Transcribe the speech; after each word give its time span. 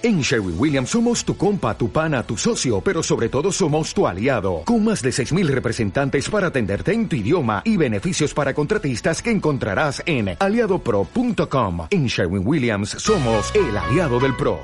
En 0.00 0.20
Sherwin 0.20 0.54
Williams 0.56 0.90
somos 0.90 1.24
tu 1.24 1.36
compa, 1.36 1.76
tu 1.76 1.90
pana, 1.90 2.22
tu 2.22 2.36
socio, 2.36 2.80
pero 2.80 3.02
sobre 3.02 3.28
todo 3.28 3.50
somos 3.50 3.92
tu 3.92 4.06
aliado, 4.06 4.62
con 4.64 4.84
más 4.84 5.02
de 5.02 5.10
6.000 5.10 5.48
representantes 5.48 6.30
para 6.30 6.46
atenderte 6.46 6.92
en 6.92 7.08
tu 7.08 7.16
idioma 7.16 7.62
y 7.64 7.76
beneficios 7.76 8.32
para 8.32 8.54
contratistas 8.54 9.20
que 9.20 9.32
encontrarás 9.32 10.00
en 10.06 10.36
aliadopro.com. 10.38 11.88
En 11.90 12.06
Sherwin 12.06 12.46
Williams 12.46 12.90
somos 12.90 13.52
el 13.56 13.76
aliado 13.76 14.20
del 14.20 14.36
PRO. 14.36 14.60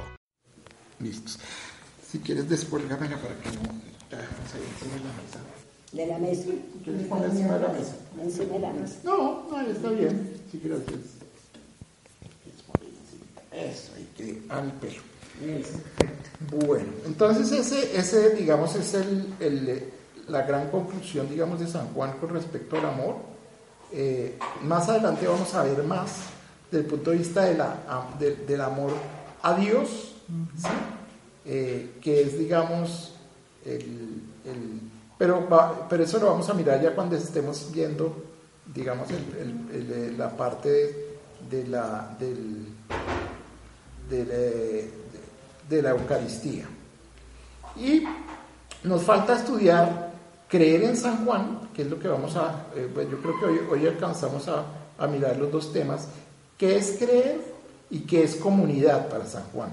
Listos. 1.01 1.41
Si 2.09 2.21
quieres 2.21 2.49
descuélgamela 2.49 3.17
para 3.17 3.35
que 3.35 3.49
no 3.57 3.63
ahí 4.13 4.63
encima 4.71 4.95
de 4.95 5.01
la 5.03 5.15
mesa. 5.19 5.41
De 5.91 6.07
la 6.07 6.19
mesa. 6.19 6.51
¿Quieres 6.85 7.07
poner 7.09 7.31
encima 7.31 7.55
de 7.55 7.61
la 7.61 7.69
mesa? 7.73 7.97
Encima 8.23 8.53
de 8.53 8.59
la 8.61 8.73
mesa. 8.73 8.95
No, 9.03 9.51
no, 9.51 9.61
está 9.63 9.91
bien. 9.91 10.33
Sí, 10.53 10.61
gracias. 10.63 11.01
Eso, 13.51 13.93
ahí 13.97 14.09
que 14.17 14.43
al 14.49 14.73
pelo. 14.75 15.14
Bueno, 16.51 16.87
entonces 17.07 17.51
ese, 17.53 17.97
ese 17.99 18.31
digamos, 18.31 18.75
es 18.77 18.95
el, 18.95 19.35
el, 19.41 19.85
la 20.29 20.43
gran 20.43 20.71
conclusión, 20.71 21.29
digamos, 21.29 21.61
de 21.61 21.67
San 21.67 21.89
Juan 21.95 22.19
con 22.19 22.31
respecto 22.31 22.77
al 22.77 22.87
amor. 22.87 23.17
Eh, 23.93 24.39
más 24.63 24.89
adelante 24.89 25.27
vamos 25.27 25.55
a 25.55 25.63
ver 25.63 25.83
más 25.85 26.11
del 26.71 26.85
punto 26.85 27.11
de 27.11 27.19
vista 27.19 27.45
de 27.45 27.57
la, 27.57 27.77
de, 28.19 28.37
del 28.37 28.61
amor 28.61 28.93
a 29.43 29.55
Dios, 29.55 30.15
¿sí? 30.57 30.69
eh, 31.45 31.99
que 32.01 32.23
es, 32.23 32.39
digamos, 32.39 33.15
el, 33.65 34.23
el 34.45 34.81
pero, 35.17 35.49
va, 35.49 35.89
pero 35.89 36.05
eso 36.05 36.19
lo 36.19 36.27
vamos 36.27 36.49
a 36.49 36.55
mirar 36.55 36.83
ya 36.83 36.95
cuando 36.95 37.17
estemos 37.17 37.71
viendo, 37.73 38.25
digamos, 38.75 39.09
el, 39.11 40.19
la 40.19 40.37
parte 40.37 41.19
de, 41.49 41.67
la, 41.69 42.17
del, 42.19 42.67
de, 44.11 44.25
de 45.69 45.83
la 45.83 45.91
Eucaristía. 45.91 46.67
Y 47.77 48.05
nos 48.85 49.03
falta 49.03 49.37
estudiar, 49.37 50.13
creer 50.49 50.85
en 50.85 50.97
San 50.97 51.25
Juan, 51.25 51.71
que 51.75 51.83
es 51.83 51.91
lo 51.91 51.99
que 51.99 52.09
vamos 52.09 52.37
a, 52.37 52.67
eh, 52.77 52.89
pues 52.93 53.11
yo 53.11 53.19
creo 53.21 53.41
que 53.41 53.47
hoy, 53.47 53.61
hoy 53.71 53.87
alcanzamos 53.87 54.47
a, 54.49 54.65
a, 54.99 55.07
mirar 55.07 55.37
los 55.37 55.51
dos 55.51 55.73
temas, 55.73 56.09
qué 56.57 56.77
es 56.77 56.97
creer 56.99 57.41
y 57.91 58.01
qué 58.01 58.23
es 58.23 58.37
comunidad 58.37 59.09
para 59.09 59.27
San 59.27 59.45
Juan. 59.53 59.71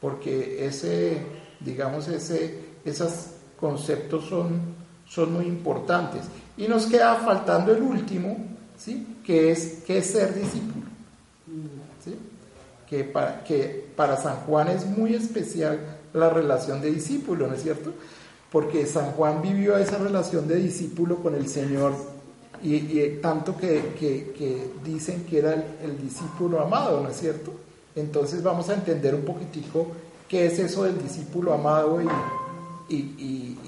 Porque 0.00 0.66
ese, 0.66 1.22
digamos, 1.60 2.08
ese, 2.08 2.72
esos 2.84 3.26
conceptos 3.60 4.24
son, 4.24 4.60
son 5.08 5.32
muy 5.32 5.46
importantes. 5.46 6.22
Y 6.56 6.66
nos 6.66 6.86
queda 6.86 7.14
faltando 7.16 7.72
el 7.72 7.82
último, 7.82 8.36
¿sí? 8.76 9.18
que, 9.24 9.52
es, 9.52 9.82
que 9.86 9.98
es 9.98 10.06
ser 10.06 10.34
discípulo. 10.34 10.86
¿sí? 12.04 12.16
Que 12.88 13.04
para, 13.04 13.44
que 13.44 13.91
para 13.96 14.16
San 14.16 14.36
Juan 14.46 14.68
es 14.68 14.86
muy 14.86 15.14
especial 15.14 15.80
la 16.12 16.30
relación 16.30 16.80
de 16.80 16.90
discípulo, 16.90 17.46
¿no 17.46 17.54
es 17.54 17.62
cierto? 17.62 17.92
Porque 18.50 18.86
San 18.86 19.12
Juan 19.12 19.40
vivió 19.42 19.76
esa 19.76 19.98
relación 19.98 20.46
de 20.46 20.56
discípulo 20.56 21.16
con 21.16 21.34
el 21.34 21.48
Señor 21.48 21.92
y, 22.62 23.08
tanto 23.20 23.56
que, 23.56 24.70
dicen 24.84 25.24
que 25.24 25.38
era 25.38 25.54
el, 25.54 26.00
discípulo 26.00 26.60
amado, 26.60 27.00
¿no 27.00 27.08
es 27.08 27.16
cierto? 27.16 27.52
Entonces 27.96 28.42
vamos 28.42 28.68
a 28.68 28.74
entender 28.74 29.14
un 29.14 29.22
poquitico 29.22 29.88
qué 30.28 30.46
es 30.46 30.58
eso 30.58 30.84
del 30.84 31.02
discípulo 31.02 31.52
amado 31.52 32.00
y, 32.00 32.94
y, 32.94 32.96
y 32.96 33.58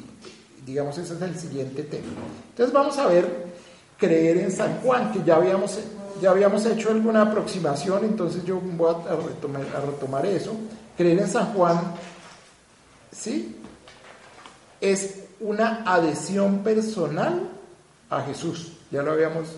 digamos 0.65 0.97
ese 0.99 1.15
es 1.15 1.23
el 1.23 1.39
siguiente 1.39 1.83
tema. 1.83 2.07
Entonces 2.51 2.73
vamos 2.73 2.97
a 2.99 3.07
ver 3.09 3.55
creer 3.99 4.39
en 4.39 4.53
San 4.53 4.81
Juan, 4.81 5.13
que 5.13 5.23
ya 5.25 5.37
habíamos 5.37 5.79
ya 6.21 6.31
habíamos 6.31 6.65
hecho 6.67 6.91
alguna 6.91 7.23
aproximación, 7.23 8.05
entonces 8.05 8.45
yo 8.45 8.61
voy 8.61 8.95
a 8.95 9.81
retomar, 9.81 10.27
eso. 10.27 10.53
Creer 10.97 11.19
en 11.19 11.29
San 11.29 11.53
Juan, 11.53 11.81
¿sí? 13.13 13.57
Es 14.81 15.25
una 15.41 15.83
adhesión 15.85 16.59
personal 16.59 17.49
a 18.11 18.23
Jesús. 18.23 18.73
Ya 18.91 19.03
lo 19.03 19.13
habíamos 19.13 19.49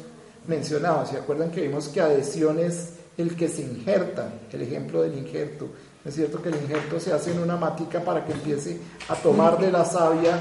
mencionado. 0.47 1.05
¿Se 1.07 1.17
acuerdan 1.17 1.51
que 1.51 1.63
vimos 1.63 1.89
que 1.89 2.01
adhesión 2.01 2.59
es 2.59 2.95
el 3.19 3.37
que 3.37 3.49
se 3.49 3.63
injerta? 3.63 4.33
El 4.53 4.63
ejemplo 4.63 5.03
del 5.03 5.19
injerto. 5.19 5.69
Es 6.05 6.15
cierto 6.15 6.41
que 6.41 6.49
el 6.49 6.57
injerto 6.57 7.01
se 7.01 7.13
hace 7.13 7.33
en 7.33 7.41
una 7.41 7.57
matica 7.57 8.01
para 8.01 8.25
que 8.25 8.33
empiece 8.33 8.81
a 9.09 9.17
tomar 9.17 9.59
de 9.59 9.73
la 9.73 9.85
savia 9.85 10.39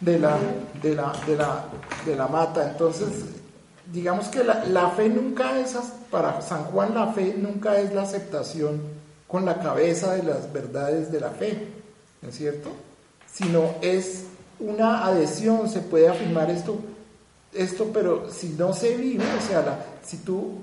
de 0.00 0.18
la, 0.18 0.38
de 0.82 0.94
la, 0.94 1.12
de 1.26 1.36
la, 1.36 1.64
de 2.04 2.16
la 2.16 2.26
mata. 2.26 2.70
Entonces, 2.70 3.08
digamos 3.92 4.28
que 4.28 4.44
la, 4.44 4.64
la, 4.66 4.90
fe 4.90 5.08
nunca 5.08 5.58
es, 5.58 5.76
para 6.10 6.40
San 6.42 6.64
Juan 6.64 6.94
la 6.94 7.08
fe 7.08 7.34
nunca 7.36 7.78
es 7.78 7.92
la 7.92 8.02
aceptación 8.02 8.80
con 9.26 9.44
la 9.44 9.60
cabeza 9.60 10.14
de 10.14 10.22
las 10.22 10.52
verdades 10.52 11.10
de 11.12 11.20
la 11.20 11.30
fe, 11.30 11.68
¿no 12.22 12.28
es 12.28 12.36
cierto? 12.36 12.70
Sino 13.32 13.74
es 13.80 14.24
una 14.58 15.06
adhesión, 15.06 15.68
se 15.68 15.80
puede 15.80 16.08
afirmar 16.08 16.50
esto, 16.50 16.78
esto 17.52 17.90
pero 17.92 18.30
si 18.30 18.50
no 18.50 18.72
se 18.72 18.96
vive, 18.96 19.24
o 19.38 19.40
sea, 19.40 19.62
la, 19.62 19.84
si 20.04 20.18
tú 20.18 20.58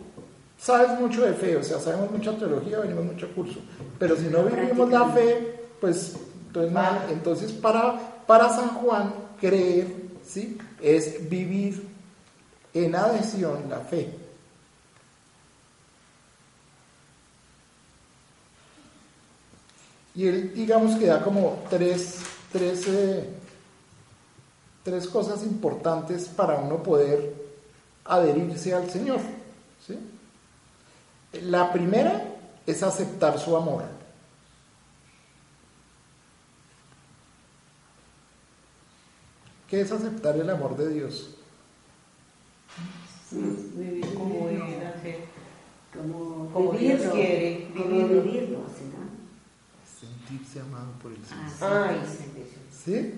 sabes 0.58 1.00
mucho 1.00 1.26
de 1.26 1.34
fe, 1.34 1.56
o 1.56 1.64
sea, 1.64 1.80
sabemos 1.80 2.12
mucha 2.12 2.38
teología, 2.38 2.80
venimos 2.80 3.06
mucho 3.06 3.34
curso, 3.34 3.60
pero 3.98 4.16
si 4.16 4.26
no 4.26 4.44
vivimos 4.44 4.90
la 4.90 5.10
fe, 5.10 5.62
pues 5.80 6.16
entonces, 6.48 7.12
entonces 7.12 7.52
para, 7.52 8.24
para 8.26 8.50
San 8.50 8.70
Juan 8.70 9.14
creer, 9.40 9.88
¿sí? 10.26 10.58
Es 10.82 11.30
vivir 11.30 11.84
en 12.86 12.96
adhesión 12.96 13.70
la 13.70 13.80
fe. 13.80 14.14
Y 20.16 20.28
él, 20.28 20.54
digamos 20.54 20.98
que 20.98 21.06
da 21.06 21.24
como 21.24 21.64
tres, 21.70 22.22
tres, 22.52 22.88
eh, 22.88 23.30
tres 24.84 25.08
cosas 25.08 25.44
importantes 25.44 26.28
para 26.28 26.56
uno 26.56 26.82
poder 26.82 27.36
adherirse 28.04 28.74
al 28.74 28.90
Señor. 28.90 29.20
¿sí? 29.86 30.00
La 31.44 31.72
primera 31.72 32.36
es 32.66 32.82
aceptar 32.82 33.38
su 33.38 33.56
amor. 33.56 33.84
¿Qué 39.70 39.82
es 39.82 39.92
aceptar 39.92 40.36
el 40.38 40.50
amor 40.50 40.78
de 40.78 40.90
Dios? 40.90 41.37
Vivir 43.76 44.14
como 44.14 44.50
Él 44.50 44.62
hace, 44.86 45.20
como, 45.94 46.50
como 46.54 46.72
vivirlo, 46.72 46.98
Dios 47.04 47.14
quiere 47.14 47.68
como 47.76 47.86
vivirlo. 47.86 48.24
vivirlo, 48.24 48.58
¿será? 48.78 49.04
Sentirse 50.00 50.60
amado 50.62 50.92
por 51.02 51.12
el 51.12 51.18
Señor. 51.26 51.44
Ah, 51.62 51.88
Ay, 51.90 52.02
¿Sí? 52.86 53.14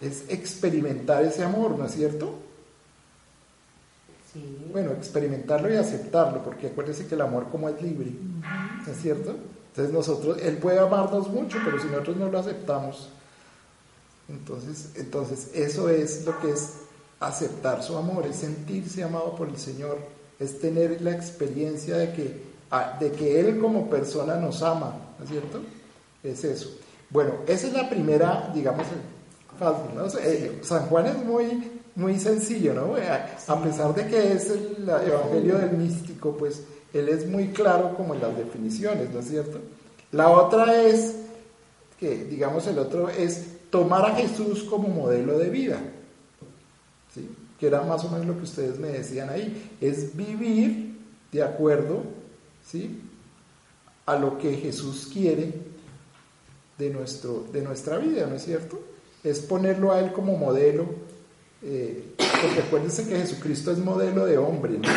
Es 0.00 0.24
experimentar 0.28 1.24
ese 1.24 1.42
amor, 1.42 1.76
¿no 1.78 1.84
es 1.86 1.92
cierto? 1.92 2.38
sí. 4.32 4.66
Bueno, 4.70 4.92
experimentarlo 4.92 5.72
y 5.72 5.76
aceptarlo, 5.76 6.42
porque 6.44 6.68
acuérdense 6.68 7.06
que 7.06 7.14
el 7.14 7.22
amor 7.22 7.48
como 7.50 7.68
es 7.68 7.80
libre, 7.82 8.12
¿no 8.86 8.92
es 8.92 9.00
cierto? 9.00 9.34
Entonces 9.70 9.92
nosotros, 9.94 10.38
Él 10.42 10.58
puede 10.58 10.78
amarnos 10.78 11.28
mucho, 11.28 11.58
pero 11.64 11.80
si 11.80 11.86
nosotros 11.88 12.16
no 12.18 12.28
lo 12.30 12.38
aceptamos, 12.38 13.08
entonces, 14.28 14.90
entonces 14.96 15.50
eso 15.54 15.88
es 15.88 16.26
lo 16.26 16.38
que 16.40 16.50
es 16.50 16.74
aceptar 17.20 17.82
su 17.82 17.96
amor, 17.96 18.26
es 18.26 18.36
sentirse 18.36 19.02
amado 19.02 19.34
por 19.34 19.48
el 19.48 19.58
Señor, 19.58 19.98
es 20.38 20.60
tener 20.60 21.00
la 21.02 21.12
experiencia 21.12 21.96
de 21.96 22.12
que, 22.12 22.42
de 23.00 23.12
que 23.12 23.40
Él 23.40 23.58
como 23.58 23.90
persona 23.90 24.36
nos 24.36 24.62
ama, 24.62 24.94
¿no 25.18 25.24
es 25.24 25.30
cierto? 25.30 25.60
Es 26.22 26.44
eso. 26.44 26.70
Bueno, 27.10 27.32
esa 27.46 27.66
es 27.66 27.72
la 27.72 27.88
primera, 27.88 28.50
digamos, 28.54 28.86
fácil, 29.58 29.94
¿no? 29.94 30.06
Eh, 30.20 30.60
San 30.62 30.86
Juan 30.86 31.06
es 31.06 31.24
muy, 31.24 31.80
muy 31.96 32.18
sencillo, 32.18 32.74
¿no? 32.74 32.94
A 32.94 33.62
pesar 33.62 33.94
de 33.94 34.06
que 34.06 34.32
es 34.32 34.50
el 34.50 34.88
evangelio 34.88 35.58
del 35.58 35.72
místico, 35.72 36.36
pues 36.36 36.62
él 36.92 37.08
es 37.08 37.26
muy 37.26 37.48
claro 37.48 37.94
como 37.96 38.14
en 38.14 38.20
las 38.20 38.36
definiciones, 38.36 39.10
¿no 39.10 39.20
es 39.20 39.28
cierto? 39.28 39.58
La 40.12 40.30
otra 40.30 40.82
es, 40.82 41.16
que 41.98 42.24
digamos 42.24 42.66
el 42.66 42.78
otro 42.78 43.08
es 43.08 43.70
tomar 43.70 44.04
a 44.04 44.14
Jesús 44.14 44.62
como 44.64 44.88
modelo 44.88 45.38
de 45.38 45.50
vida. 45.50 45.78
Que 47.58 47.66
era 47.66 47.82
más 47.82 48.04
o 48.04 48.10
menos 48.10 48.26
lo 48.26 48.36
que 48.36 48.44
ustedes 48.44 48.78
me 48.78 48.88
decían 48.88 49.30
ahí, 49.30 49.70
es 49.80 50.16
vivir 50.16 50.96
de 51.32 51.42
acuerdo 51.42 52.02
¿sí? 52.64 53.00
a 54.06 54.16
lo 54.16 54.38
que 54.38 54.56
Jesús 54.56 55.08
quiere 55.12 55.52
de, 56.78 56.90
nuestro, 56.90 57.46
de 57.52 57.62
nuestra 57.62 57.98
vida, 57.98 58.26
¿no 58.26 58.36
es 58.36 58.44
cierto? 58.44 58.80
Es 59.24 59.40
ponerlo 59.40 59.92
a 59.92 60.00
Él 60.00 60.12
como 60.12 60.36
modelo, 60.36 60.86
eh, 61.62 62.14
porque 62.16 62.60
acuérdense 62.66 63.06
que 63.06 63.16
Jesucristo 63.16 63.72
es 63.72 63.78
modelo 63.78 64.24
de 64.24 64.38
hombre, 64.38 64.78
¿no? 64.78 64.88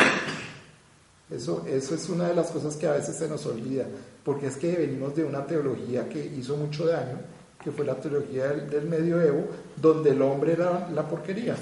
Eso, 1.36 1.66
eso 1.68 1.96
es 1.96 2.10
una 2.10 2.28
de 2.28 2.36
las 2.36 2.52
cosas 2.52 2.76
que 2.76 2.86
a 2.88 2.92
veces 2.92 3.16
se 3.16 3.28
nos 3.28 3.46
olvida, 3.46 3.88
porque 4.24 4.48
es 4.48 4.58
que 4.58 4.76
venimos 4.76 5.16
de 5.16 5.24
una 5.24 5.48
teología 5.48 6.08
que 6.08 6.24
hizo 6.24 6.58
mucho 6.58 6.86
daño, 6.86 7.18
que 7.64 7.72
fue 7.72 7.86
la 7.86 7.96
teología 7.96 8.50
del, 8.50 8.70
del 8.70 8.88
medioevo, 8.88 9.46
donde 9.82 10.12
el 10.12 10.22
hombre 10.22 10.54
era 10.54 10.90
la 10.94 11.08
porquería. 11.08 11.56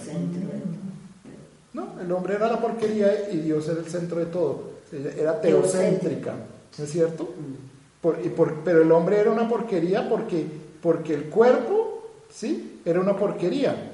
No, 1.73 1.99
el 2.01 2.11
hombre 2.11 2.35
era 2.35 2.47
la 2.47 2.59
porquería 2.59 3.29
y 3.31 3.37
Dios 3.37 3.67
era 3.69 3.79
el 3.79 3.85
centro 3.87 4.19
de 4.19 4.25
todo. 4.27 4.63
Era 4.91 5.39
teocéntrica. 5.39 6.33
¿no 6.77 6.83
es 6.83 6.91
cierto? 6.91 7.29
Por- 8.01 8.19
y 8.23 8.29
por- 8.29 8.55
pero 8.63 8.81
el 8.81 8.91
hombre 8.91 9.19
era 9.19 9.29
una 9.31 9.47
porquería 9.47 10.07
porque, 10.09 10.45
porque 10.81 11.13
el 11.13 11.25
cuerpo, 11.25 12.09
¿sí? 12.29 12.81
Era 12.85 12.99
una 13.01 13.15
porquería. 13.15 13.93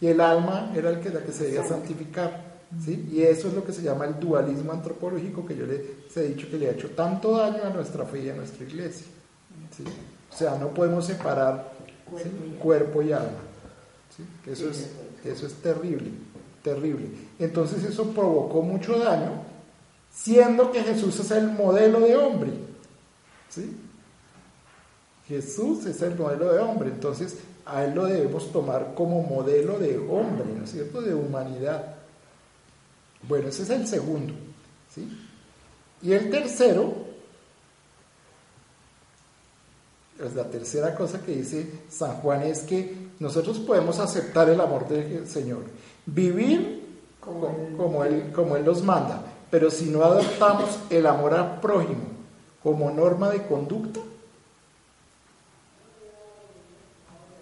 Y 0.00 0.06
el 0.06 0.20
alma 0.20 0.72
era 0.76 0.90
el 0.90 1.00
que, 1.00 1.10
la 1.10 1.20
que 1.24 1.32
se 1.32 1.44
debía 1.44 1.64
santificar. 1.64 2.46
¿sí? 2.84 3.08
Y 3.10 3.22
eso 3.22 3.48
es 3.48 3.54
lo 3.54 3.64
que 3.64 3.72
se 3.72 3.82
llama 3.82 4.04
el 4.04 4.20
dualismo 4.20 4.72
antropológico 4.72 5.44
que 5.46 5.56
yo 5.56 5.64
les 5.66 5.80
he 6.16 6.22
dicho 6.28 6.48
que 6.50 6.58
le 6.58 6.68
ha 6.68 6.72
hecho 6.72 6.90
tanto 6.90 7.36
daño 7.36 7.64
a 7.64 7.70
nuestra 7.70 8.04
fe 8.04 8.20
y 8.24 8.28
a 8.28 8.34
nuestra 8.34 8.64
iglesia. 8.64 9.06
¿sí? 9.76 9.82
O 10.30 10.36
sea, 10.36 10.56
no 10.58 10.68
podemos 10.68 11.06
separar 11.06 11.72
¿sí? 12.22 12.28
cuerpo 12.60 13.00
y 13.02 13.10
alma. 13.12 13.40
¿sí? 14.14 14.50
Eso, 14.50 14.68
es, 14.70 14.90
eso 15.24 15.46
es 15.46 15.54
terrible, 15.54 16.10
terrible. 16.62 17.10
Entonces 17.38 17.84
eso 17.84 18.10
provocó 18.10 18.62
mucho 18.62 18.98
daño, 18.98 19.42
siendo 20.12 20.72
que 20.72 20.82
Jesús 20.82 21.18
es 21.20 21.30
el 21.30 21.52
modelo 21.52 22.00
de 22.00 22.16
hombre. 22.16 22.50
¿sí? 23.48 23.76
Jesús 25.26 25.84
es 25.86 26.00
el 26.02 26.16
modelo 26.16 26.52
de 26.52 26.58
hombre, 26.58 26.88
entonces 26.88 27.36
a 27.66 27.84
él 27.84 27.94
lo 27.94 28.06
debemos 28.06 28.50
tomar 28.50 28.94
como 28.94 29.22
modelo 29.22 29.78
de 29.78 29.98
hombre, 29.98 30.46
¿no 30.56 30.64
es 30.64 30.70
cierto? 30.70 31.02
De 31.02 31.14
humanidad. 31.14 31.96
Bueno, 33.28 33.48
ese 33.48 33.62
es 33.64 33.70
el 33.70 33.86
segundo. 33.86 34.32
¿sí? 34.94 35.06
Y 36.00 36.12
el 36.12 36.30
tercero, 36.30 36.94
la 40.34 40.44
tercera 40.44 40.94
cosa 40.94 41.20
que 41.20 41.32
dice 41.32 41.70
San 41.90 42.14
Juan 42.16 42.42
es 42.42 42.60
que 42.60 43.08
nosotros 43.18 43.58
podemos 43.58 43.98
aceptar 43.98 44.48
el 44.48 44.60
amor 44.60 44.88
del 44.88 45.26
Señor, 45.26 45.64
vivir 46.14 46.76
Como 47.20 47.40
co- 47.76 48.04
él- 48.04 48.32
como 48.34 48.56
él, 48.56 48.64
nos 48.64 48.82
manda, 48.82 49.22
pero 49.50 49.70
si 49.70 49.86
no 49.90 50.02
adoptamos 50.02 50.78
el 50.90 51.06
amor 51.06 51.34
al 51.34 51.60
prójimo 51.60 52.02
como 52.62 52.90
norma 52.90 53.30
de 53.30 53.46
conducta, 53.46 54.00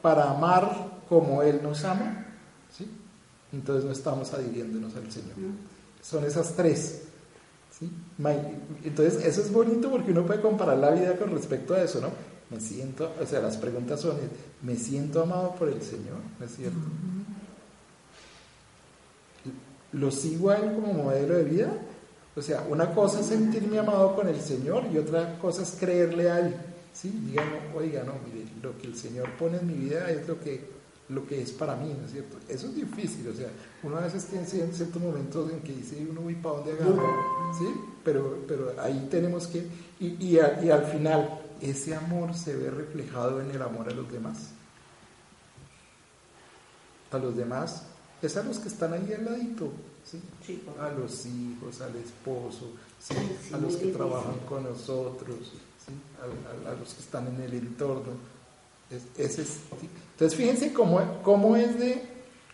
para 0.02 0.30
amar 0.30 0.88
como 1.08 1.42
Él 1.42 1.60
nos 1.62 1.84
ama, 1.84 2.26
¿sí? 2.76 2.88
entonces 3.52 3.84
no 3.84 3.92
estamos 3.92 4.32
adhiriéndonos 4.32 4.94
al 4.96 5.10
Señor. 5.10 5.34
Son 6.02 6.24
esas 6.24 6.52
tres. 6.54 7.02
¿sí? 7.78 7.90
Entonces, 8.84 9.24
eso 9.24 9.40
es 9.40 9.52
bonito 9.52 9.90
porque 9.90 10.12
uno 10.12 10.24
puede 10.24 10.40
comparar 10.40 10.78
la 10.78 10.90
vida 10.90 11.16
con 11.16 11.30
respecto 11.32 11.74
a 11.74 11.82
eso, 11.82 12.00
¿no? 12.00 12.08
Me 12.50 12.60
siento, 12.60 13.12
o 13.20 13.26
sea, 13.26 13.40
las 13.40 13.56
preguntas 13.56 14.00
son, 14.00 14.16
¿me 14.62 14.76
siento 14.76 15.22
amado 15.22 15.54
por 15.56 15.69
el 15.69 15.82
Señor? 15.82 16.19
¿No 16.38 16.46
es 16.46 16.54
cierto? 16.54 16.78
¿Lo 19.92 20.10
sigo 20.10 20.50
a 20.50 20.56
Él 20.56 20.74
como 20.74 20.92
modelo 20.92 21.34
de 21.36 21.44
vida? 21.44 21.72
O 22.34 22.42
sea, 22.42 22.66
una 22.68 22.94
cosa 22.94 23.20
es 23.20 23.26
sentirme 23.26 23.78
amado 23.78 24.14
con 24.14 24.28
el 24.28 24.40
Señor 24.40 24.84
y 24.92 24.98
otra 24.98 25.38
cosa 25.38 25.62
es 25.62 25.76
creerle 25.78 26.30
a 26.30 26.40
Él. 26.40 26.54
¿sí? 26.92 27.10
Digan, 27.26 27.46
oiga, 27.74 28.02
no, 28.04 28.12
mire, 28.26 28.46
lo 28.62 28.76
que 28.78 28.86
el 28.88 28.96
Señor 28.96 29.30
pone 29.38 29.58
en 29.58 29.66
mi 29.66 29.74
vida 29.74 30.10
es 30.10 30.26
lo 30.28 30.38
que, 30.40 30.68
lo 31.10 31.26
que 31.26 31.40
es 31.42 31.52
para 31.52 31.76
mí, 31.76 31.94
¿no 31.98 32.04
es 32.06 32.12
cierto? 32.12 32.36
Eso 32.48 32.66
es 32.66 32.74
difícil, 32.74 33.28
o 33.28 33.34
sea, 33.34 33.48
uno 33.82 33.96
a 33.96 34.00
veces 34.00 34.24
tiene 34.26 34.44
cier- 34.46 34.70
ciertos 34.72 35.00
momentos 35.00 35.50
en 35.52 35.60
que 35.60 35.72
dice, 35.72 36.06
uno, 36.10 36.20
uy, 36.22 36.34
¿para 36.34 36.56
dónde 36.56 36.72
agarro? 36.72 37.54
¿Sí? 37.58 37.66
Pero, 38.04 38.38
pero 38.48 38.72
ahí 38.82 39.08
tenemos 39.10 39.46
que, 39.46 39.66
y, 40.00 40.16
y, 40.24 40.38
a- 40.38 40.60
y 40.62 40.70
al 40.70 40.84
final, 40.84 41.40
ese 41.60 41.94
amor 41.94 42.34
se 42.34 42.54
ve 42.54 42.70
reflejado 42.70 43.40
en 43.40 43.50
el 43.50 43.62
amor 43.62 43.88
a 43.88 43.92
los 43.94 44.10
demás. 44.12 44.50
A 47.12 47.18
los 47.18 47.36
demás, 47.36 47.82
es 48.22 48.36
a 48.36 48.42
los 48.42 48.58
que 48.58 48.68
están 48.68 48.92
ahí 48.92 49.12
al 49.16 49.24
ladito, 49.24 49.70
¿sí? 50.10 50.18
A 50.80 50.90
los 50.90 51.26
hijos, 51.26 51.80
al 51.80 51.94
esposo, 51.96 52.70
a 53.54 53.58
los 53.58 53.76
que 53.76 53.86
trabajan 53.96 54.34
con 54.48 54.62
nosotros, 54.64 55.36
¿sí? 55.86 55.92
a, 56.20 56.68
a- 56.68 56.72
a 56.72 56.74
los 56.78 56.94
que 56.94 57.00
están 57.02 57.26
en 57.28 57.40
el 57.42 57.52
entorno. 57.54 58.12
Es- 58.90 59.02
ese 59.18 59.42
es- 59.42 59.58
entonces 60.12 60.36
fíjense 60.38 60.72
cómo, 60.72 61.00
cómo 61.22 61.56
es 61.56 61.78
de 61.78 62.02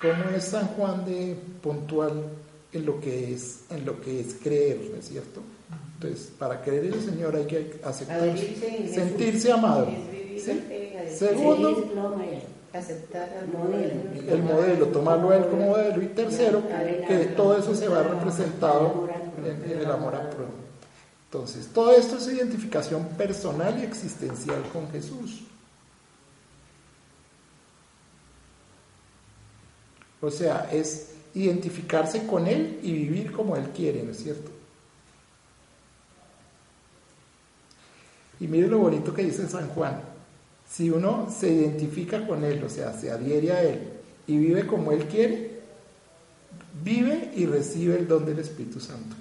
cómo 0.01 0.25
es 0.37 0.45
San 0.45 0.67
Juan 0.69 1.05
de 1.05 1.37
puntual 1.63 2.25
en 2.73 2.87
lo 2.87 3.01
que 3.01 3.35
es 3.35 3.61
en 3.71 3.85
lo 3.85 4.01
que 4.01 4.21
es 4.21 4.35
creer, 4.43 4.89
¿no 4.91 4.97
es 4.99 5.09
cierto? 5.09 5.43
Entonces, 5.95 6.33
para 6.39 6.61
creer 6.63 6.87
en 6.87 6.95
el 6.95 7.03
Señor 7.05 7.37
hay 7.37 7.47
que 7.47 7.81
aceptar, 7.85 8.19
sentirse 8.95 9.53
amado. 9.53 9.87
Segundo. 11.17 11.69
Aceptar 12.73 13.29
al 13.39 13.49
Modelo. 13.49 13.93
el 14.29 14.43
modelo, 14.43 14.87
tomarlo 14.89 15.33
él 15.33 15.47
como 15.47 15.69
modelo. 15.69 16.03
Y 16.03 16.07
tercero, 16.07 16.63
que 17.07 17.33
todo 17.37 17.57
eso 17.59 17.75
se 17.75 17.89
va 17.89 18.03
representado 18.03 19.09
en, 19.45 19.71
en 19.71 19.79
el 19.81 19.91
amor 19.91 20.15
a 20.15 20.31
prójimo. 20.31 20.63
Entonces, 21.27 21.69
todo 21.73 21.93
esto 21.93 22.17
es 22.17 22.29
identificación 22.29 23.07
personal 23.11 23.79
y 23.79 23.85
existencial 23.85 24.63
con 24.73 24.91
Jesús. 24.91 25.43
O 30.21 30.31
sea, 30.31 30.69
es 30.71 31.15
identificarse 31.35 32.27
con 32.27 32.47
Él 32.47 32.79
y 32.83 32.93
vivir 32.93 33.33
como 33.33 33.57
Él 33.57 33.71
quiere, 33.75 34.03
¿no 34.03 34.13
es 34.13 34.19
cierto? 34.19 34.51
Y 38.39 38.47
mire 38.47 38.69
lo 38.69 38.79
bonito 38.79 39.15
que 39.15 39.25
dice 39.25 39.49
San 39.49 39.69
Juan. 39.69 40.12
Si 40.73 40.89
uno 40.91 41.29
se 41.31 41.53
identifica 41.53 42.27
con 42.27 42.45
Él, 42.45 42.63
o 42.65 42.69
sea, 42.71 42.93
se 42.99 43.11
adhiere 43.11 43.53
a 43.53 43.63
Él 43.63 43.81
y 44.27 44.39
vive 44.39 44.67
como 44.67 44.93
Él 44.93 45.05
quiere, 45.05 45.61
vive 46.83 47.33
y 47.37 47.47
recibe 47.47 47.99
el 47.99 48.09
don 48.09 48.25
del 48.25 48.39
Espíritu 48.39 48.81
Santo. 48.81 49.15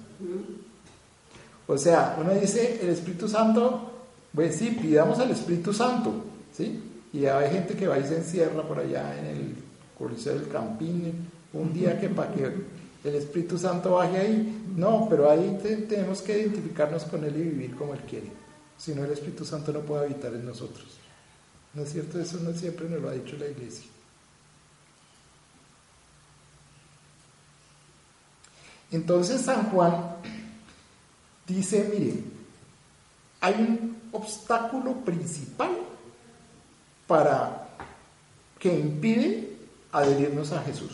O 1.66 1.76
sea, 1.78 2.16
uno 2.20 2.32
dice, 2.34 2.78
el 2.82 2.88
Espíritu 2.90 3.28
Santo, 3.28 3.90
pues 4.34 4.56
sí, 4.56 4.76
pidamos 4.80 5.18
al 5.18 5.30
Espíritu 5.30 5.72
Santo, 5.72 6.12
¿sí? 6.56 6.80
Y 7.12 7.26
hay 7.26 7.50
gente 7.50 7.74
que 7.74 7.86
va 7.86 7.98
y 7.98 8.04
se 8.06 8.16
encierra 8.16 8.62
por 8.66 8.78
allá 8.78 9.18
en 9.18 9.26
el 9.26 9.54
Coliseo 9.98 10.34
del 10.34 10.48
Campín, 10.48 11.28
un 11.52 11.72
día 11.72 12.00
que 12.00 12.08
para 12.08 12.32
que 12.32 12.44
el 13.04 13.14
Espíritu 13.14 13.58
Santo 13.58 13.92
baje 13.92 14.16
ahí, 14.16 14.64
no, 14.76 15.06
pero 15.10 15.30
ahí 15.30 15.58
te- 15.62 15.76
tenemos 15.78 16.22
que 16.22 16.38
identificarnos 16.40 17.04
con 17.04 17.22
Él 17.24 17.36
y 17.36 17.42
vivir 17.42 17.76
como 17.76 17.92
Él 17.94 18.00
quiere. 18.08 18.28
Si 18.78 18.94
no, 18.94 19.04
el 19.04 19.10
Espíritu 19.12 19.44
Santo 19.44 19.72
no 19.72 19.80
puede 19.80 20.06
habitar 20.06 20.32
en 20.34 20.46
nosotros. 20.46 20.86
¿No 21.74 21.82
es 21.82 21.92
cierto? 21.92 22.20
Eso 22.20 22.38
no 22.40 22.52
siempre 22.52 22.88
nos 22.88 23.00
lo 23.00 23.08
ha 23.08 23.12
dicho 23.12 23.36
la 23.36 23.46
iglesia. 23.46 23.86
Entonces 28.90 29.40
San 29.40 29.70
Juan 29.70 30.16
dice, 31.46 31.88
mire, 31.90 32.22
hay 33.40 33.54
un 33.54 33.96
obstáculo 34.12 34.96
principal 35.04 35.70
para 37.06 37.68
que 38.58 38.78
impide 38.78 39.56
adherirnos 39.92 40.52
a 40.52 40.62
Jesús 40.62 40.92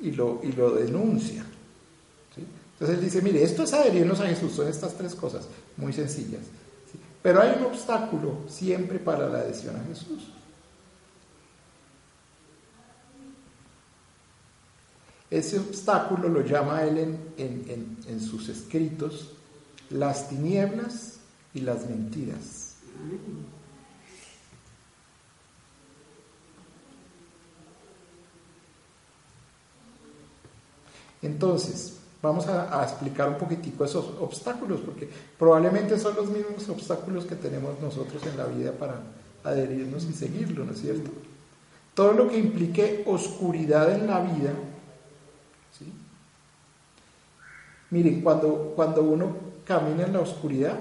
y 0.00 0.12
lo, 0.12 0.40
y 0.42 0.52
lo 0.52 0.74
denuncia. 0.74 1.44
Entonces 2.72 2.98
él 2.98 3.04
dice, 3.04 3.22
mire, 3.22 3.42
esto 3.42 3.64
es 3.64 3.72
adherirnos 3.72 4.20
a 4.20 4.26
Jesús, 4.28 4.52
son 4.52 4.68
estas 4.68 4.96
tres 4.96 5.14
cosas 5.14 5.46
muy 5.76 5.92
sencillas. 5.92 6.42
Pero 7.22 7.42
hay 7.42 7.56
un 7.58 7.64
obstáculo 7.66 8.38
siempre 8.48 8.98
para 8.98 9.28
la 9.28 9.38
adhesión 9.38 9.76
a 9.76 9.84
Jesús. 9.84 10.28
Ese 15.30 15.58
obstáculo 15.58 16.28
lo 16.28 16.40
llama 16.42 16.84
él 16.84 16.98
en, 16.98 17.18
en- 17.36 17.64
en- 17.68 17.98
en 18.08 18.20
sus 18.20 18.48
escritos 18.48 19.32
las 19.90 20.28
tinieblas 20.28 21.18
y 21.54 21.60
las 21.60 21.86
mentiras. 21.88 22.76
Entonces, 31.22 31.97
vamos 32.22 32.46
a, 32.48 32.80
a 32.80 32.84
explicar 32.84 33.28
un 33.28 33.36
poquitico 33.36 33.84
esos 33.84 34.06
obstáculos, 34.20 34.80
porque 34.80 35.08
probablemente 35.38 35.98
son 35.98 36.16
los 36.16 36.28
mismos 36.28 36.68
obstáculos 36.68 37.24
que 37.24 37.36
tenemos 37.36 37.80
nosotros 37.80 38.22
en 38.26 38.36
la 38.36 38.46
vida 38.46 38.72
para 38.72 39.00
adherirnos 39.44 40.04
y 40.04 40.12
seguirlo, 40.12 40.64
¿no 40.64 40.72
es 40.72 40.80
cierto? 40.80 41.10
Todo 41.94 42.12
lo 42.12 42.28
que 42.28 42.38
implique 42.38 43.04
oscuridad 43.06 43.92
en 43.92 44.06
la 44.06 44.20
vida, 44.20 44.52
¿sí? 45.76 45.92
Miren, 47.90 48.20
cuando, 48.20 48.72
cuando 48.76 49.02
uno 49.02 49.36
camina 49.64 50.04
en 50.04 50.12
la 50.12 50.20
oscuridad, 50.20 50.78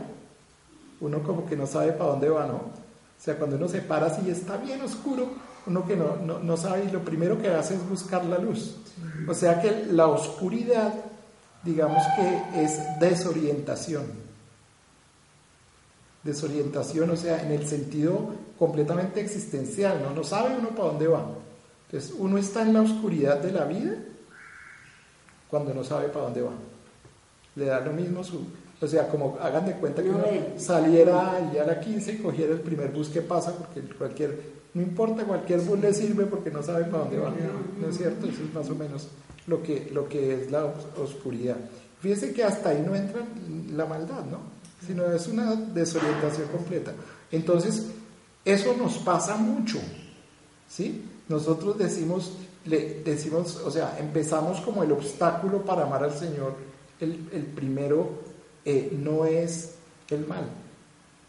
uno 0.99 1.23
como 1.23 1.45
que 1.45 1.55
no 1.55 1.67
sabe 1.67 1.93
para 1.93 2.11
dónde 2.11 2.29
va, 2.29 2.47
¿no? 2.47 2.55
O 2.55 3.19
sea, 3.19 3.37
cuando 3.37 3.55
uno 3.55 3.67
se 3.67 3.81
para 3.81 4.07
así 4.07 4.29
está 4.29 4.57
bien 4.57 4.81
oscuro, 4.81 5.27
uno 5.65 5.85
que 5.85 5.95
no, 5.95 6.17
no, 6.17 6.39
no 6.39 6.57
sabe 6.57 6.85
y 6.85 6.91
lo 6.91 7.03
primero 7.03 7.41
que 7.41 7.49
hace 7.49 7.75
es 7.75 7.89
buscar 7.89 8.23
la 8.25 8.37
luz. 8.37 8.75
O 9.27 9.33
sea 9.33 9.61
que 9.61 9.87
la 9.91 10.07
oscuridad, 10.07 10.93
digamos 11.63 12.03
que 12.15 12.63
es 12.63 12.99
desorientación. 12.99 14.05
Desorientación, 16.23 17.09
o 17.09 17.15
sea, 17.15 17.41
en 17.43 17.51
el 17.51 17.67
sentido 17.67 18.33
completamente 18.57 19.21
existencial, 19.21 20.01
¿no? 20.01 20.11
No 20.13 20.23
sabe 20.23 20.57
uno 20.57 20.69
para 20.69 20.89
dónde 20.89 21.07
va. 21.07 21.25
Entonces, 21.85 22.13
uno 22.17 22.37
está 22.37 22.63
en 22.63 22.73
la 22.73 22.81
oscuridad 22.81 23.39
de 23.39 23.51
la 23.51 23.65
vida 23.65 23.93
cuando 25.49 25.73
no 25.73 25.83
sabe 25.83 26.09
para 26.09 26.25
dónde 26.25 26.41
va. 26.41 26.51
Le 27.55 27.65
da 27.65 27.79
lo 27.79 27.93
mismo 27.93 28.23
su, 28.23 28.45
O 28.81 28.87
sea, 28.87 29.07
como 29.07 29.37
hagan 29.41 29.65
de 29.65 29.73
cuenta 29.73 30.03
que 30.03 30.09
No 30.09 30.17
uno 30.17 30.27
saliera 30.57 31.37
allá 31.37 31.63
a 31.63 31.67
la 31.67 31.79
15 31.79 32.13
y 32.13 32.17
cogiera 32.17 32.53
el 32.53 32.59
primer 32.59 32.91
bus 32.91 33.09
que 33.09 33.21
pasa, 33.21 33.53
porque 33.55 33.81
cualquier, 33.95 34.39
no 34.73 34.81
importa, 34.81 35.23
cualquier 35.23 35.61
bus 35.61 35.79
le 35.79 35.93
sirve 35.93 36.25
porque 36.25 36.51
no 36.51 36.61
saben 36.61 36.89
para 36.91 37.03
dónde 37.03 37.19
va. 37.19 37.33
¿No 37.79 37.87
es 37.87 37.97
cierto? 37.97 38.27
Eso 38.27 38.43
es 38.43 38.53
más 38.53 38.69
o 38.69 38.75
menos 38.75 39.07
lo 39.47 39.63
que, 39.63 39.89
lo 39.93 40.07
que 40.07 40.33
es 40.43 40.51
la 40.51 40.65
os- 40.65 40.85
oscuridad. 40.99 41.57
Fíjense 41.99 42.33
que 42.33 42.43
hasta 42.43 42.69
ahí 42.69 42.83
no 42.85 42.95
entra 42.95 43.21
la 43.75 43.85
maldad, 43.85 44.23
¿no? 44.25 44.39
Sino 44.85 45.05
es 45.11 45.27
una 45.27 45.55
desorientación 45.55 46.47
completa. 46.49 46.93
Entonces, 47.31 47.85
eso 48.45 48.75
nos 48.77 48.97
pasa 48.99 49.35
mucho, 49.35 49.79
¿sí? 50.69 51.03
Nosotros 51.27 51.77
decimos, 51.77 52.33
le 52.65 53.01
decimos, 53.03 53.57
o 53.65 53.71
sea, 53.71 53.97
empezamos 53.99 54.61
como 54.61 54.83
el 54.83 54.91
obstáculo 54.91 55.63
para 55.65 55.83
amar 55.83 56.03
al 56.03 56.13
Señor. 56.17 56.55
El, 56.99 57.27
el 57.31 57.43
primero 57.43 58.09
eh, 58.65 58.95
no 59.01 59.25
es 59.25 59.71
el 60.09 60.25
mal, 60.25 60.47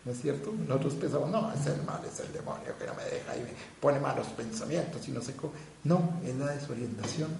¿no 0.04 0.12
es 0.12 0.20
cierto? 0.20 0.52
Nosotros 0.66 0.94
pensamos, 0.94 1.30
no, 1.30 1.52
es 1.52 1.66
el 1.66 1.82
mal, 1.82 2.00
es 2.10 2.20
el 2.20 2.32
demonio 2.32 2.72
que 2.78 2.86
no 2.86 2.94
me 2.94 3.04
deja 3.04 3.36
y 3.36 3.40
me 3.40 3.50
pone 3.80 3.98
malos 3.98 4.26
pensamientos 4.28 5.06
y 5.08 5.10
no 5.12 5.20
sé 5.20 5.34
cómo. 5.34 5.52
No, 5.84 6.20
es 6.24 6.36
la 6.36 6.52
desorientación. 6.52 7.30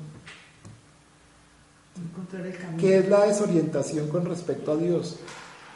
¿Qué 2.78 2.98
es 2.98 3.08
la 3.08 3.26
desorientación 3.26 4.08
con 4.08 4.24
respecto 4.24 4.72
a 4.72 4.76
Dios? 4.76 5.16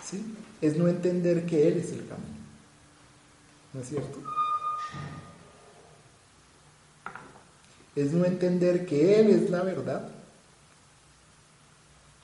¿Sí? 0.05 0.35
Es 0.61 0.77
no 0.77 0.89
entender 0.89 1.47
que 1.47 1.69
Él 1.69 1.79
es 1.79 1.93
el 1.93 2.07
camino. 2.07 2.43
¿No 3.73 3.81
es 3.81 3.89
cierto? 3.89 4.19
Es 7.97 8.13
no 8.13 8.25
entender 8.25 8.87
que 8.87 9.21
Él 9.21 9.31
es 9.31 9.51
la 9.51 9.63
verdad 9.63 10.09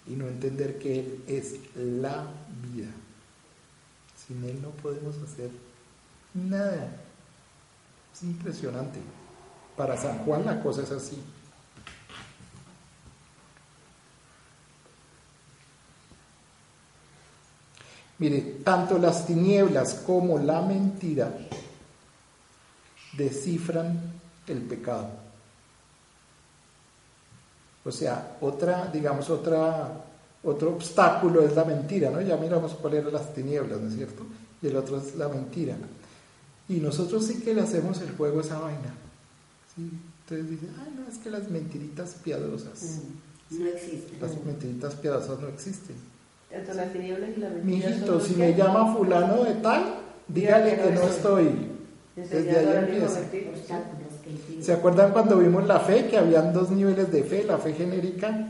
y 0.06 0.12
no 0.12 0.26
entender 0.26 0.78
que 0.78 1.00
Él 1.00 1.24
es 1.26 1.56
la 1.76 2.26
vida. 2.72 2.88
Sin 4.26 4.44
Él 4.44 4.60
no 4.62 4.70
podemos 4.70 5.16
hacer 5.18 5.50
nada. 6.34 6.90
Es 8.14 8.22
impresionante. 8.22 8.98
Para 9.76 9.96
San 9.96 10.18
Juan 10.24 10.44
la 10.44 10.62
cosa 10.62 10.82
es 10.82 10.90
así. 10.90 11.18
Mire, 18.18 18.40
tanto 18.64 18.98
las 18.98 19.26
tinieblas 19.26 19.94
como 20.06 20.38
la 20.38 20.60
mentira 20.62 21.32
descifran 23.16 23.98
el 24.46 24.62
pecado. 24.62 25.08
O 27.84 27.92
sea, 27.92 28.36
otra, 28.40 28.90
digamos, 28.92 29.30
otra, 29.30 30.04
otro 30.42 30.70
obstáculo 30.70 31.42
es 31.42 31.54
la 31.54 31.64
mentira, 31.64 32.10
¿no? 32.10 32.20
Ya 32.20 32.36
miramos 32.36 32.74
cuál 32.74 32.94
eran 32.94 33.12
las 33.12 33.32
tinieblas, 33.34 33.80
¿no 33.80 33.88
es 33.88 33.94
cierto? 33.94 34.26
Y 34.60 34.66
el 34.66 34.76
otro 34.76 34.98
es 34.98 35.14
la 35.14 35.28
mentira. 35.28 35.76
Y 36.68 36.80
nosotros 36.80 37.24
sí 37.24 37.40
que 37.40 37.54
le 37.54 37.62
hacemos 37.62 38.00
el 38.00 38.10
juego 38.16 38.40
a 38.40 38.42
esa 38.42 38.58
vaina. 38.58 38.94
¿sí? 39.74 39.90
Entonces 40.24 40.50
dicen, 40.50 40.74
ay, 40.84 40.92
no, 40.98 41.10
es 41.10 41.18
que 41.18 41.30
las 41.30 41.48
mentiritas 41.48 42.14
piadosas, 42.22 43.00
No 43.50 43.66
existe. 43.68 44.18
las 44.20 44.44
mentiritas 44.44 44.94
piadosas 44.96 45.40
no 45.40 45.48
existen. 45.48 45.96
Tanto 46.50 46.74
las 46.74 46.92
tinieblas 46.92 47.30
y 47.36 47.40
la 47.40 47.48
mentira. 47.50 47.88
Mijito, 47.88 48.20
si 48.20 48.34
me 48.34 48.54
llama 48.54 48.94
fulano 48.94 49.44
de 49.44 49.54
tal, 49.54 50.00
dígale 50.28 50.76
que 50.76 50.90
no 50.92 51.02
estoy. 51.02 51.48
Desde 52.16 52.38
Enseñando 52.38 52.70
ahí 52.70 52.76
al 52.76 52.96
hijo 52.96 53.06
a 53.06 53.18
empieza. 53.18 53.82
¿Se 54.60 54.72
acuerdan 54.72 55.12
cuando 55.12 55.38
vimos 55.38 55.66
la 55.66 55.80
fe? 55.80 56.06
Que 56.08 56.18
habían 56.18 56.52
dos 56.52 56.70
niveles 56.70 57.10
de 57.12 57.22
fe, 57.22 57.44
la 57.44 57.58
fe 57.58 57.74
genérica, 57.74 58.48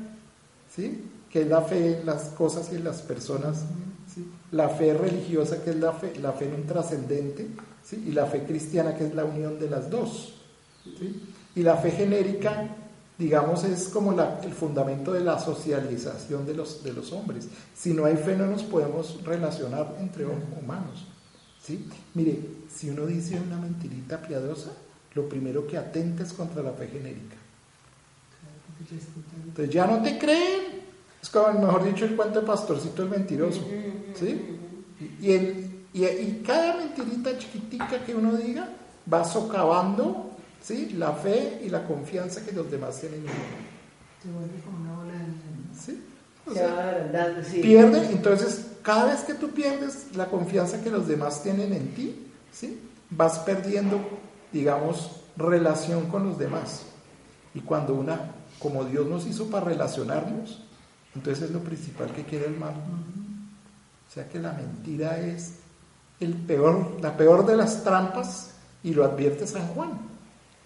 ¿sí? 0.74 1.04
que 1.30 1.42
es 1.42 1.48
la 1.48 1.62
fe 1.62 2.00
en 2.00 2.06
las 2.06 2.24
cosas 2.30 2.72
y 2.72 2.76
en 2.76 2.84
las 2.84 3.02
personas, 3.02 3.64
¿sí? 4.12 4.26
la 4.52 4.68
fe 4.68 4.94
religiosa, 4.94 5.62
que 5.62 5.70
es 5.70 5.76
la 5.76 5.92
fe, 5.92 6.14
la 6.20 6.32
fe 6.32 6.46
en 6.46 6.54
un 6.54 6.66
trascendente, 6.66 7.46
¿sí? 7.84 8.04
y 8.08 8.12
la 8.12 8.26
fe 8.26 8.44
cristiana, 8.44 8.94
que 8.94 9.06
es 9.06 9.14
la 9.14 9.24
unión 9.24 9.58
de 9.58 9.68
las 9.68 9.90
dos. 9.90 10.34
¿sí? 10.84 11.22
Y 11.54 11.62
la 11.62 11.76
fe 11.76 11.90
genérica, 11.90 12.68
digamos, 13.18 13.64
es 13.64 13.88
como 13.88 14.12
el 14.12 14.52
fundamento 14.52 15.12
de 15.12 15.20
la 15.20 15.38
socialización 15.40 16.46
de 16.46 16.54
los, 16.54 16.82
de 16.84 16.92
los 16.92 17.12
hombres. 17.12 17.48
Si 17.75 17.92
no 17.92 18.04
hay 18.04 18.16
fe, 18.16 18.37
no 18.37 18.46
nos 18.46 18.62
podemos 18.62 19.22
relacionar 19.25 19.96
entre 20.00 20.25
hum- 20.25 20.40
humanos. 20.62 21.04
¿sí? 21.62 21.88
Mire, 22.14 22.38
si 22.72 22.90
uno 22.90 23.06
dice 23.06 23.40
una 23.40 23.56
mentirita 23.58 24.22
piadosa, 24.22 24.70
lo 25.14 25.28
primero 25.28 25.66
que 25.66 25.76
atenta 25.76 26.22
es 26.22 26.32
contra 26.32 26.62
la 26.62 26.70
fe 26.72 26.87
genérica. 26.88 27.34
Entonces 29.46 29.75
ya 29.75 29.87
no 29.87 30.02
te 30.02 30.18
creen. 30.18 30.62
Es 31.20 31.28
como, 31.30 31.52
mejor 31.58 31.84
dicho, 31.84 32.04
el 32.04 32.14
cuento 32.16 32.40
de 32.40 32.46
pastorcito 32.46 33.02
el 33.02 33.08
mentiroso. 33.10 33.60
¿Sí? 34.14 34.58
Y 35.20 35.32
el- 35.32 35.70
y- 35.92 36.04
y 36.04 36.42
cada 36.46 36.76
mentirita 36.76 37.37
chiquitica 37.37 38.04
que 38.04 38.14
uno 38.14 38.37
diga 38.37 38.68
va 39.12 39.25
socavando 39.25 40.30
¿sí? 40.62 40.90
la 40.90 41.12
fe 41.12 41.60
y 41.64 41.68
la 41.70 41.86
confianza 41.86 42.44
que 42.44 42.52
los 42.52 42.70
demás 42.70 43.00
tienen 43.00 43.20
en 43.20 43.26
uno. 43.26 43.68
Se 44.22 44.30
vuelve 44.30 44.60
como 44.64 44.80
una 44.80 44.96
bola 44.96 45.12
de. 45.12 45.80
¿sí? 45.80 46.02
O 46.46 46.52
Se 46.52 46.58
sea, 46.58 46.74
va 46.74 46.88
agrandando, 46.88 47.42
sí. 47.44 47.60
pierden, 47.60 48.04
entonces 48.04 48.66
cada 48.82 49.06
vez 49.06 49.20
que 49.20 49.34
tú 49.34 49.50
pierdes 49.50 50.16
la 50.16 50.26
confianza 50.26 50.82
que 50.82 50.90
los 50.90 51.06
demás 51.06 51.42
tienen 51.42 51.72
en 51.72 51.94
ti, 51.94 52.26
¿sí? 52.52 52.80
vas 53.10 53.38
perdiendo, 53.40 54.00
digamos, 54.52 55.22
relación 55.36 56.06
con 56.08 56.24
los 56.24 56.38
demás. 56.38 56.82
Y 57.54 57.60
cuando 57.60 57.94
una, 57.94 58.32
como 58.58 58.84
Dios 58.84 59.06
nos 59.06 59.26
hizo 59.26 59.50
para 59.50 59.66
relacionarnos, 59.66 60.62
entonces 61.14 61.44
es 61.44 61.50
lo 61.50 61.60
principal 61.60 62.12
que 62.12 62.24
quiere 62.24 62.46
el 62.46 62.56
mal. 62.56 62.74
O 62.74 64.12
sea 64.12 64.28
que 64.28 64.38
la 64.38 64.52
mentira 64.52 65.18
es 65.18 65.54
el 66.20 66.34
peor, 66.34 66.96
la 67.00 67.16
peor 67.16 67.46
de 67.46 67.56
las 67.56 67.84
trampas, 67.84 68.50
y 68.82 68.94
lo 68.94 69.04
advierte 69.04 69.46
San 69.46 69.66
Juan, 69.68 69.90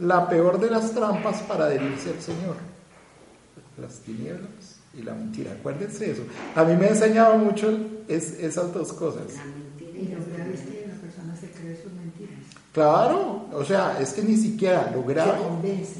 la 0.03 0.29
peor 0.29 0.61
de 0.61 0.71
las 0.71 0.93
trampas 0.93 1.41
para 1.43 1.67
adherirse 1.67 2.11
al 2.11 2.21
Señor. 2.21 2.57
Las 3.81 3.95
tinieblas 4.01 4.77
y 4.99 5.03
la 5.03 5.15
mentira, 5.15 5.53
acuérdense 5.53 6.11
eso. 6.11 6.23
A 6.55 6.65
mí 6.65 6.75
me 6.77 6.87
ha 6.87 6.91
enseñado 6.91 7.39
mucho 7.39 7.71
es- 8.09 8.39
esas 8.41 8.73
dos 8.75 8.93
cosas. 8.93 9.23
La 9.37 9.45
mentira 9.45 9.99
Y 9.99 10.15
lo 10.15 10.37
grave 10.37 10.55
es 10.55 10.61
que 10.61 10.87
la 10.89 10.95
persona 11.01 11.37
se 11.37 11.51
cree 11.51 11.77
sus 11.83 11.93
mentiras. 11.93 12.41
Claro, 12.73 13.47
o 13.53 13.65
sea, 13.65 13.99
es 14.01 14.13
que 14.13 14.23
ni 14.23 14.37
siquiera 14.37 14.91
lo 14.95 15.05
grave 15.05 15.39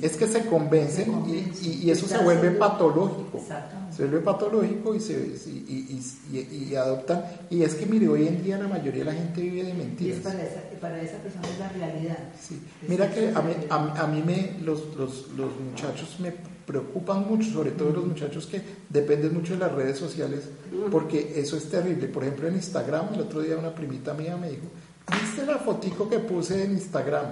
es 0.03 0.17
que 0.17 0.27
se 0.27 0.47
convencen 0.47 1.05
Se 1.05 1.11
y, 1.11 1.13
convence. 1.15 1.65
y- 1.69 1.73
y 1.85 1.91
eso 1.91 2.07
se 2.09 2.19
vuelve 2.19 2.51
patológico. 2.53 3.39
Exactamente. 3.39 3.82
Se 3.95 4.05
vuelve 4.05 4.21
patológico 4.21 4.95
y, 4.95 5.01
se, 5.01 5.13
y, 5.15 6.01
y- 6.33 6.37
y- 6.39 6.69
y 6.71 6.75
adoptan. 6.75 7.25
Y 7.51 7.63
es 7.63 7.75
que, 7.75 7.87
mire, 7.87 8.09
hoy 8.09 8.27
en 8.27 8.43
día 8.43 8.57
la 8.59 8.69
mayoría 8.69 9.05
de 9.05 9.11
la 9.13 9.15
gente 9.15 9.41
vive 9.43 9.65
de 9.65 9.69
Y 9.69 9.73
es 9.73 9.77
mentiras. 9.79 10.19
para 10.21 10.43
esa, 10.43 10.61
para 10.81 11.03
esa 11.03 11.17
persona 11.19 11.49
es 11.49 11.59
la 11.59 11.69
realidad. 11.69 12.19
Sí. 12.41 12.61
Mira 12.89 13.11
que 13.13 13.29
a 13.35 13.43
mí, 13.43 13.53
a, 13.69 14.03
a 14.03 14.07
mí 14.07 14.23
me, 14.25 14.57
los, 14.65 14.97
los, 14.97 15.29
los 15.37 15.51
muchachos 15.61 16.17
me 16.21 16.33
preocupan 16.67 17.27
mucho, 17.29 17.51
sobre 17.51 17.73
todo 17.73 17.91
los 17.91 18.07
muchachos 18.07 18.47
que 18.47 18.63
dependen 18.89 19.35
mucho 19.35 19.55
de 19.55 19.59
las 19.59 19.73
redes 19.73 19.99
sociales, 19.99 20.45
porque 20.91 21.35
eso 21.37 21.57
es 21.57 21.69
terrible. 21.69 22.07
Por 22.09 22.23
ejemplo, 22.25 22.49
en 22.49 22.55
Instagram, 22.55 23.15
el 23.15 23.21
otro 23.21 23.41
día 23.41 23.57
una 23.59 23.75
primita 23.75 24.15
mía 24.15 24.37
me 24.37 24.49
dijo, 24.51 24.63
¿viste 25.11 25.45
la 25.45 25.59
fotico 25.59 26.09
que 26.09 26.19
puse 26.21 26.65
en 26.65 26.73
Instagram? 26.73 27.27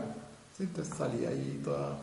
Sí, 0.59 0.65
entonces 0.65 0.95
salía 0.97 1.29
ahí 1.31 1.61
toda 1.65 1.99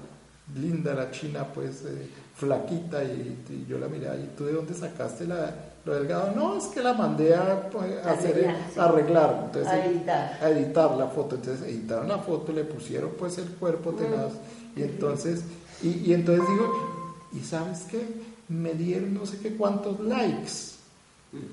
linda 0.55 0.93
la 0.95 1.11
china, 1.11 1.45
pues 1.53 1.83
eh, 1.85 2.07
flaquita, 2.37 3.03
y, 3.03 3.43
y 3.49 3.65
yo 3.67 3.79
la 3.79 3.87
miré, 3.87 4.07
¿y 4.17 4.29
tú 4.37 4.45
de 4.45 4.53
dónde 4.53 4.73
sacaste 4.73 5.25
la, 5.25 5.53
lo 5.85 5.93
delgado? 5.95 6.33
No, 6.35 6.55
es 6.57 6.65
que 6.65 6.81
la 6.81 6.93
mandé 6.93 7.33
a, 7.35 7.69
pues, 7.69 8.05
a 8.05 8.11
hacer, 8.11 8.31
Arreglar, 8.47 8.55
sí. 8.73 8.79
a 8.79 8.83
arreglar. 8.83 9.41
Entonces, 9.45 9.71
A 9.73 9.85
editar. 9.85 10.39
a 10.43 10.49
editar 10.49 10.91
la 10.97 11.07
foto. 11.07 11.35
Entonces 11.35 11.67
editaron 11.67 12.07
la 12.07 12.19
foto, 12.19 12.51
le 12.51 12.63
pusieron 12.63 13.11
pues 13.17 13.37
el 13.39 13.47
cuerpo 13.49 13.91
tenaz. 13.93 14.31
Y 14.75 14.83
entonces, 14.83 15.41
y, 15.81 15.89
y 16.09 16.13
entonces 16.13 16.45
digo, 16.47 17.25
¿y 17.33 17.39
sabes 17.39 17.85
qué? 17.89 18.05
Me 18.49 18.73
dieron 18.73 19.13
no 19.15 19.25
sé 19.25 19.39
qué 19.39 19.55
cuántos 19.57 19.99
likes. 19.99 20.51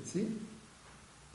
¿Sí? 0.05 0.37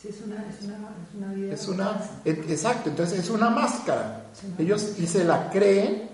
Sí, 0.00 0.08
es 0.08 0.22
una, 0.24 0.36
es 0.48 0.64
una, 0.64 0.76
es 0.76 1.14
una 1.16 1.32
vida. 1.34 1.52
Es 1.54 1.68
una, 1.68 2.00
exacto, 2.24 2.88
entonces 2.88 3.18
es 3.18 3.28
una 3.30 3.50
máscara. 3.50 4.24
Es 4.32 4.44
una 4.44 4.54
Ellos 4.58 4.94
y 4.98 5.06
se 5.06 5.24
la 5.24 5.50
creen, 5.50 6.08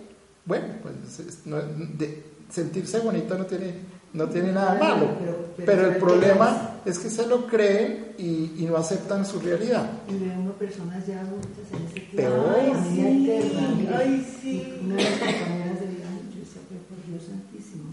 bueno, 0.45 0.67
pues 0.83 1.21
es- 1.21 1.47
no- 1.47 1.59
de- 1.63 2.25
sentirse 2.51 3.01
bonita 3.01 3.37
no 3.37 3.45
tiene, 3.47 3.75
no 4.13 4.29
tiene 4.29 4.53
nada 4.53 4.75
malo, 4.79 5.17
Pero- 5.19 5.47
pero- 5.57 5.67
pero 5.67 5.89
el 5.91 5.97
problema 5.97 6.71
es 6.85 6.99
que 6.99 7.11
se 7.11 7.27
lo 7.27 7.47
creen 7.47 8.15
y, 8.19 8.53
y 8.59 8.67
no 8.69 8.77
aceptan 8.77 9.25
su 9.27 9.41
realidad. 9.41 9.91
Y 10.09 10.13
ve 10.19 10.33
uno 10.39 10.53
personas 10.53 11.07
ya 11.07 11.21
adultas 11.21 11.67
en 11.73 11.87
ese 11.87 12.01
tiempo. 12.01 12.17
Peor. 12.17 12.57
Ay, 12.59 12.73
sí, 12.95 13.01
eterna, 13.29 13.69
mire. 13.77 13.95
ay, 13.95 14.39
sí. 14.41 14.51
Y 14.81 14.85
Una 14.85 14.95
de 14.97 15.03
las 15.05 15.13
compañeras 15.19 15.81
de 15.81 15.87
vida, 15.87 16.05
yo 16.33 16.41
decía, 16.41 16.63
pero 16.69 16.81
por 16.83 16.99
Dios 17.07 17.23
santísimo, 17.25 17.85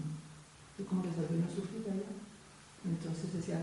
yo 0.78 0.86
como 0.86 1.02
resolví 1.02 1.40
no 1.40 1.48
sufrir 1.48 1.82
allá. 1.90 2.12
Entonces 2.84 3.32
decía, 3.34 3.58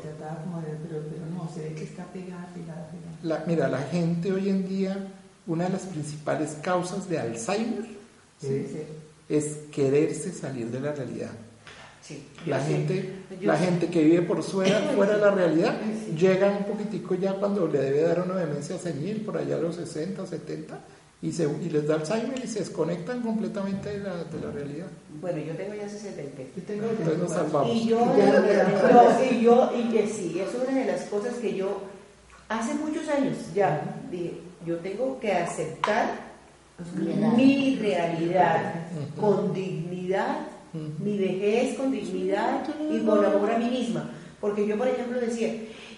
trataba 0.00 0.42
como 0.42 0.60
de, 0.62 0.68
pero, 0.88 1.02
pero 1.10 1.26
no, 1.26 1.48
se 1.54 1.60
ve 1.68 1.74
que 1.74 1.84
está 1.84 2.04
pegada, 2.06 2.48
pegada, 2.54 2.88
pegada. 2.88 3.16
La- 3.22 3.44
mira, 3.46 3.68
la 3.68 3.78
gente 3.82 4.32
hoy 4.32 4.48
en 4.48 4.66
día, 4.68 4.96
una 5.46 5.64
de 5.64 5.70
las 5.70 5.82
principales 5.82 6.56
causas 6.62 7.08
de 7.08 7.18
Alzheimer 7.18 7.84
¿sí? 8.40 8.66
Es 9.36 9.58
quererse 9.70 10.32
salir 10.32 10.66
de 10.70 10.80
la 10.80 10.92
realidad. 10.92 11.30
Sí. 12.02 12.26
La 12.46 12.64
sí. 12.64 12.72
gente, 12.72 13.12
la 13.40 13.56
sí. 13.58 13.64
gente 13.64 13.86
que 13.88 14.02
vive 14.02 14.22
por 14.22 14.42
fuera, 14.42 14.80
fuera 14.96 15.14
de 15.14 15.20
la 15.20 15.30
realidad, 15.30 15.80
Sí. 16.06 16.16
llega 16.16 16.50
un 16.50 16.64
poquitico 16.64 17.14
ya 17.14 17.34
cuando 17.34 17.66
le 17.68 17.78
debe 17.78 18.02
dar 18.02 18.20
una 18.22 18.36
demencia 18.36 18.76
senil, 18.78 19.20
por 19.22 19.36
allá 19.38 19.56
a 19.56 19.60
los 19.60 19.76
60, 19.76 20.26
70, 20.26 20.80
y, 21.22 21.30
se, 21.30 21.44
y 21.44 21.70
les 21.70 21.86
da 21.86 21.94
Alzheimer 21.94 22.44
y 22.44 22.48
se 22.48 22.58
desconectan 22.58 23.22
completamente 23.22 23.90
de 23.90 23.98
la, 24.00 24.24
de 24.24 24.40
la 24.44 24.50
realidad. 24.50 24.86
Bueno, 25.20 25.38
yo 25.38 25.54
tengo 25.54 25.74
ya 25.74 25.88
63. 25.88 26.48
Yo 26.56 26.62
tengo 26.64 26.88
Entonces 26.90 27.18
nos 27.18 27.30
74. 27.30 27.32
salvamos. 27.32 27.76
Y 27.76 27.88
yo, 27.88 28.06
no 29.30 29.36
y 29.36 29.40
yo, 29.40 29.72
y 29.78 29.92
que 29.92 30.08
sí, 30.08 30.40
es 30.40 30.48
una 30.54 30.76
de 30.80 30.84
las 30.86 31.02
cosas 31.02 31.34
que 31.34 31.54
yo, 31.54 31.80
hace 32.48 32.74
muchos 32.74 33.08
años 33.08 33.36
ya, 33.54 34.00
dije, 34.10 34.32
yo 34.66 34.78
tengo 34.78 35.20
que 35.20 35.32
aceptar 35.32 36.31
mi 37.36 37.76
realidad 37.76 38.74
con 39.20 39.52
dignidad, 39.52 40.46
mi 40.72 41.18
vejez 41.18 41.76
con 41.76 41.90
dignidad 41.92 42.64
y 42.90 43.00
con 43.00 43.24
amor 43.24 43.50
a 43.50 43.58
mí 43.58 43.70
misma. 43.70 44.10
Porque 44.40 44.66
yo, 44.66 44.76
por 44.76 44.88
ejemplo, 44.88 45.20
decía, 45.20 45.54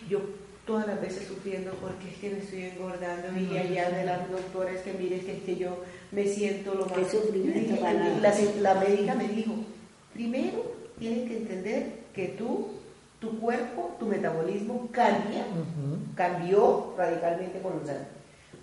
yo 0.08 0.20
todas 0.66 0.86
las 0.86 1.00
veces 1.00 1.28
sufriendo 1.28 1.72
porque 1.80 2.08
es 2.08 2.16
que 2.16 2.30
me 2.30 2.38
estoy 2.38 2.64
engordando 2.64 3.38
y 3.38 3.56
allá 3.56 3.90
de 3.90 4.04
las 4.04 4.30
doctoras 4.30 4.78
que 4.82 4.94
mire 4.94 5.20
que 5.20 5.36
es 5.36 5.42
que 5.42 5.56
yo 5.56 5.78
me 6.10 6.26
siento 6.26 6.74
lo 6.74 6.86
más... 6.86 7.10
Sufrimiento 7.10 7.76
para 7.80 7.92
la, 8.18 8.34
la 8.60 8.74
médica 8.74 9.14
me 9.14 9.28
dijo, 9.28 9.52
primero 10.12 10.74
tienes 10.98 11.28
que 11.28 11.36
entender 11.38 12.04
que 12.14 12.28
tú, 12.28 12.68
tu 13.20 13.38
cuerpo, 13.38 13.96
tu 13.98 14.06
metabolismo 14.06 14.88
cambia. 14.90 15.44
Cambió 16.14 16.94
radicalmente 16.96 17.60
con 17.60 17.78
los 17.80 17.88
años. 17.88 18.02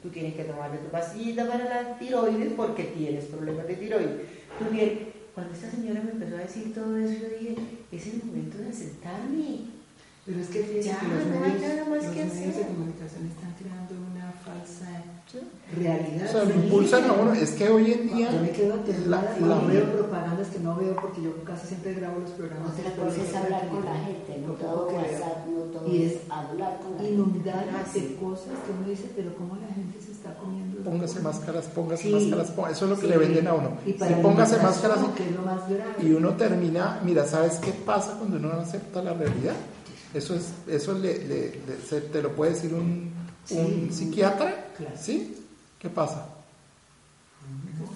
Tú 0.02 0.10
tienes 0.10 0.34
que 0.36 0.44
tomarte 0.46 0.78
tu 0.80 0.90
pastillita 0.90 1.48
para 1.48 1.66
la 1.66 1.98
tiroides 2.00 2.54
porque 2.54 2.84
tienes 2.86 3.26
problemas 3.26 3.68
de 3.68 3.76
tiroides. 3.76 4.22
Tú 4.58 4.66
tienes... 4.66 5.00
Cuando 5.34 5.54
esta 5.54 5.72
señora 5.72 6.02
me 6.04 6.12
empezó 6.12 6.36
a 6.36 6.40
decir 6.40 6.74
todo 6.74 6.98
eso, 6.98 7.14
yo 7.22 7.30
dije, 7.40 7.56
es 7.92 8.08
el 8.08 8.24
momento 8.24 8.58
de 8.58 8.68
aceptarme. 8.70 9.60
Pero 10.26 10.40
es 10.42 10.48
que 10.48 10.60
fíjense 10.64 10.90
Ya, 10.90 11.00
que 11.00 11.08
los 11.08 11.26
no 11.28 11.44
hay 11.44 11.52
medios, 11.54 11.74
nada 11.76 11.86
más 11.90 12.04
los 12.04 12.14
que 12.14 12.24
medios 12.26 12.36
de 12.36 12.50
hacer. 12.50 12.68
comunicación 12.68 13.26
están 13.28 13.54
creando 13.58 13.94
una 14.12 14.32
falsa 14.32 15.04
realidad. 15.76 16.28
O 16.28 16.32
sea, 16.32 16.46
Sí. 16.46 16.52
impulsan 16.56 17.04
a 17.10 17.14
uno. 17.14 17.34
Es 17.34 17.52
que 17.52 17.70
hoy 17.70 17.92
en 17.94 18.08
día 18.16 18.32
Yo 18.32 18.42
me 18.42 18.50
quedo 18.52 18.76
la, 19.08 19.36
la 19.40 19.60
veo 19.60 19.92
propagandas 19.94 20.48
que 20.50 20.60
no 20.60 20.76
veo 20.76 20.96
porque 20.96 21.22
yo 21.22 21.32
casi 21.44 21.68
siempre 21.68 21.94
grabo 21.94 22.20
los 22.20 22.32
programas. 22.32 22.72
Otra 22.78 22.92
cosa 22.96 23.22
es 23.24 23.32
la 23.34 23.40
hablar 23.42 23.68
con 23.70 23.86
la 23.86 23.96
gente, 24.06 24.44
no 24.46 24.54
todo. 24.54 24.88
WhatsApp, 24.88 25.48
no 25.48 25.62
todo 25.80 25.88
Y 25.94 26.04
es 26.04 26.14
hablar 26.30 26.80
con 26.80 26.92
la 26.96 26.98
gente. 27.02 27.14
inundar 27.14 27.66
Ah, 27.72 27.84
de 27.94 28.16
cosas 28.16 28.54
que 28.66 28.72
uno 28.78 28.88
dice, 28.90 29.12
pero 29.16 29.36
cómo 29.36 29.56
la 29.56 29.74
gente 29.74 30.00
se 30.06 30.12
está 30.12 30.34
comiendo. 30.36 30.82
póngase 30.84 31.20
máscaras, 31.22 31.66
póngase 31.66 32.04
Sí. 32.04 32.10
máscaras, 32.12 32.52
póngase- 32.52 32.72
eso 32.74 32.86
es 32.86 32.90
lo 32.92 32.96
que 32.98 33.02
Sí. 33.04 33.08
le 33.08 33.18
venden 33.18 33.48
a 33.48 33.54
uno. 33.54 33.72
Y 33.86 33.92
Si 33.92 33.98
para 33.98 34.22
póngase 34.22 34.58
la 34.58 34.64
máscaras 34.64 34.98
que 35.16 35.24
es 35.30 35.36
lo 35.36 35.42
más 35.44 35.70
grave. 35.70 35.94
y 36.02 36.12
uno 36.12 36.30
termina, 36.36 37.00
mira, 37.06 37.26
¿sabes 37.26 37.54
qué 37.60 37.72
pasa 37.72 38.16
cuando 38.18 38.38
uno 38.38 38.50
no 38.54 38.60
acepta 38.62 39.02
la 39.04 39.14
realidad? 39.14 39.54
Eso 40.14 40.36
es, 40.36 40.50
eso 40.68 40.94
le, 40.94 41.20
le- 41.20 41.52
le- 41.66 41.82
se- 41.88 42.02
te 42.02 42.22
lo 42.22 42.34
puede 42.36 42.52
decir 42.52 42.74
un, 42.74 43.12
un 43.52 43.90
psiquiatra, 43.92 44.66
Claro. 44.82 44.96
¿sí? 45.00 45.38
¿Qué 45.80 45.90
pasa? 45.90 46.28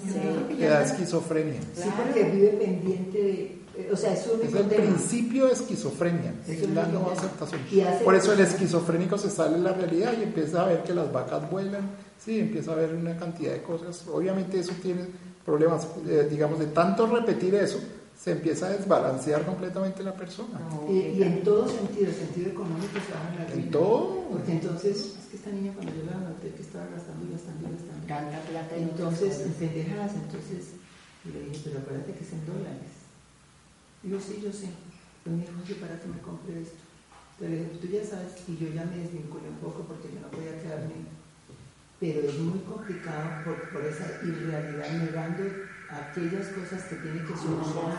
Sí, 0.04 0.56
Le 0.58 0.68
da 0.68 0.84
esquizofrenia. 0.84 1.60
Sí, 1.76 1.90
porque 1.96 2.24
vive 2.24 2.48
pendiente 2.50 3.18
de. 3.22 3.42
eh, 3.78 3.90
O 3.94 3.96
sea, 3.96 4.14
es 4.14 4.26
Es 4.26 4.54
el 4.54 4.68
tema. 4.68 4.84
principio 4.84 5.46
de 5.48 5.54
esquizofrenia, 5.54 6.34
Es 6.48 6.68
la 6.70 6.86
no 6.88 7.10
aceptación. 7.12 7.62
Por 8.04 8.16
eso 8.16 8.34
el 8.34 8.40
esquizofrénico 8.40 9.18
se 9.18 9.30
sale 9.30 9.58
de 9.58 9.62
la 9.64 9.74
realidad 9.74 10.14
y 10.20 10.24
empieza 10.24 10.64
a 10.64 10.68
ver 10.68 10.84
que 10.84 10.94
las 10.94 11.12
vacas 11.12 11.50
vuelan, 11.50 11.90
sí, 12.24 12.40
empieza 12.40 12.72
a 12.72 12.76
ver 12.76 12.94
una 12.94 13.16
cantidad 13.18 13.54
de 13.54 13.62
cosas. 13.62 14.06
Obviamente 14.12 14.60
eso 14.60 14.74
tiene 14.82 15.06
problemas, 15.46 15.88
eh, 16.08 16.28
digamos, 16.30 16.60
de 16.60 16.68
tanto 16.68 17.06
repetir 17.08 17.54
eso, 17.56 17.80
se 18.26 18.32
empieza 18.32 18.66
a 18.66 18.70
desbalancear 18.72 19.46
completamente 19.46 20.02
la 20.02 20.16
persona. 20.18 20.58
No, 20.58 20.92
Y, 20.92 21.22
en 21.22 21.44
todo 21.44 21.68
sentido, 21.70 22.12
sentido 22.12 22.50
económico 22.50 22.98
se 22.98 23.14
van 23.14 23.38
a 23.38 23.46
la 23.46 23.46
En 23.54 23.70
ruina. 23.70 23.72
todo. 23.72 24.26
Porque 24.34 24.52
entonces, 24.52 25.14
es 25.22 25.26
que 25.30 25.38
esta 25.38 25.52
niña 25.52 25.72
cuando 25.76 25.94
yo 25.94 26.10
la 26.10 26.18
noté 26.18 26.50
que 26.50 26.64
estaba 26.64 26.90
gastando 26.90 27.22
y 27.22 27.34
gastando 27.38 27.70
y 27.70 27.72
gastando. 27.78 28.08
Tanta 28.10 28.40
plata 28.50 28.76
Entonces, 28.78 29.42
en 29.46 29.54
pendejadas, 29.54 30.16
entonces 30.18 30.74
le 31.22 31.38
dije, 31.46 31.62
pero 31.70 31.78
acuérdate 31.86 32.14
que 32.18 32.24
es 32.26 32.34
en 32.34 32.46
dólares. 32.50 32.92
Digo, 34.02 34.18
sí, 34.18 34.42
yo 34.42 34.50
sé. 34.52 34.74
Pues 35.22 35.30
me 35.38 35.46
dijo, 35.46 35.54
oye, 35.62 35.76
para 35.78 36.02
que 36.02 36.08
me 36.10 36.18
compre 36.26 36.66
esto. 36.66 36.82
Pero 37.38 37.52
le 37.54 37.58
dije, 37.62 37.78
tú 37.78 37.88
ya 37.94 38.02
sabes, 38.02 38.34
y 38.50 38.58
yo 38.58 38.74
ya 38.74 38.90
me 38.90 39.06
desvinculé 39.06 39.54
un 39.54 39.62
poco 39.62 39.86
porque 39.86 40.10
yo 40.10 40.18
no 40.26 40.34
podía 40.34 40.58
quedarme. 40.66 40.98
Pero 42.02 42.26
es 42.26 42.40
muy 42.42 42.58
complicado 42.66 43.46
por, 43.46 43.70
por 43.70 43.86
esa 43.86 44.18
irrealidad, 44.26 44.90
negando 44.98 45.46
aquellas 45.96 46.48
cosas 46.48 46.84
que 46.84 46.96
tiene 46.96 47.22
que 47.22 47.36
solucionar. 47.36 47.98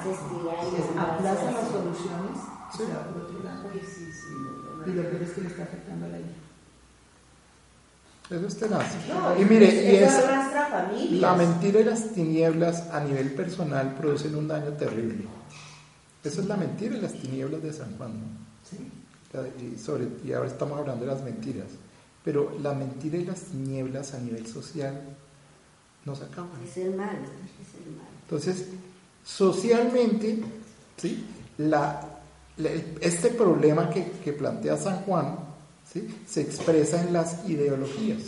Aplaza 0.99 1.51
las 1.51 1.69
soluciones 1.69 2.39
y 2.73 2.77
se 2.77 2.85
va 2.93 3.05
por 3.09 3.23
otro 3.23 3.43
lado. 3.43 3.71
Uy, 3.73 3.81
sí, 3.81 4.11
sí, 4.13 4.35
no, 4.35 4.77
no, 4.77 4.93
Y 4.93 4.95
lo 4.95 5.03
peor 5.03 5.23
es 5.23 5.31
que 5.33 5.41
le 5.41 5.49
está 5.49 5.63
afectando 5.63 6.07
a 6.07 6.09
la 6.09 6.19
hija. 6.19 6.47
Eso 8.29 8.47
es 8.47 8.57
tenaz. 8.59 8.87
No, 9.09 9.41
y 9.41 9.45
mire, 9.45 9.67
y 9.67 9.97
es, 9.97 10.13
la 11.21 11.35
mentira 11.35 11.81
y 11.81 11.85
las 11.85 12.13
tinieblas 12.13 12.89
a 12.91 13.01
nivel 13.01 13.33
personal 13.35 13.95
producen 13.95 14.35
un 14.35 14.49
daño 14.49 14.73
terrible. 14.73 15.27
Eso 16.25 16.41
es 16.41 16.47
la 16.49 16.57
mentira 16.57 16.97
y 16.97 17.01
las 17.01 17.13
tinieblas 17.13 17.63
de 17.63 17.73
San 17.73 17.97
Juan. 17.97 18.15
¿no? 18.15 18.27
Sí. 18.69 18.91
y, 19.63 19.79
sobre, 19.79 20.09
y 20.25 20.33
ahora 20.33 20.49
estamos 20.49 20.77
hablando 20.77 21.05
de 21.05 21.13
las 21.13 21.23
mentiras, 21.23 21.69
pero 22.25 22.59
la 22.61 22.75
mentira 22.75 23.17
y 23.17 23.25
las 23.25 23.43
tinieblas 23.43 24.13
a 24.15 24.19
nivel 24.19 24.45
social 24.45 25.01
no 26.05 26.17
se 26.17 26.25
acaban. 26.25 26.51
Es 26.65 26.77
el 26.79 26.97
mal. 26.97 27.19
Entonces, 28.27 28.67
socialmente, 29.25 30.39
¿sí? 30.97 31.25
La, 31.59 32.01
la- 32.57 32.71
este 33.01 33.29
problema 33.31 33.89
que, 33.91 34.05
que 34.25 34.33
plantea 34.33 34.77
San 34.77 34.97
Juan 35.03 35.37
¿sí? 35.93 36.09
se 36.27 36.41
expresa 36.43 37.01
en 37.03 37.13
las 37.13 37.49
ideologías. 37.49 38.19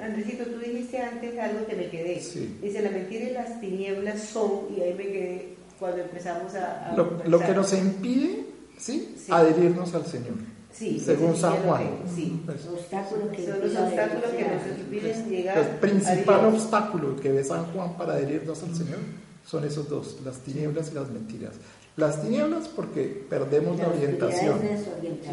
Andresito, 0.00 0.44
tú 0.44 0.58
dijiste 0.58 0.98
antes 0.98 1.38
algo 1.38 1.66
que 1.66 1.76
me 1.76 1.88
quedé. 1.90 2.20
Sí. 2.20 2.58
Dice, 2.62 2.82
la 2.82 2.90
mentira 2.90 3.24
y 3.24 3.32
las 3.32 3.60
tinieblas 3.60 4.20
son, 4.22 4.62
y 4.76 4.80
ahí 4.80 4.94
me 4.94 5.04
quedé 5.04 5.54
cuando 5.78 5.98
empezamos 6.02 6.54
a... 6.54 6.90
a 6.92 6.96
Lo, 6.96 7.38
que 7.40 7.52
nos 7.54 7.72
impide 7.72 8.44
¿sí? 8.78 9.14
Sí. 9.16 9.30
adherirnos 9.32 9.94
al 9.94 10.06
Señor, 10.06 10.34
Sí, 10.72 11.00
según 11.00 11.36
San 11.36 11.56
Juan. 11.62 11.82
que- 12.04 12.10
sí. 12.14 12.42
Pues, 12.46 12.66
Obstáculos 12.66 13.28
que 13.36 13.46
Son 13.46 13.60
los 13.60 13.76
obstáculos 13.76 14.30
que 14.30 14.44
nos 14.44 14.78
impiden 14.80 15.28
llegar 15.28 15.58
El 15.58 15.66
principal 15.78 16.34
a 16.40 16.48
Dios. 16.48 16.62
obstáculo 16.62 17.16
que 17.16 17.32
ve 17.32 17.44
San 17.44 17.66
Juan 17.72 17.96
para 17.96 18.14
adherirnos 18.14 18.62
al 18.62 18.74
Señor 18.74 18.98
son 19.44 19.64
esos 19.64 19.88
dos, 19.88 20.18
las 20.24 20.38
tinieblas 20.38 20.90
y 20.92 20.94
las 20.94 21.08
mentiras. 21.10 21.54
Las 21.96 22.22
tinieblas 22.22 22.68
porque 22.68 23.26
perdemos 23.28 23.78
la, 23.78 23.88
orientación 23.88 24.60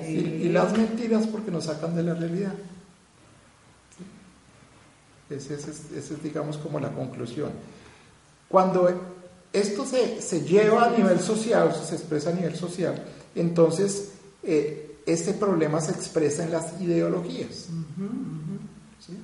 y, 0.06 0.12
y 0.12 0.50
las 0.50 0.76
mentiras 0.76 1.28
porque 1.28 1.52
nos 1.52 1.65
sacan 1.65 1.95
de 1.95 2.04
la 2.04 2.13
realidad. 2.15 2.54
Esa 5.30 5.54
es, 5.54 5.67
ese 5.67 6.13
es, 6.13 6.23
digamos, 6.23 6.58
como 6.58 6.80
la 6.80 6.89
conclusión. 6.91 7.52
Cuando 8.47 8.89
esto 9.52 9.86
se, 9.86 10.21
se 10.21 10.41
lleva 10.41 10.86
a 10.86 10.89
nivel 10.97 11.19
social, 11.19 11.73
se 11.76 11.95
expresa 11.95 12.30
a 12.30 12.34
nivel 12.34 12.56
social, 12.56 13.04
entonces 13.36 14.12
eh, 14.43 14.87
este 15.08 15.34
problema 15.34 15.82
se 15.82 15.93
expresa 15.93 16.43
en 16.43 16.52
las 16.52 16.80
ideologías. 16.82 17.70
¿sí? 19.00 19.17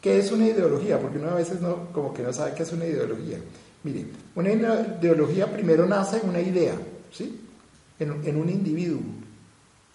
¿Qué 0.00 0.18
es 0.18 0.32
una 0.32 0.46
ideología? 0.46 0.98
Porque 0.98 1.18
uno 1.18 1.30
a 1.30 1.34
veces 1.34 1.60
no, 1.60 1.92
como 1.92 2.14
que 2.14 2.22
no 2.22 2.32
sabe 2.32 2.54
qué 2.54 2.62
es 2.62 2.72
una 2.72 2.86
ideología. 2.86 3.38
Mire, 3.82 4.06
una 4.34 4.52
ideología 4.52 5.52
primero 5.52 5.86
nace 5.86 6.18
en 6.18 6.28
una 6.28 6.40
idea, 6.40 6.74
¿sí? 7.12 7.40
En, 7.98 8.24
en 8.24 8.36
un 8.36 8.48
individuo. 8.48 9.00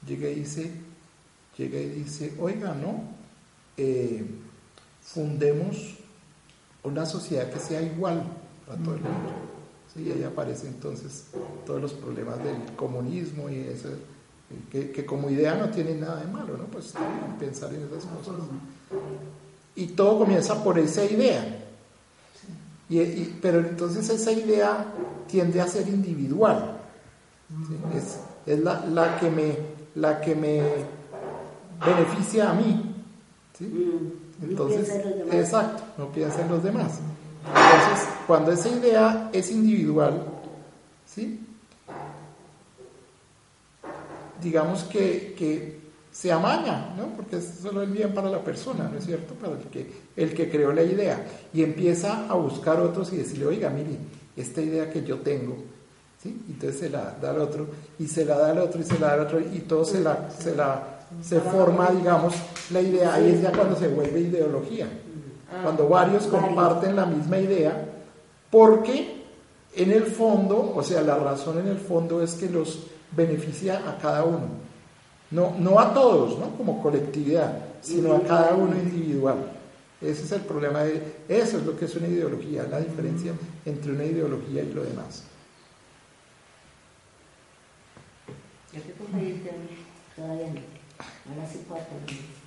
Llega 0.08 0.30
y 0.30 0.36
dice, 0.36 0.72
llega 1.58 1.80
y 1.80 1.90
dice, 1.90 2.34
oiga, 2.40 2.76
¿no? 2.76 3.16
Eh, 3.78 4.24
fundemos 5.02 5.96
una 6.84 7.06
sociedad 7.06 7.52
que 7.52 7.60
sea 7.60 7.82
igual 7.82 8.24
para 8.66 8.82
todo 8.82 8.96
el 8.96 9.02
mundo. 9.02 9.32
¿sí? 9.94 10.04
Y 10.04 10.12
ahí 10.12 10.24
aparecen 10.24 10.70
entonces 10.70 11.26
todos 11.66 11.82
los 11.82 11.94
problemas 11.94 12.44
del 12.44 12.76
comunismo 12.76 13.50
y 13.50 13.60
eso, 13.60 13.90
que, 14.72 14.92
que 14.92 15.06
como 15.06 15.30
idea 15.30 15.56
no 15.56 15.70
tiene 15.70 15.96
nada 15.96 16.22
de 16.22 16.28
malo, 16.28 16.58
¿no? 16.58 16.66
Pues 16.66 16.94
pensar 17.40 17.74
en 17.74 17.84
esas 17.84 18.06
cosas. 18.06 18.36
Y 19.76 19.88
todo 19.88 20.20
comienza 20.20 20.64
por 20.64 20.78
esa 20.80 21.04
idea. 21.04 21.62
Y, 22.90 23.00
y- 23.00 23.40
pero 23.42 23.60
entonces 23.60 24.08
esa 24.10 24.32
idea 24.32 24.86
tiende 25.28 25.60
a 25.62 25.68
ser 25.68 25.88
individual. 25.88 26.78
¿sí? 27.68 27.78
Es, 27.98 28.20
es 28.46 28.60
la, 28.64 28.86
la 28.86 29.20
que 29.20 29.30
me, 29.30 29.58
la 29.96 30.22
que 30.22 30.36
me 30.36 30.62
beneficia 31.86 32.52
a 32.52 32.54
mí. 32.54 32.96
¿sí? 33.58 33.66
Mm, 33.66 34.44
no 34.46 34.50
Entonces, 34.52 34.90
en 34.90 35.34
exacto, 35.40 35.84
no 35.98 36.12
piensa 36.12 36.42
en 36.42 36.50
los 36.50 36.64
demás. 36.64 37.00
Entonces, 37.48 38.08
cuando 38.28 38.52
esa 38.52 38.70
idea 38.70 39.30
es 39.34 39.52
individual, 39.52 40.24
¿sí? 41.06 41.45
Digamos 44.46 44.84
que, 44.84 45.34
que 45.36 45.80
se 46.12 46.32
amaña, 46.32 46.94
¿no? 46.96 47.08
porque 47.16 47.38
es 47.38 47.56
solo 47.64 47.82
el 47.82 47.90
bien 47.90 48.14
para 48.14 48.30
la 48.30 48.44
persona, 48.44 48.88
¿no 48.88 49.00
es 49.00 49.06
cierto? 49.06 49.34
Para 49.34 49.54
el 49.54 49.64
que, 49.64 49.92
el 50.16 50.36
que 50.36 50.50
creó 50.52 50.72
la 50.72 50.84
idea. 50.84 51.26
Y 51.52 51.64
empieza 51.64 52.28
a 52.30 52.36
buscar 52.36 52.80
otros 52.80 53.12
y 53.12 53.18
decirle, 53.18 53.48
oiga, 53.48 53.72
mire, 53.72 53.98
esta 54.38 54.62
idea 54.62 54.90
que 54.92 55.04
yo 55.04 55.18
tengo, 55.18 55.58
¿sí? 56.22 56.40
Entonces 56.48 56.80
se 56.80 56.90
la 56.92 57.18
da 57.20 57.32
al 57.32 57.42
otro, 57.42 57.68
y 57.98 58.08
se 58.08 58.24
la 58.24 58.38
da 58.38 58.52
al 58.52 58.60
otro, 58.60 58.82
y 58.82 58.84
se 58.84 59.00
la 59.00 59.08
da 59.08 59.14
al 59.14 59.20
otro, 59.22 59.40
y 59.40 59.60
todo 59.62 59.84
se 59.84 60.00
la, 60.00 60.30
se 60.30 60.56
la, 60.56 61.00
se 61.24 61.40
forma, 61.40 61.90
digamos, 61.90 62.36
la 62.72 62.82
idea, 62.82 63.16
ahí 63.16 63.32
es 63.32 63.42
ya 63.42 63.52
cuando 63.52 63.76
se 63.76 63.88
vuelve 63.88 64.20
ideología. 64.20 64.88
Cuando 65.64 65.90
varios 65.90 66.30
Varios. 66.30 66.46
comparten 66.48 66.96
la 66.96 67.08
misma 67.08 67.40
idea, 67.40 67.90
porque 68.52 69.24
en 69.76 69.92
el 69.92 70.04
fondo, 70.06 70.74
o 70.76 70.84
sea, 70.84 71.02
la 71.02 71.18
razón 71.18 71.60
en 71.60 71.68
el 71.68 71.78
fondo 71.78 72.22
es 72.22 72.36
que 72.36 72.50
los 72.50 72.95
beneficia 73.16 73.82
a 73.90 73.98
cada 73.98 74.24
uno. 74.24 74.66
No, 75.32 75.56
no 75.58 75.80
a 75.80 75.94
todos, 75.94 76.38
¿no? 76.40 76.56
Como 76.58 76.82
colectividad, 76.82 77.58
sino 77.82 78.16
a 78.16 78.22
cada 78.24 78.54
uno 78.54 78.76
individual. 78.76 79.52
Ese 80.02 80.24
es 80.24 80.32
el 80.32 80.42
problema 80.42 80.84
de... 80.84 81.02
Eso 81.28 81.58
es 81.58 81.66
lo 81.66 81.78
que 81.78 81.86
es 81.86 81.96
una 81.96 82.08
ideología, 82.08 82.68
la 82.70 82.80
diferencia 82.80 83.34
entre 83.66 83.92
una 83.92 84.06
ideología 84.06 84.64
y 84.64 84.74
lo 84.74 84.84
demás. 84.84 85.24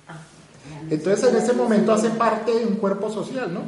Ah, 0.07 0.17
Entonces 0.89 1.29
en 1.29 1.35
ese 1.35 1.53
momento 1.53 1.91
hace 1.91 2.09
parte 2.11 2.53
de 2.53 2.65
un 2.65 2.75
cuerpo 2.75 3.09
social, 3.11 3.53
¿no? 3.53 3.61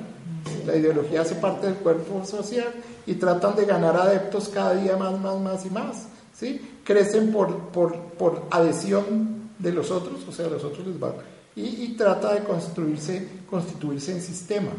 La 0.65 0.75
ideología 0.75 1.21
hace 1.21 1.35
parte 1.35 1.67
del 1.67 1.75
cuerpo 1.77 2.23
social 2.25 2.71
y 3.05 3.15
tratan 3.15 3.55
de 3.55 3.65
ganar 3.65 3.95
adeptos 3.95 4.49
cada 4.49 4.75
día 4.75 4.95
más, 4.95 5.19
más, 5.19 5.39
más 5.39 5.65
y 5.65 5.69
más, 5.69 6.07
¿sí? 6.33 6.61
Crecen 6.83 7.31
por, 7.31 7.69
por, 7.69 7.95
por 8.13 8.47
adhesión 8.51 9.51
de 9.59 9.71
los 9.71 9.91
otros, 9.91 10.27
o 10.27 10.31
sea, 10.31 10.47
los 10.47 10.63
otros 10.63 10.85
les 10.87 11.01
va... 11.01 11.13
Y, 11.55 11.89
trata 11.97 12.33
de 12.33 12.43
construirse, 12.43 13.27
constituirse 13.49 14.13
en 14.13 14.21
sistema, 14.21 14.71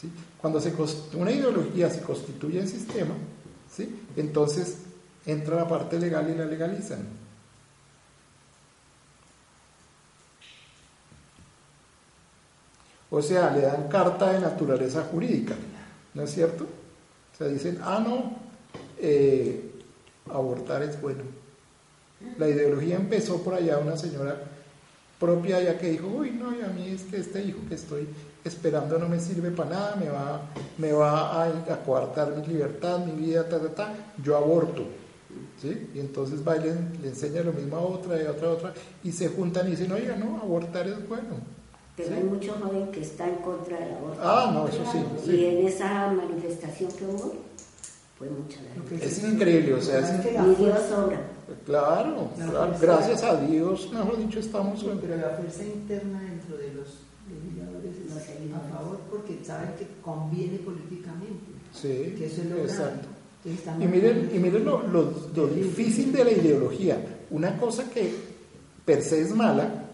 ¿sí? 0.00 0.08
Cuando 0.40 0.60
se, 0.60 0.72
una 1.14 1.32
ideología 1.32 1.90
se 1.90 2.00
constituye 2.00 2.60
en 2.60 2.68
sistema, 2.68 3.14
¿sí? 3.74 4.02
Entonces 4.16 4.78
entra 5.26 5.56
la 5.56 5.68
parte 5.68 5.98
legal 5.98 6.30
y 6.30 6.38
la 6.38 6.44
legalizan. 6.44 7.00
O 13.10 13.20
sea, 13.20 13.50
le 13.50 13.62
dan 13.62 13.88
carta 13.88 14.32
de 14.32 14.40
naturaleza 14.40 15.02
jurídica, 15.10 15.54
¿no 16.14 16.22
es 16.22 16.30
cierto? 16.30 16.64
O 16.64 17.36
sea, 17.36 17.48
dicen, 17.48 17.78
ah, 17.82 18.02
no, 18.06 18.36
eh, 18.98 19.65
abortar 20.30 20.82
es 20.82 21.00
bueno. 21.00 21.22
La 22.38 22.48
ideología 22.48 22.96
empezó 22.96 23.42
por 23.42 23.54
allá 23.54 23.78
una 23.78 23.96
señora 23.96 24.36
propia 25.20 25.62
ya 25.62 25.78
que 25.78 25.90
dijo, 25.90 26.08
uy, 26.08 26.30
no, 26.30 26.54
y 26.54 26.62
a 26.62 26.68
mí 26.68 26.88
es 26.88 27.02
que 27.02 27.18
este 27.18 27.42
hijo 27.42 27.58
que 27.68 27.74
estoy 27.74 28.06
esperando 28.44 28.98
no 28.98 29.08
me 29.08 29.18
sirve 29.18 29.50
para 29.50 29.70
nada, 29.70 29.96
me 29.96 30.08
va, 30.08 30.42
me 30.78 30.92
va 30.92 31.42
a, 31.42 31.48
a 31.48 31.82
coartar 31.84 32.36
mi 32.36 32.46
libertad, 32.46 33.04
mi 33.04 33.12
vida, 33.12 33.48
ta, 33.48 33.58
ta, 33.60 33.74
ta, 33.74 33.94
yo 34.22 34.36
aborto. 34.36 34.84
¿Sí? 35.60 35.90
Y 35.94 36.00
entonces 36.00 36.46
va 36.46 36.56
y 36.56 36.60
le, 36.60 36.74
le 37.02 37.08
enseña 37.08 37.42
lo 37.42 37.52
mismo 37.52 37.76
a 37.76 37.80
otra 37.80 38.22
y 38.22 38.26
a 38.26 38.30
otra, 38.30 38.48
a 38.48 38.52
otra, 38.52 38.74
y 39.02 39.12
se 39.12 39.28
juntan 39.28 39.66
y 39.68 39.70
dicen, 39.72 39.90
oiga, 39.92 40.16
no, 40.16 40.38
abortar 40.40 40.86
es 40.86 41.06
bueno. 41.08 41.34
Pero 41.96 42.14
hay 42.14 42.24
mucho 42.24 42.54
joven 42.62 42.90
que 42.92 43.00
está 43.00 43.26
en 43.26 43.36
contra 43.36 43.78
del 43.78 43.94
aborto. 43.94 44.20
Ah, 44.22 44.50
no, 44.52 44.68
eso 44.68 44.82
sí, 44.92 44.98
Y 45.24 45.30
sí. 45.30 45.44
en 45.46 45.66
esa 45.66 46.12
manifestación 46.12 46.90
que 46.92 47.04
hubo, 47.06 47.34
fue 48.18 48.28
mucha 48.30 48.58
la 48.62 49.04
Es 49.04 49.22
increíble, 49.22 49.74
o 49.74 49.80
sea, 49.80 49.98
es 50.00 50.24
Y 50.26 50.28
Dios 50.62 50.78
obra. 50.96 51.20
Claro, 51.64 52.30
La 52.38 52.46
claro, 52.50 52.74
gracias 52.80 53.22
a 53.22 53.40
Dios, 53.40 53.90
mejor 53.92 54.16
dicho, 54.18 54.40
estamos 54.40 54.80
Sí, 54.80 54.90
pero 55.00 55.16
la 55.16 55.30
fuerza 55.30 55.62
interna 55.64 56.20
dentro 56.22 56.56
de 56.56 56.72
los 56.74 56.88
legisladores 57.30 57.92
Los 58.08 58.16
es 58.16 58.28
a 58.28 58.32
legisladores. 58.40 58.72
favor 58.72 59.00
porque 59.10 59.38
saben 59.44 59.70
que 59.78 59.86
conviene 60.02 60.58
políticamente. 60.58 61.44
Sí, 61.72 62.14
Que 62.18 62.26
eso 62.26 62.42
es 62.42 62.50
lo 62.50 62.56
exacto. 62.58 63.08
Y 63.80 63.86
miren, 63.86 64.30
y 64.34 64.38
miren 64.38 64.64
lo, 64.64 64.82
lo- 64.88 65.12
lo 65.34 65.46
difícil 65.48 66.10
de 66.12 66.24
la 66.24 66.32
ideología. 66.32 66.98
Una 67.30 67.56
cosa 67.58 67.88
que 67.90 68.12
per 68.84 69.02
se 69.02 69.20
es 69.20 69.32
mala, 69.34 69.84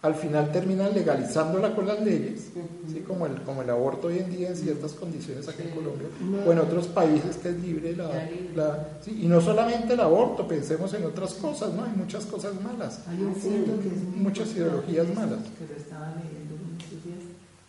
al 0.00 0.14
final 0.14 0.52
terminan 0.52 0.94
legalizándola 0.94 1.74
con 1.74 1.86
las 1.86 2.00
leyes, 2.00 2.50
¿sí? 2.90 3.00
como, 3.00 3.26
el, 3.26 3.42
como 3.42 3.62
el 3.62 3.70
aborto 3.70 4.06
hoy 4.06 4.18
en 4.18 4.30
día 4.30 4.48
en 4.50 4.56
ciertas 4.56 4.92
condiciones 4.92 5.48
aquí 5.48 5.62
en 5.62 5.70
Colombia, 5.70 6.06
o 6.46 6.52
en 6.52 6.58
otros 6.60 6.86
países 6.86 7.36
que 7.38 7.48
es 7.50 7.56
libre. 7.60 7.96
La, 7.96 8.08
la- 8.54 8.88
sí, 9.04 9.18
y 9.22 9.26
no 9.26 9.40
solamente 9.40 9.94
el 9.94 10.00
aborto, 10.00 10.46
pensemos 10.46 10.94
en 10.94 11.04
otras 11.04 11.34
cosas, 11.34 11.74
¿no? 11.74 11.82
Hay 11.84 11.92
muchas 11.96 12.26
cosas 12.26 12.54
malas. 12.62 13.00
Hay 13.08 13.20
un 13.20 13.34
punto 13.34 13.80
que 13.82 13.88
es 13.88 14.02
Muchas 14.16 14.52
ideologías 14.54 15.08
esto, 15.08 15.20
malas. 15.20 15.40
Que 15.58 15.66
lo 15.66 15.76
estaba 15.80 16.14
leyendo 16.14 16.54
en 16.54 16.78
estos 16.78 17.04
días, 17.04 17.22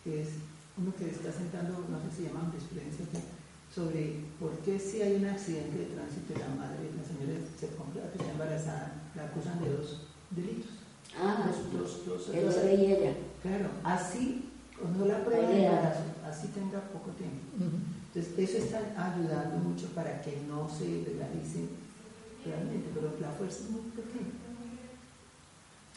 que 0.04 0.22
es 0.22 0.28
uno 0.78 0.92
que 0.96 1.10
está 1.10 1.32
sentando, 1.32 1.82
no 1.90 1.98
sé 1.98 2.06
si 2.14 2.22
se 2.22 2.28
llama 2.28 2.46
jurisprudencia, 2.46 3.04
aquí, 3.10 3.18
sobre 3.74 4.22
por 4.38 4.52
qué 4.62 4.78
si 4.78 5.02
hay 5.02 5.16
un 5.16 5.26
accidente 5.26 5.78
de 5.78 5.86
tránsito 5.98 6.30
y 6.30 6.38
la 6.38 6.48
madre, 6.54 6.94
la 6.94 7.02
señora 7.02 7.42
se 7.58 7.66
compra, 7.74 8.06
que 8.14 8.18
está 8.22 8.30
embarazada, 8.30 8.92
la 9.16 9.24
acusan 9.24 9.58
de 9.62 9.70
dos 9.74 10.06
delitos. 10.30 10.78
Ah, 11.22 11.50
el 12.32 12.44
dos- 12.44 12.56
bebé 12.56 12.74
y 12.74 12.86
ella. 12.92 13.12
Claro, 13.42 13.66
así, 13.84 14.44
cuando 14.80 15.06
la 15.06 15.24
prueba 15.24 15.48
de 15.48 15.54
Idea. 15.58 15.70
embarazo, 15.70 16.00
así 16.28 16.48
tenga 16.48 16.80
poco 16.92 17.10
tiempo. 17.12 17.36
Entonces, 18.14 18.38
eso 18.50 18.58
está 18.64 18.78
ayudando 18.96 19.56
mucho 19.58 19.86
para 19.94 20.20
que 20.22 20.36
no 20.48 20.68
se 20.70 20.84
legalice 20.86 21.68
realmente, 22.44 22.88
pero 22.94 23.12
la 23.20 23.28
fuerza 23.36 23.58
es 23.64 23.70
muy 23.70 23.82
pequeña. 23.92 24.32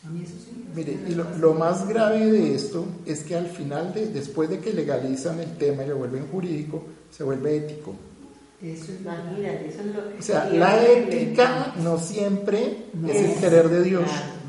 A 0.05 0.09
mí 0.09 0.21
eso 0.23 0.33
sí. 0.43 0.65
Mire, 0.75 0.99
y 1.07 1.15
lo, 1.15 1.53
más 1.53 1.88
grave 1.88 2.29
de 2.29 2.55
esto 2.55 2.86
es 3.05 3.23
que 3.23 3.36
al 3.38 3.47
final, 3.47 3.93
de, 3.93 4.07
después 4.07 4.49
de 4.49 4.59
que 4.59 4.73
legalizan 4.73 5.39
el 5.39 5.55
tema 5.57 5.83
y 5.86 5.88
lo 5.88 5.97
vuelven 5.97 6.27
jurídico, 6.27 6.83
se 7.09 7.23
vuelve 7.23 7.55
ético. 7.57 7.95
Eso 8.62 8.91
es. 8.91 8.99
Imagínate, 9.01 9.67
eso 9.69 9.79
es 9.79 9.86
lo 9.88 9.99
O 10.19 10.21
sea, 10.21 10.45
la 10.49 10.77
que- 10.79 11.03
ética 11.03 11.73
no 11.81 11.97
siempre 11.97 12.86
No. 12.93 13.07
es 13.07 13.15
el 13.36 13.39
querer 13.39 13.69
de 13.69 13.83
Dios. 13.83 14.03
Claro. 14.03 14.42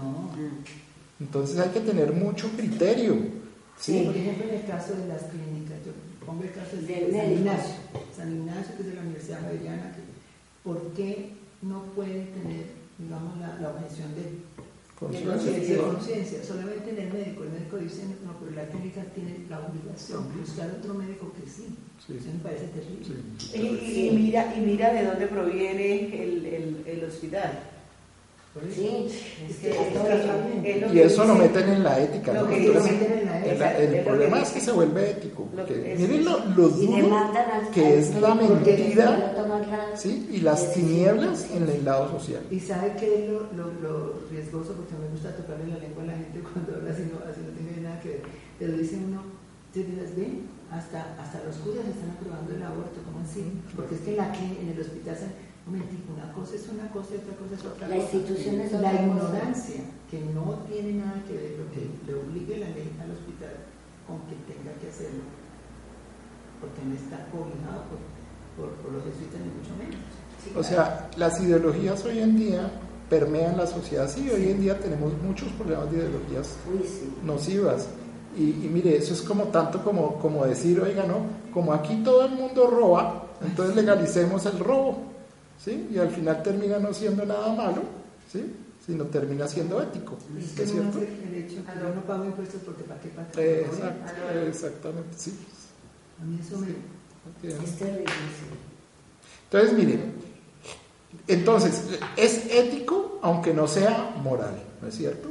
Entonces 1.24 1.58
hay 1.58 1.70
que 1.70 1.80
tener 1.80 2.12
mucho 2.12 2.48
criterio. 2.56 3.14
Sí, 3.78 3.98
¿sí? 3.98 4.04
por 4.04 4.16
ejemplo, 4.16 4.44
en 4.48 4.54
el 4.60 4.66
caso 4.66 4.94
de 4.94 5.08
las 5.08 5.22
clínicas, 5.24 5.76
yo 5.84 5.92
pongo 6.26 6.42
el 6.44 6.52
caso 6.52 6.76
de 6.76 6.82
Del 6.87 7.12
San. 7.12 7.32
Ignacio. 7.32 7.74
San 8.16 8.32
Ignacio, 8.32 8.76
que 8.76 8.82
es 8.82 8.88
de 8.88 8.94
la 8.94 9.00
Universidad 9.00 9.40
Javeriana, 9.40 9.92
que 9.94 10.02
¿por 10.62 10.80
qué 10.92 11.32
no 11.62 11.82
puede 11.96 12.26
tener, 12.37 12.66
digamos, 12.98 13.38
la, 13.40 13.58
la 13.60 13.70
objeción 13.70 14.14
de 14.14 14.24
Conciencia. 14.96 16.44
Solamente 16.44 16.90
en 16.90 16.98
el 16.98 17.12
médico. 17.12 17.42
El 17.42 17.50
médico 17.50 17.76
dice, 17.78 18.02
no, 18.24 18.32
pero 18.38 18.52
la 18.52 18.66
clínica 18.68 19.02
tiene 19.14 19.44
la 19.50 19.58
obligación 19.60 20.28
de 20.32 20.40
buscar 20.40 20.70
otro 20.70 20.94
médico 20.94 21.32
que 21.34 21.50
sí. 21.50 21.66
Sí. 22.06 22.16
Eso 22.18 22.28
me 22.32 22.38
parece 22.38 22.66
terrible. 22.68 23.04
Sí. 23.38 23.58
Y, 23.58 24.08
y 24.08 24.10
mira, 24.16 24.54
y 24.56 24.60
mira 24.60 24.92
de 24.92 25.04
dónde 25.04 25.26
proviene 25.26 26.22
el, 26.22 26.46
el, 26.46 26.82
el 26.87 27.04
hospital. 27.04 27.58
Por 28.55 28.62
eso. 28.64 28.75
Sí, 28.81 29.09
Es 29.51 29.57
que 29.57 29.71
Hasta 29.73 29.83
es 29.90 29.97
ahora 29.97 30.21
que- 30.23 30.27
también. 30.29 30.67
es 30.67 30.81
lo 30.83 30.95
Y 30.95 31.01
eso 31.01 31.25
lo 31.25 31.35
meten 31.35 31.69
en 31.71 31.83
la 31.83 32.01
ética. 32.01 32.33
lo 32.33 32.43
¿no? 32.43 32.49
que 32.49 32.67
Entonces, 32.67 32.93
lo 32.93 32.99
meten 32.99 33.19
en 33.19 33.27
la 33.27 33.38
el, 33.38 33.51
ética. 33.51 33.79
el 33.79 33.83
Es 33.95 33.99
lo 33.99 34.05
problema 34.11 34.37
que 34.37 34.43
es 34.45 34.51
que 34.51 34.61
se 34.61 34.73
vuelve 34.73 35.11
ético. 35.11 35.49
Lo 35.57 35.67
que- 35.67 35.95
miren 35.99 36.25
lo, 36.25 36.38
lo 36.47 36.69
duro 36.69 37.21
que 37.75 37.99
es 37.99 38.14
la 38.14 38.35
mentira 38.37 39.35
la 39.35 39.97
¿sí? 39.97 40.29
y 40.31 40.40
las 40.40 40.73
tinieblas 40.73 41.47
en 41.53 41.69
el 41.69 41.85
lado 41.85 42.11
social. 42.12 42.43
Y 42.51 42.61
sabe 42.61 42.93
que 42.99 43.25
es 43.25 43.31
lo, 43.31 43.40
lo, 43.57 43.73
lo 43.83 44.14
riesgoso, 44.31 44.73
porque 44.75 44.95
me 45.03 45.09
gusta 45.11 45.35
tocarle 45.37 45.67
la 45.75 45.79
lengua 45.79 46.05
a 46.05 46.07
la 46.07 46.12
gente 46.14 46.38
cuando 46.40 46.77
habla 46.77 46.90
así 46.93 47.03
no, 47.11 47.19
así 47.29 47.40
no 47.43 47.51
tiene 47.59 47.83
nada 47.83 48.01
que 48.01 48.09
ver. 48.11 48.21
Pero 48.61 48.73
dice 48.79 48.97
uno, 49.05 49.21
¿ustedes 49.67 49.99
las 50.01 50.17
ven? 50.17 50.47
Hasta, 50.71 51.14
hasta 51.23 51.43
los 51.45 51.57
curas 51.57 51.87
están 51.87 52.11
aprobando 52.19 52.55
el 52.55 52.62
aborto, 52.62 52.99
¿cómo 53.05 53.19
así? 53.25 53.45
Porque 53.77 53.95
es 53.97 54.01
que 54.01 54.11
en, 54.12 54.17
la, 54.17 54.31
en 54.35 54.69
el 54.75 54.81
hospital, 54.81 55.17
una 55.66 56.33
cosa 56.33 56.55
es 56.57 56.68
una 56.68 56.90
cosa 56.92 57.14
y 57.14 57.16
otra 57.24 57.35
cosa 57.40 57.55
es 57.55 57.64
otra 57.64 57.88
La 57.88 57.96
cosa. 57.96 58.16
institución 58.16 58.61
es 58.61 58.72
La 58.72 58.79
otra 58.79 59.03
ignorancia, 59.03 59.81
que 60.11 60.20
no 60.20 60.59
tiene 60.68 60.92
nada 61.00 61.22
que 61.27 61.33
ver 61.33 61.53
lo 61.59 61.70
que 61.72 61.88
le 62.07 62.14
obligue 62.14 62.59
la 62.59 62.68
ley 62.70 62.92
al 63.00 63.11
hospital 63.12 63.55
con 64.07 64.20
que 64.29 64.37
tenga 64.44 64.72
que 64.81 64.88
hacerlo, 64.92 65.24
porque 66.61 66.81
no 66.85 66.94
está 66.94 67.24
cobijado 67.33 67.88
por, 67.88 67.98
por, 68.61 68.74
por 68.85 68.92
los 68.92 69.05
jesuitas 69.05 69.40
ni 69.40 69.48
mucho 69.57 69.72
menos. 69.81 70.00
O 70.55 70.62
sea, 70.62 71.09
las 71.16 71.40
ideologías 71.40 72.05
hoy 72.05 72.18
en 72.18 72.37
día 72.37 72.70
permean 73.09 73.57
la 73.57 73.66
sociedad. 73.66 74.09
Sí, 74.11 74.29
hoy 74.29 74.50
en 74.50 74.61
día 74.61 74.79
tenemos 74.79 75.12
muchos 75.22 75.48
problemas 75.53 75.90
de 75.90 75.96
ideologías 75.98 76.57
Uy, 76.70 76.87
sí. 76.87 77.14
nocivas. 77.24 77.87
Y, 78.37 78.42
y 78.50 78.70
mire, 78.70 78.96
eso 78.98 79.14
es 79.14 79.22
como 79.22 79.44
tanto 79.44 79.83
como, 79.83 80.16
como 80.18 80.44
decir, 80.44 80.79
oiga, 80.81 81.05
no, 81.07 81.20
como 81.55 81.72
aquí 81.72 82.03
todo 82.05 82.27
el 82.27 82.33
mundo 82.33 82.66
roba, 82.68 83.29
entonces 83.42 83.74
legalicemos 83.77 84.44
el 84.46 84.59
robo, 84.59 84.98
¿sí? 85.64 85.88
Y 85.92 85.98
al 85.98 86.11
final 86.11 86.42
termina 86.42 86.79
no 86.79 86.92
siendo 86.92 87.24
nada 87.24 87.53
malo, 87.55 87.83
¿sí? 88.33 88.44
Sino 88.85 89.05
termina 89.05 89.48
siendo 89.48 89.81
ético, 89.83 90.18
Es 90.38 90.44
¿es 90.44 90.53
que 90.53 90.66
no 90.66 90.72
cierto? 90.92 90.98
el 90.98 91.35
hecho 91.35 91.55
que 91.64 91.81
yo 91.81 91.94
no 91.94 92.03
pago 92.03 92.24
impuestos 92.27 92.61
porque 92.66 92.83
para 92.83 93.00
qué 93.00 93.09
pago. 93.09 93.29
Eh, 93.38 93.66
exact- 93.70 94.46
exactamente, 94.48 95.09
sí. 95.16 95.38
A 96.20 96.24
mí 96.24 96.38
eso 96.40 96.59
me... 96.59 96.68
Es 97.48 97.79
terrible. 97.79 98.05
Entonces, 99.50 99.72
mire, 99.79 99.98
entonces, 101.29 101.83
es 102.16 102.46
ético 102.50 103.18
aunque 103.22 103.55
no 103.55 103.66
sea 103.66 104.14
moral, 104.22 104.55
¿no 104.83 104.88
es 104.88 104.94
cierto? 104.96 105.31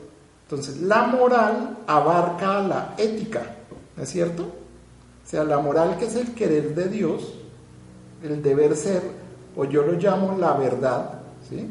Entonces, 0.50 0.82
la 0.82 1.04
moral 1.08 1.78
abarca 1.86 2.60
la 2.62 2.96
ética, 2.98 3.56
¿no 3.96 4.02
es 4.04 4.10
cierto? 4.10 4.44
O 4.44 5.30
sea, 5.30 5.44
la 5.44 5.60
moral 5.60 5.98
que 6.00 6.06
es 6.06 6.16
el 6.16 6.34
querer 6.34 6.74
de 6.74 6.90
Dios, 6.90 7.34
el 8.24 8.42
deber 8.42 8.76
ser 8.76 9.02
o 9.56 9.66
yo 9.66 9.84
lo 9.84 9.94
llamo 9.94 10.38
la 10.40 10.54
verdad, 10.54 11.10
¿sí? 11.50 11.70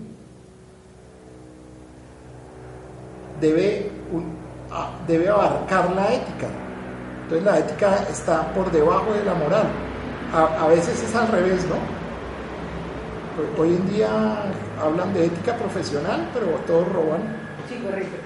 debe, 3.42 3.90
debe 5.06 5.28
abarcar 5.28 5.90
la 5.94 6.14
ética. 6.14 6.46
Entonces 7.24 7.44
la 7.44 7.58
ética 7.58 8.06
está 8.10 8.52
por 8.54 8.70
debajo 8.70 9.12
de 9.12 9.24
la 9.24 9.34
moral. 9.34 9.66
A, 10.34 10.66
veces 10.68 11.02
es 11.02 11.14
al 11.14 11.28
revés, 11.28 11.66
¿no? 11.66 11.76
Hoy 13.60 13.68
en 13.74 13.92
día 13.92 14.08
hablan 14.80 15.12
de 15.12 15.26
ética 15.26 15.54
profesional, 15.56 16.26
pero 16.32 16.46
todos 16.66 16.88
roban. 16.90 17.20
Sí, 17.68 17.76
correcto. 17.84 18.16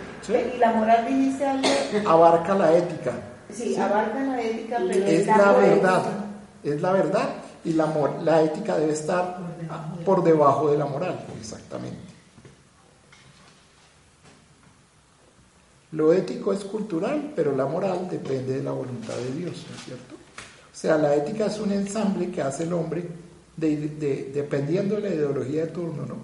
¿Y 0.55 0.59
la 0.59 0.73
moral 0.73 1.07
dijiste 1.07 1.47
algo? 1.47 1.69
Abarca 2.07 2.55
la 2.55 2.77
ética. 2.77 3.13
Sí, 3.53 3.77
abarca 3.77 4.21
la 4.21 4.41
ética, 4.41 4.79
pero 4.87 5.07
es 5.07 5.27
la 5.27 5.53
verdad. 5.53 6.03
Es 6.63 6.83
la 6.83 6.93
verdad 6.93 7.29
y 7.67 7.73
la, 7.73 7.93
la 8.23 8.43
ética 8.43 8.79
debe 8.79 8.93
estar 8.93 9.39
por 10.05 10.23
debajo 10.23 10.71
de 10.71 10.79
la 10.79 10.87
moral, 10.87 11.27
exactamente. 11.39 12.15
Lo 15.91 16.13
ético 16.13 16.53
es 16.53 16.65
cultural, 16.65 17.33
pero 17.35 17.57
la 17.57 17.67
moral 17.67 18.09
depende 18.09 18.59
de 18.59 18.63
la 18.63 18.71
voluntad 18.71 19.17
de 19.17 19.33
Dios, 19.33 19.67
¿no 19.69 19.77
es 19.77 19.85
cierto? 19.85 20.15
O 20.15 20.79
sea, 20.79 20.97
la 20.97 21.17
ética 21.17 21.47
es 21.47 21.59
un 21.59 21.73
ensamble 21.73 22.31
que 22.31 22.41
hace 22.41 22.63
el 22.63 22.73
hombre 22.73 23.09
dependiendo 23.57 24.95
de 24.97 25.01
la 25.01 25.09
ideología 25.09 25.63
de 25.63 25.73
turno, 25.73 26.07
¿no? 26.07 26.17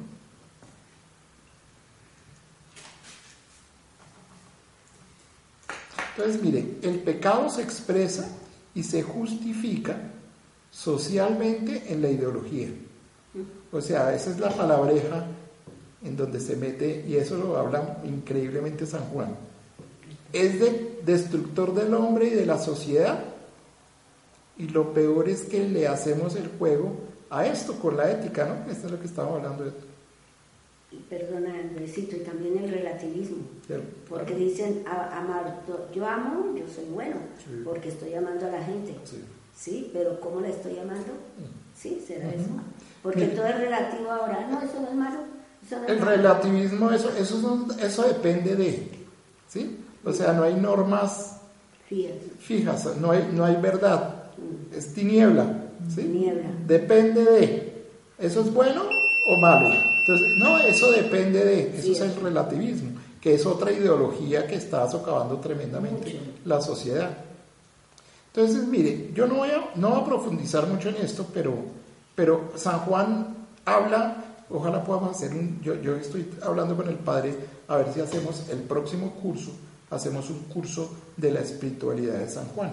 Entonces, 6.16 6.42
mire, 6.42 6.76
el 6.82 7.00
pecado 7.00 7.48
se 7.48 7.62
expresa 7.62 8.28
y 8.74 8.82
se 8.82 9.02
justifica 9.02 9.96
socialmente 10.72 11.84
en 11.88 12.02
la 12.02 12.10
ideología. 12.10 12.68
O 13.70 13.80
sea, 13.80 14.12
esa 14.12 14.30
es 14.30 14.40
la 14.40 14.50
palabreja 14.50 15.26
en 16.02 16.16
donde 16.16 16.40
se 16.40 16.56
mete, 16.56 17.04
y 17.06 17.14
eso 17.14 17.36
lo 17.36 17.56
habla 17.56 18.00
increíblemente 18.04 18.84
San 18.86 19.04
Juan 19.04 19.36
es 20.32 20.58
de, 20.58 21.00
destructor 21.04 21.74
del 21.74 21.92
hombre 21.94 22.26
y 22.26 22.30
de 22.30 22.46
la 22.46 22.58
sociedad. 22.58 23.22
Y 24.58 24.68
lo 24.68 24.92
peor 24.92 25.28
es 25.28 25.42
que 25.42 25.68
le 25.68 25.86
hacemos 25.88 26.36
el 26.36 26.48
juego 26.58 26.92
a 27.30 27.46
esto 27.46 27.74
con 27.74 27.96
la 27.96 28.10
ética, 28.10 28.46
¿no? 28.46 28.70
Esto 28.70 28.86
es 28.86 28.92
lo 28.92 29.00
que 29.00 29.06
estamos 29.06 29.36
hablando. 29.36 29.64
De 29.64 29.72
y 30.90 30.96
perdona, 31.08 31.54
Andresito, 31.58 32.16
y 32.16 32.20
también 32.20 32.58
el 32.58 32.70
relativismo. 32.70 33.38
porque 34.10 34.34
dicen, 34.34 34.84
amar, 34.86 35.62
yo 35.94 36.06
amo, 36.06 36.54
yo 36.54 36.68
soy 36.68 36.84
bueno, 36.92 37.16
porque 37.64 37.88
estoy 37.88 38.12
amando 38.12 38.46
a 38.46 38.50
la 38.50 38.62
gente. 38.62 38.94
Sí. 39.04 39.16
Pero 39.92 40.20
¿cómo 40.20 40.40
la 40.40 40.48
estoy 40.48 40.78
amando? 40.78 41.12
Mm. 41.38 41.80
Sí, 41.80 42.02
será 42.06 42.28
eso. 42.30 42.48
Porque 43.02 43.26
todo 43.26 43.46
es 43.46 43.58
relativo 43.58 44.10
ahora. 44.10 44.46
No, 44.50 44.60
eso 44.60 44.80
no 44.80 44.88
es 44.88 44.94
malo. 44.94 45.18
el 45.88 46.00
relativismo, 46.00 46.90
eso, 46.90 47.10
eso, 47.16 47.66
eso 47.80 48.02
depende 48.02 48.56
de. 48.56 48.88
¿Sí? 49.48 49.78
O 50.04 50.12
sea, 50.12 50.32
no 50.32 50.44
hay 50.44 50.54
normas 50.54 51.36
fijas, 52.38 52.96
no 52.96 53.10
hay, 53.10 53.30
no 53.32 53.44
hay 53.44 53.56
verdad, 53.56 54.24
mm. 54.38 54.74
es 54.76 54.94
tiniebla. 54.94 55.62
Depende 56.66 57.24
de, 57.24 57.84
¿eso 58.18 58.40
es 58.40 58.52
bueno 58.52 58.82
o 59.28 59.36
malo? 59.36 59.68
Entonces, 60.00 60.38
no, 60.38 60.58
eso 60.58 60.90
depende 60.92 61.44
de, 61.44 61.78
eso 61.78 61.92
es 61.92 62.00
el 62.00 62.16
relativismo, 62.16 62.92
que 63.20 63.34
es 63.34 63.46
otra 63.46 63.72
ideología 63.72 64.46
que 64.46 64.56
está 64.56 64.88
socavando 64.90 65.38
tremendamente 65.38 66.18
la 66.44 66.60
sociedad. 66.60 67.10
Entonces, 68.34 68.66
mire, 68.66 69.10
yo 69.14 69.26
no 69.26 69.36
voy 69.36 69.50
a, 69.50 69.70
no 69.76 69.90
voy 69.90 70.00
a 70.00 70.04
profundizar 70.04 70.66
mucho 70.66 70.88
en 70.88 70.96
esto, 70.96 71.26
pero, 71.34 71.54
pero 72.14 72.52
San 72.56 72.80
Juan 72.80 73.36
habla, 73.64 74.24
ojalá 74.50 74.82
podamos 74.84 75.16
hacer 75.16 75.32
un, 75.32 75.60
yo, 75.60 75.74
yo 75.82 75.96
estoy 75.96 76.28
hablando 76.42 76.76
con 76.76 76.88
el 76.88 76.96
Padre, 76.96 77.34
a 77.68 77.76
ver 77.76 77.92
si 77.92 78.00
hacemos 78.00 78.48
el 78.48 78.60
próximo 78.60 79.12
curso 79.12 79.52
hacemos 79.92 80.30
un 80.30 80.40
curso 80.44 80.90
de 81.16 81.30
la 81.30 81.40
espiritualidad 81.40 82.18
de 82.18 82.28
San 82.28 82.46
Juan. 82.48 82.72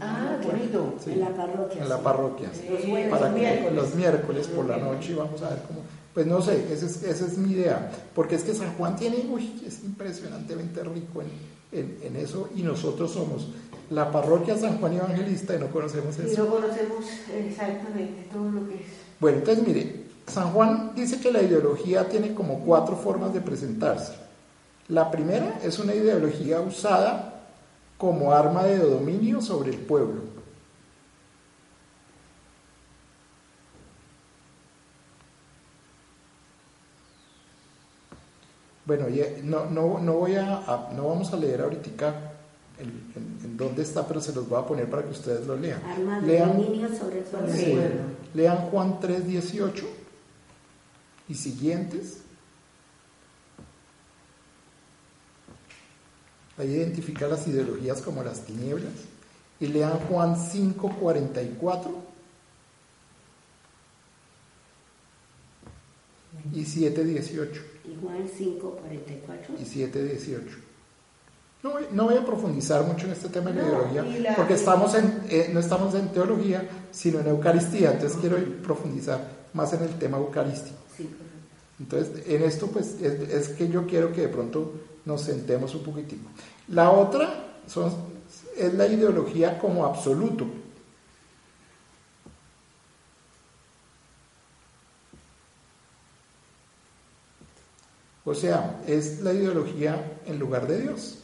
Ah, 0.00 0.38
bonito. 0.44 0.94
En 1.06 1.20
la 1.20 1.30
parroquia. 1.30 1.82
En 1.82 1.88
la 1.88 1.98
parroquia. 1.98 2.50
Para 3.10 3.34
que 3.34 3.70
los 3.74 3.94
miércoles 3.94 4.46
por 4.48 4.66
la 4.66 4.76
noche 4.76 5.14
vamos 5.14 5.40
a 5.42 5.50
ver 5.50 5.62
cómo. 5.66 5.80
Pues 6.12 6.26
no 6.26 6.42
sé, 6.42 6.66
esa 6.72 6.86
es, 6.86 7.02
esa 7.02 7.26
es 7.26 7.38
mi 7.38 7.52
idea. 7.52 7.90
Porque 8.14 8.34
es 8.34 8.42
que 8.42 8.54
San 8.54 8.74
Juan 8.74 8.96
tiene, 8.96 9.26
uy, 9.30 9.62
es 9.66 9.82
impresionantemente 9.84 10.82
rico 10.82 11.22
en, 11.22 11.98
en, 12.02 12.16
eso 12.16 12.48
y 12.54 12.62
nosotros 12.62 13.12
somos 13.12 13.48
la 13.90 14.10
parroquia 14.10 14.56
San 14.56 14.78
Juan 14.78 14.94
Evangelista 14.94 15.54
y 15.54 15.58
no 15.58 15.68
conocemos 15.68 16.18
eso. 16.18 16.32
Y 16.32 16.36
no 16.36 16.54
conocemos 16.54 17.04
exactamente 17.34 18.28
todo 18.32 18.50
lo 18.50 18.68
que 18.68 18.74
es. 18.74 18.80
Bueno, 19.20 19.38
entonces 19.38 19.66
mire, 19.66 20.04
San 20.26 20.50
Juan 20.52 20.92
dice 20.94 21.20
que 21.20 21.32
la 21.32 21.42
ideología 21.42 22.08
tiene 22.08 22.34
como 22.34 22.60
cuatro 22.60 22.96
formas 22.96 23.32
de 23.32 23.40
presentarse. 23.40 24.14
La 24.88 25.10
primera 25.10 25.58
es 25.62 25.78
una 25.78 25.94
ideología 25.94 26.60
usada 26.60 27.42
como 27.96 28.32
arma 28.32 28.64
de 28.64 28.78
dominio 28.78 29.40
sobre 29.40 29.70
el 29.70 29.78
pueblo. 29.78 30.22
Bueno, 38.86 39.06
no, 39.42 39.98
no, 40.00 40.14
voy 40.14 40.36
a, 40.36 40.88
no 40.96 41.08
vamos 41.08 41.30
a 41.34 41.36
leer 41.36 41.60
ahorita 41.60 42.37
en, 42.78 43.56
dónde 43.56 43.82
está, 43.82 44.06
pero 44.06 44.20
se 44.20 44.32
los 44.32 44.48
voy 44.48 44.60
a 44.60 44.66
poner 44.66 44.88
para 44.88 45.02
que 45.02 45.10
ustedes 45.10 45.46
lo 45.46 45.56
lean. 45.56 45.82
Arma 45.84 46.20
de 46.20 46.38
dominio 46.38 46.88
sobre 46.96 47.22
pueblo. 47.22 47.50
lean 48.34 48.56
Juan 48.70 49.00
3.18 49.00 49.84
y 51.28 51.34
siguientes. 51.34 52.18
Ahí 56.56 56.70
identifica 56.70 57.28
las 57.28 57.46
ideologías 57.46 58.02
como 58.02 58.22
las 58.22 58.44
tinieblas. 58.44 58.92
Y 59.60 59.66
lean 59.66 59.98
Juan 60.08 60.36
5, 60.36 60.96
44 61.00 62.02
y 66.54 66.64
7, 66.64 67.04
18. 67.04 67.62
Y 67.84 67.96
Juan 68.00 68.28
5, 68.36 68.70
44 68.70 69.54
y 69.60 69.64
7, 69.64 70.04
18. 70.04 70.67
No, 71.62 71.74
no 71.90 72.04
voy 72.04 72.16
a 72.16 72.24
profundizar 72.24 72.84
mucho 72.84 73.06
en 73.06 73.12
este 73.12 73.28
tema 73.28 73.50
de 73.50 73.62
la 73.62 73.68
ideología, 73.68 74.34
porque 74.36 74.54
estamos 74.54 74.94
en, 74.94 75.22
eh, 75.28 75.50
no 75.52 75.58
estamos 75.58 75.92
en 75.94 76.08
teología, 76.10 76.68
sino 76.92 77.18
en 77.18 77.26
Eucaristía, 77.26 77.92
entonces 77.92 78.16
quiero 78.20 78.36
profundizar 78.62 79.20
más 79.54 79.72
en 79.72 79.82
el 79.82 79.98
tema 79.98 80.18
eucarístico. 80.18 80.76
entonces, 81.80 82.26
en 82.28 82.44
esto 82.44 82.68
pues 82.68 83.00
es, 83.02 83.28
es 83.28 83.48
que 83.48 83.68
yo 83.68 83.86
quiero 83.86 84.12
que 84.12 84.20
de 84.22 84.28
pronto 84.28 84.72
nos 85.04 85.22
sentemos 85.22 85.74
un 85.74 85.82
poquitico. 85.82 86.28
La 86.68 86.92
otra 86.92 87.28
son, 87.66 87.92
es 88.56 88.74
la 88.74 88.86
ideología 88.86 89.58
como 89.58 89.84
absoluto. 89.84 90.46
O 98.24 98.34
sea, 98.34 98.82
es 98.86 99.20
la 99.22 99.32
ideología 99.32 100.18
en 100.26 100.38
lugar 100.38 100.66
de 100.68 100.82
Dios. 100.82 101.18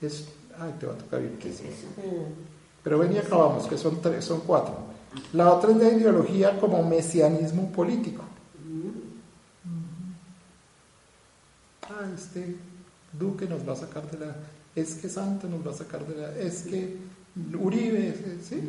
Es, 0.00 0.28
ay, 0.58 0.74
te 0.78 0.86
va 0.86 0.94
a 0.94 0.98
tocar 0.98 1.20
qué 1.38 1.50
es 1.50 1.60
eso. 1.60 1.86
Pero 2.82 2.98
ven 2.98 3.12
y 3.12 3.18
acabamos, 3.18 3.66
que 3.66 3.76
son 3.76 4.00
tres, 4.00 4.24
son 4.24 4.40
cuatro. 4.40 4.76
La 5.32 5.52
otra 5.52 5.70
es 5.72 5.76
la 5.76 5.88
ideología 5.88 6.58
como 6.58 6.82
mesianismo 6.82 7.70
político. 7.72 8.22
Ah, 11.82 12.08
este 12.14 12.56
Duque 13.12 13.46
nos 13.46 13.68
va 13.68 13.72
a 13.72 13.76
sacar 13.76 14.08
de 14.10 14.24
la... 14.24 14.36
Es 14.74 14.94
que 14.94 15.08
Santo 15.08 15.48
nos 15.48 15.66
va 15.66 15.72
a 15.72 15.74
sacar 15.74 16.06
de 16.06 16.16
la... 16.16 16.36
Es 16.36 16.62
que 16.62 16.96
Uribe, 17.58 18.38
¿sí? 18.42 18.60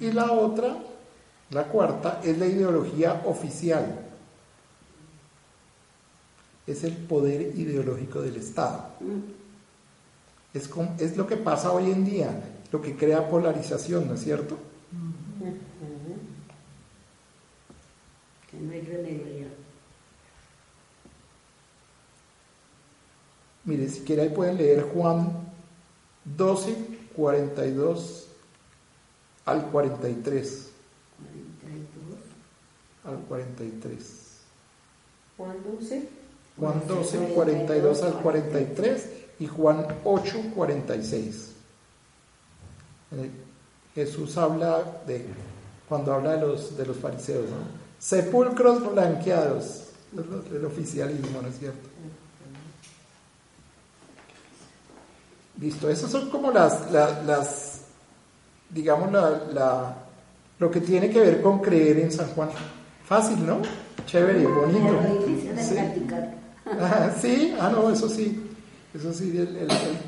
Y 0.00 0.12
la 0.12 0.32
otra, 0.32 0.76
la 1.54 1.64
cuarta, 1.64 2.20
es 2.22 2.36
la 2.36 2.46
ideología 2.46 3.22
oficial 3.24 4.04
es 6.66 6.84
el 6.84 6.96
poder 6.96 7.56
ideológico 7.56 8.22
del 8.22 8.36
Estado. 8.36 8.86
Es, 10.52 10.70
es, 10.98 11.16
lo 11.16 11.26
que 11.26 11.36
pasa 11.36 11.72
hoy 11.72 11.90
en 11.90 12.04
día, 12.04 12.30
lo 12.72 12.80
que 12.80 12.96
crea 12.96 13.28
polarización, 13.28 14.08
¿no 14.08 14.14
es 14.14 14.20
cierto? 14.20 14.56
Que 18.50 18.56
no 18.58 18.72
hay 18.72 18.80
remedio 18.80 19.46
Mire, 23.64 23.88
si 23.88 24.00
quiere 24.00 24.22
ahí 24.22 24.28
pueden 24.28 24.58
leer 24.58 24.82
Juan 24.82 25.32
12, 26.24 26.76
42 27.16 28.28
al 29.46 29.66
43. 29.70 30.73
42. 33.04 33.06
Al 33.06 33.18
43. 33.28 34.24
Juan 35.36 35.56
12. 35.78 36.08
Juan 36.58 36.82
12, 36.86 37.18
42 37.34 38.02
al 38.02 38.12
43 38.14 39.08
y 39.40 39.46
Juan 39.46 39.86
8, 40.04 40.52
46. 40.54 41.50
Eh, 43.12 43.30
Jesús 43.94 44.36
habla 44.36 45.02
de, 45.06 45.26
cuando 45.88 46.12
habla 46.12 46.36
de 46.36 46.40
los, 46.40 46.76
de 46.76 46.86
los 46.86 46.96
fariseos, 46.96 47.46
sepulcros 47.98 48.92
blanqueados, 48.92 49.84
el 50.52 50.64
oficialismo, 50.64 51.42
¿no 51.42 51.48
es 51.48 51.58
cierto? 51.58 51.88
Listo, 55.60 55.88
esas 55.88 56.10
son 56.10 56.30
como 56.30 56.50
las, 56.50 56.90
las, 56.90 57.82
digamos, 58.70 59.12
la, 59.12 59.96
lo 60.58 60.70
que 60.70 60.80
tiene 60.80 61.10
que 61.10 61.20
ver 61.20 61.42
con 61.42 61.60
creer 61.60 62.00
en 62.00 62.12
San 62.12 62.28
Juan. 62.30 62.50
Fácil, 63.04 63.46
¿no? 63.46 63.60
Chévere, 64.06 64.46
bonito. 64.46 65.00
¿Sí? 65.58 65.78
Ah, 66.66 67.10
sí, 67.20 67.54
ah, 67.60 67.68
no, 67.68 67.90
eso 67.90 68.08
sí. 68.08 68.42
Eso 68.94 69.12
sí, 69.12 69.36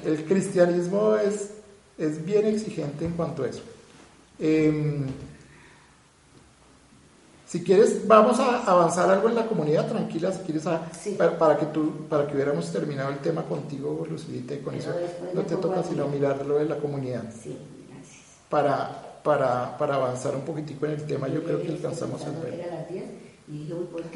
el, 0.04 0.24
cristianismo 0.24 1.16
es, 1.16 1.50
es 1.98 2.24
bien 2.24 2.46
exigente 2.46 3.04
en 3.04 3.12
cuanto 3.12 3.42
a 3.42 3.48
eso. 3.48 3.60
Em, 4.38 5.06
si 7.46 7.62
quieres, 7.62 8.06
vamos 8.06 8.40
a 8.40 8.64
avanzar 8.64 9.10
algo 9.10 9.28
en 9.28 9.34
la 9.34 9.46
comunidad, 9.46 9.88
tranquila, 9.88 10.32
si 10.32 10.38
quieres, 10.40 10.64
para, 11.38 11.56
que 11.58 11.66
tú, 11.66 12.06
para 12.08 12.26
que 12.26 12.34
hubiéramos 12.34 12.72
terminado 12.72 13.10
el 13.10 13.18
tema 13.18 13.42
contigo, 13.42 14.06
Lucilita, 14.08 14.54
y 14.54 14.58
con 14.58 14.74
eso 14.74 14.94
no 15.34 15.42
te 15.42 15.56
toca 15.56 15.82
sino 15.82 16.08
mirarlo 16.08 16.58
de 16.58 16.64
la 16.64 16.76
comunidad. 16.76 17.24
Sí, 17.42 17.56
gracias. 17.88 18.24
Para, 18.48 19.05
para, 19.26 19.76
para 19.76 19.96
avanzar 19.96 20.36
un 20.36 20.42
poquitico 20.42 20.86
en 20.86 20.92
el 20.92 21.04
tema, 21.04 21.26
yo 21.26 21.42
creo 21.42 21.60
que 21.60 21.68
alcanzamos 21.68 22.24
a 22.24 22.30
ver. 22.40 22.64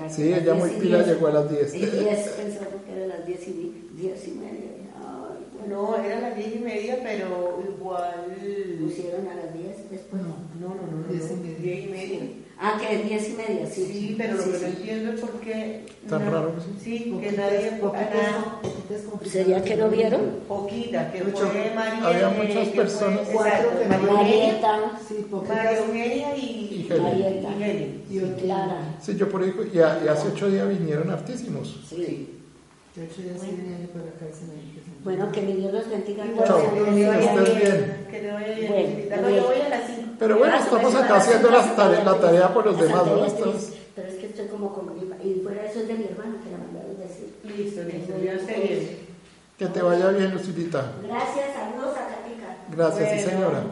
Sí, 0.09 0.33
ella 0.33 0.55
muy 0.55 0.71
pila 0.71 1.03
llegó 1.03 1.27
a 1.27 1.33
las 1.33 1.51
10. 1.51 1.75
Y 1.75 1.79
10 1.79 2.29
pensando 2.29 2.85
que 2.85 2.93
era 2.93 3.07
las 3.09 3.27
10 3.27 3.49
y, 3.49 3.89
10 3.97 4.29
y 4.29 4.31
media. 4.31 4.71
No, 5.69 5.97
era 5.97 6.21
las 6.21 6.37
10 6.37 6.57
y 6.57 6.59
media, 6.61 6.99
pero 7.03 7.63
igual. 7.69 8.25
¿Pusieron 8.81 9.29
a 9.29 9.35
las 9.35 9.53
10 9.53 9.91
después? 9.91 10.23
No, 10.23 10.37
no, 10.61 10.75
no, 10.75 10.87
no, 10.87 11.13
10 11.13 11.31
y 11.31 11.89
media. 11.89 12.21
Ah, 12.63 12.77
que 12.79 12.95
es 12.95 13.09
10 13.09 13.29
y 13.31 13.33
media, 13.33 13.67
sí. 13.67 13.87
Sí, 13.87 14.15
pero 14.19 14.37
lo 14.37 14.45
que 14.45 14.59
no 14.59 14.67
entiendo 14.67 15.13
es 15.13 15.21
por 15.21 15.41
qué. 15.41 15.87
Tan 16.07 16.31
raro 16.31 16.55
que 16.55 16.61
sí. 16.61 16.69
Sí, 16.85 17.19
que 17.19 17.33
nadie. 17.33 17.71
Poquitas, 17.81 18.35
poquitas 18.61 19.33
¿Sería 19.33 19.65
que 19.65 19.77
no 19.77 19.89
vieron? 19.89 20.21
Poquita, 20.47 21.11
que 21.11 21.21
fue 21.23 21.73
María. 21.75 22.07
Había 22.07 22.29
muchas 22.29 22.69
personas. 22.69 23.21
Cuatro, 23.33 23.71
que 23.81 23.89
Marieta. 23.89 24.93
Sí, 25.09 25.27
María 25.31 25.79
Eugenia 25.79 26.37
y, 26.37 26.87
y 26.91 27.01
Marieta. 27.01 27.49
Y, 28.11 28.19
y 28.19 28.35
Clara. 28.43 28.97
Sí, 29.01 29.17
yo 29.17 29.31
por 29.31 29.43
ahí, 29.43 29.55
y, 29.73 29.79
y 29.79 30.09
hace 30.09 30.29
ocho 30.29 30.51
días 30.51 30.69
vinieron 30.69 31.11
hartísimos. 31.11 31.81
Sí. 31.89 32.40
De 33.01 33.07
hecho, 33.07 33.23
ya 33.23 33.33
sí 33.33 33.47
acá 33.49 34.27
y 34.29 34.35
se 34.37 34.45
me 34.45 34.61
bueno, 35.03 35.33
que 35.33 35.41
mi 35.41 35.55
Dios 35.55 35.73
los 35.73 35.89
bendiga. 35.89 36.23
Chao, 36.45 36.61
que 36.71 36.81
te 36.81 37.07
vaya 37.09 37.33
bien. 37.33 38.07
Que 38.11 38.21
te 38.21 38.31
vaya 38.31 38.55
bien. 38.55 39.07
Bueno, 39.09 39.31
yo 39.31 39.45
voy 39.45 39.61
a 39.63 39.69
las 39.71 39.87
5. 39.87 40.03
Pero 40.19 40.39
bueno, 40.39 40.57
estamos 40.59 40.95
acá 40.95 41.17
haciendo 41.17 41.51
la 41.51 41.75
tarea, 41.75 42.05
la 42.05 42.21
tarea 42.21 42.53
por 42.53 42.67
los 42.67 42.79
demás, 42.79 43.07
¿no? 43.07 43.27
Pero 43.95 44.07
es 44.07 44.15
que 44.17 44.27
estoy 44.27 44.49
como 44.49 44.75
con 44.75 44.95
mi... 44.95 45.01
Y 45.25 45.41
fuera 45.41 45.65
eso 45.65 45.81
es 45.81 45.89
de 45.89 45.95
mi 45.95 46.05
hermano, 46.05 46.37
que 46.45 46.51
la 46.51 46.59
mandaron 46.59 46.99
decir. 46.99 47.39
Listo, 47.45 47.83
listo, 47.85 48.19
ya 48.23 48.33
esté 48.35 48.61
bien. 48.61 48.99
Que 49.57 49.67
te 49.67 49.81
vaya 49.81 50.11
bien, 50.11 50.35
Lucilita. 50.35 50.93
Gracias, 51.03 51.47
saludos 51.55 51.97
a 51.97 52.07
Catica. 52.07 52.57
Gracias, 52.77 53.13
sí 53.13 53.31
señora. 53.31 53.63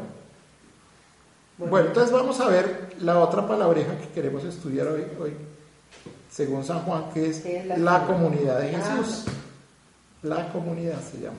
Bueno. 1.59 1.89
entonces 1.89 2.11
vamos 2.11 2.41
a 2.41 2.49
ver 2.49 2.95
la 3.01 3.19
otra 3.19 3.47
palabreja 3.47 3.99
que 3.99 4.09
queremos 4.09 4.43
estudiar 4.45 4.89
hoy, 4.89 5.05
hoy 5.21 5.33
según 6.39 6.65
San 6.65 6.83
Juan, 6.83 7.11
que 7.13 7.31
es 7.31 7.45
la, 7.79 8.07
comunidad 8.07 8.61
de 8.61 8.69
Jesús. 8.69 9.25
La 10.23 10.53
comunidad 10.53 11.01
se 11.03 11.19
llama. 11.19 11.37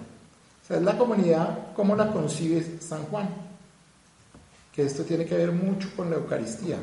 O 0.62 0.67
sea, 0.67 0.75
es 0.75 0.83
la 0.83 0.97
comunidad 0.97 1.71
como 1.73 1.95
la 1.95 2.12
concibe 2.12 2.81
San 2.81 3.03
Juan. 3.05 3.29
Que 4.75 4.83
esto 4.83 5.03
tiene 5.03 5.25
que 5.25 5.38
ver 5.38 5.53
mucho 5.53 5.89
con 5.95 6.09
la 6.09 6.17
Eucaristía. 6.17 6.79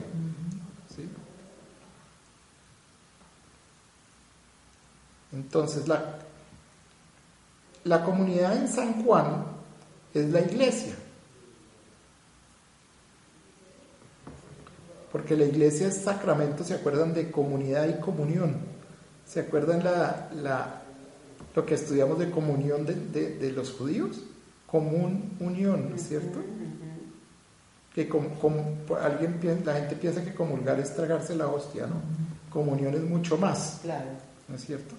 Entonces, 5.30 5.86
la, 5.86 6.18
la 7.84 8.02
comunidad 8.02 8.56
en 8.56 8.66
San 8.66 9.04
Juan 9.04 9.44
es 10.14 10.30
la 10.30 10.40
iglesia. 10.40 10.94
Porque 15.16 15.34
la 15.34 15.46
iglesia 15.46 15.88
es 15.88 16.02
sacramento, 16.02 16.62
¿se 16.62 16.74
acuerdan 16.74 17.14
de 17.14 17.30
comunidad 17.30 17.88
y 17.88 17.98
comunión? 18.02 18.54
¿Se 19.26 19.40
acuerdan 19.40 19.82
la, 19.82 20.28
la 20.34 20.82
lo 21.54 21.64
que 21.64 21.74
estudiamos 21.74 22.18
de 22.18 22.30
comunión 22.30 22.84
de, 22.84 23.50
los 23.56 23.72
judíos, 23.72 24.18
común 24.66 25.34
unión, 25.40 25.88
¿no 25.88 25.96
es 25.96 26.06
cierto? 26.06 26.38
Que 27.94 28.10
alguien 29.02 29.62
la 29.64 29.72
gente 29.76 29.96
piensa 29.96 30.22
que 30.22 30.34
comulgar 30.34 30.78
es 30.80 30.94
tragarse 30.94 31.34
la 31.34 31.46
hostia, 31.46 31.86
¿no? 31.86 31.94
Comunión 32.50 32.92
es 32.92 33.00
mucho 33.02 33.38
más, 33.38 33.80
claro. 33.82 34.10
¿no 34.48 34.54
es 34.54 34.66
cierto? 34.66 34.94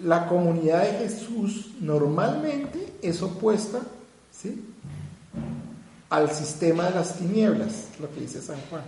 La 0.00 0.26
comunidad 0.26 0.82
de 0.82 1.08
Jesús 1.08 1.70
normalmente 1.80 2.96
es 3.00 3.22
opuesta, 3.22 3.80
¿sí? 4.30 4.66
Al 6.10 6.30
sistema 6.30 6.84
de 6.84 6.96
las 6.96 7.16
tinieblas, 7.16 7.88
lo 7.98 8.12
que 8.12 8.20
dice 8.20 8.42
San 8.42 8.60
Juan. 8.68 8.82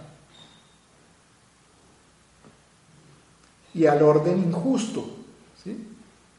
y 3.74 3.86
al 3.86 4.02
orden 4.02 4.38
injusto. 4.38 5.04
¿sí? 5.62 5.88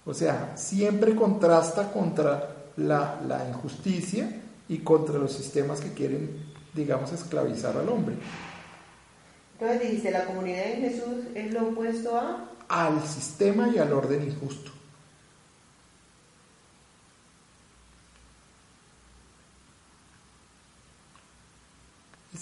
O 0.05 0.13
sea, 0.13 0.53
siempre 0.55 1.15
contrasta 1.15 1.91
contra 1.91 2.55
la, 2.77 3.21
la, 3.27 3.47
injusticia 3.47 4.41
y 4.67 4.79
contra 4.79 5.17
los 5.17 5.33
sistemas 5.33 5.79
que 5.79 5.93
quieren, 5.93 6.53
digamos, 6.73 7.11
esclavizar 7.11 7.77
al 7.77 7.89
hombre. 7.89 8.15
Entonces 9.59 9.91
dice, 9.91 10.11
la 10.11 10.25
comunidad 10.25 10.65
de 10.65 10.75
Jesús 10.75 11.25
es 11.35 11.53
lo 11.53 11.69
opuesto 11.69 12.17
a... 12.17 12.49
Al 12.67 13.03
sistema 13.03 13.69
y 13.69 13.77
al 13.77 13.93
orden 13.93 14.23
injusto. 14.23 14.71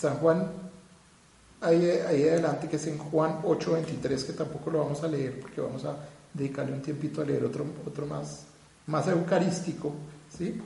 San 0.01 0.17
Juan 0.17 0.47
ahí, 1.61 1.85
ahí 1.85 2.27
adelante, 2.27 2.67
que 2.67 2.77
es 2.77 2.87
en 2.87 2.97
Juan 2.97 3.41
8:23, 3.43 4.23
que 4.25 4.33
tampoco 4.33 4.71
lo 4.71 4.79
vamos 4.79 5.03
a 5.03 5.07
leer 5.07 5.39
porque 5.39 5.61
vamos 5.61 5.85
a 5.85 5.95
dedicarle 6.33 6.73
un 6.73 6.81
tiempito 6.81 7.21
a 7.21 7.25
leer 7.25 7.45
otro, 7.45 7.65
otro 7.85 8.07
más, 8.07 8.45
más 8.87 9.07
eucarístico, 9.07 9.93
¿sí? 10.35 10.59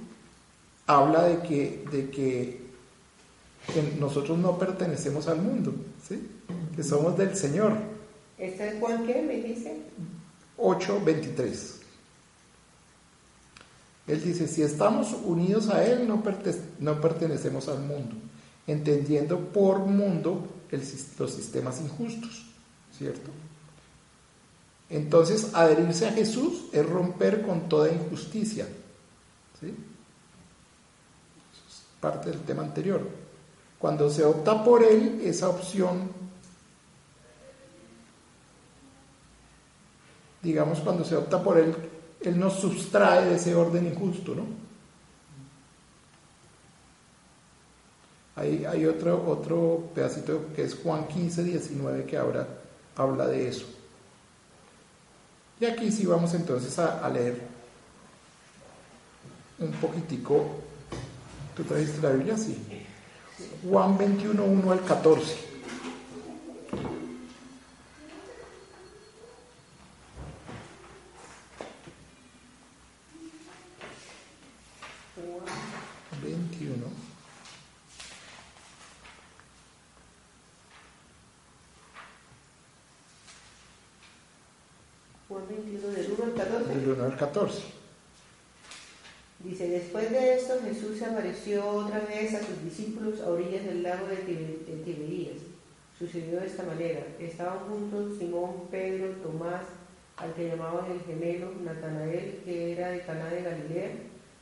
Habla 0.87 1.23
de 1.23 1.41
que, 1.41 1.85
de 1.91 2.09
que, 2.09 2.65
nosotros 3.99 4.37
no 4.37 4.59
pertenecemos 4.59 5.27
al 5.27 5.41
mundo, 5.41 5.73
¿sí? 6.07 6.29
Que 6.75 6.83
somos 6.83 7.17
del 7.17 7.35
Señor. 7.35 7.73
¿Este 8.37 8.69
es 8.69 8.79
Juan 8.79 9.05
qué 9.05 9.21
me 9.21 9.41
dice? 9.41 9.81
8:23. 10.57 11.81
Él 14.07 14.23
dice, 14.23 14.47
si 14.47 14.61
estamos 14.61 15.13
unidos 15.25 15.67
a 15.69 15.83
Él, 15.83 16.07
no, 16.07 16.23
no 16.79 17.01
pertenecemos 17.01 17.67
al 17.67 17.79
mundo, 17.79 18.15
entendiendo 18.67 19.39
por 19.39 19.79
mundo 19.79 20.47
los 21.19 21.31
sistemas 21.31 21.81
injustos, 21.81 22.45
¿cierto? 22.97 23.29
Entonces, 24.89 25.51
adherirse 25.53 26.07
a 26.07 26.11
Jesús 26.11 26.65
es 26.71 26.85
romper 26.85 27.41
con 27.41 27.67
toda 27.67 27.91
injusticia, 27.91 28.67
¿sí? 29.59 29.67
es 29.67 29.73
parte 31.99 32.29
del 32.29 32.41
tema 32.41 32.63
anterior. 32.63 33.01
Cuando 33.79 34.09
se 34.09 34.23
opta 34.23 34.63
por 34.63 34.83
Él, 34.83 35.21
esa 35.23 35.49
opción, 35.49 36.09
digamos, 40.41 40.79
cuando 40.79 41.03
se 41.03 41.15
opta 41.15 41.43
por 41.43 41.57
Él, 41.57 41.75
Él 42.21 42.39
nos 42.39 42.59
sustrae 42.59 43.25
de 43.25 43.35
ese 43.35 43.55
orden 43.55 43.87
injusto, 43.87 44.35
¿no? 44.35 44.64
Hay, 48.37 48.85
otro, 48.85 49.23
otro 49.27 49.91
pedacito 49.95 50.47
que 50.53 50.63
es 50.63 50.75
Juan 50.75 51.07
15, 51.07 51.43
19 51.43 52.03
que 52.03 52.17
ahora 52.17 52.45
habla 52.97 53.27
de 53.27 53.47
eso. 53.47 53.65
Y 55.59 55.65
aquí 55.65 55.89
sí 55.89 56.05
vamos 56.05 56.33
entonces 56.33 56.77
a, 56.77 57.09
leer 57.09 57.41
un 59.57 59.71
poquitico. 59.71 60.47
¿Tú 61.55 61.63
trajiste 61.63 62.01
la 62.01 62.09
Biblia? 62.11 62.37
Sí. 62.37 62.57
Juan 63.69 63.97
21, 63.97 64.43
1 64.43 64.71
al 64.71 64.83
14. 64.83 65.45
21, 85.47 85.87
del 85.89 86.11
1 86.11 86.23
al 86.23 86.33
14. 86.33 86.75
Del 86.75 86.89
1 86.89 87.04
al 87.15 87.19
14. 87.19 87.63
Dice, 89.43 89.69
después 89.69 90.09
de 90.11 90.35
esto 90.35 90.55
Jesús 90.63 90.97
se 90.97 91.05
apareció 91.05 91.67
otra 91.67 91.99
vez 91.99 92.33
a 92.33 92.39
sus 92.39 92.63
discípulos 92.63 93.21
a 93.21 93.29
orillas 93.29 93.65
del 93.65 93.83
lago 93.83 94.07
de 94.07 94.17
Tiberías. 94.83 95.37
Sucedió 95.97 96.39
de 96.39 96.47
esta 96.47 96.63
manera. 96.63 97.05
Estaban 97.19 97.59
juntos 97.59 98.17
Simón, 98.17 98.67
Pedro, 98.69 99.13
Tomás, 99.23 99.63
al 100.17 100.33
que 100.33 100.47
llamaban 100.47 100.91
el 100.91 101.01
gemelo, 101.01 101.51
Natanael, 101.63 102.41
que 102.43 102.73
era 102.73 102.89
de 102.89 103.01
Caná 103.01 103.29
de 103.29 103.43
Galilea, 103.43 103.91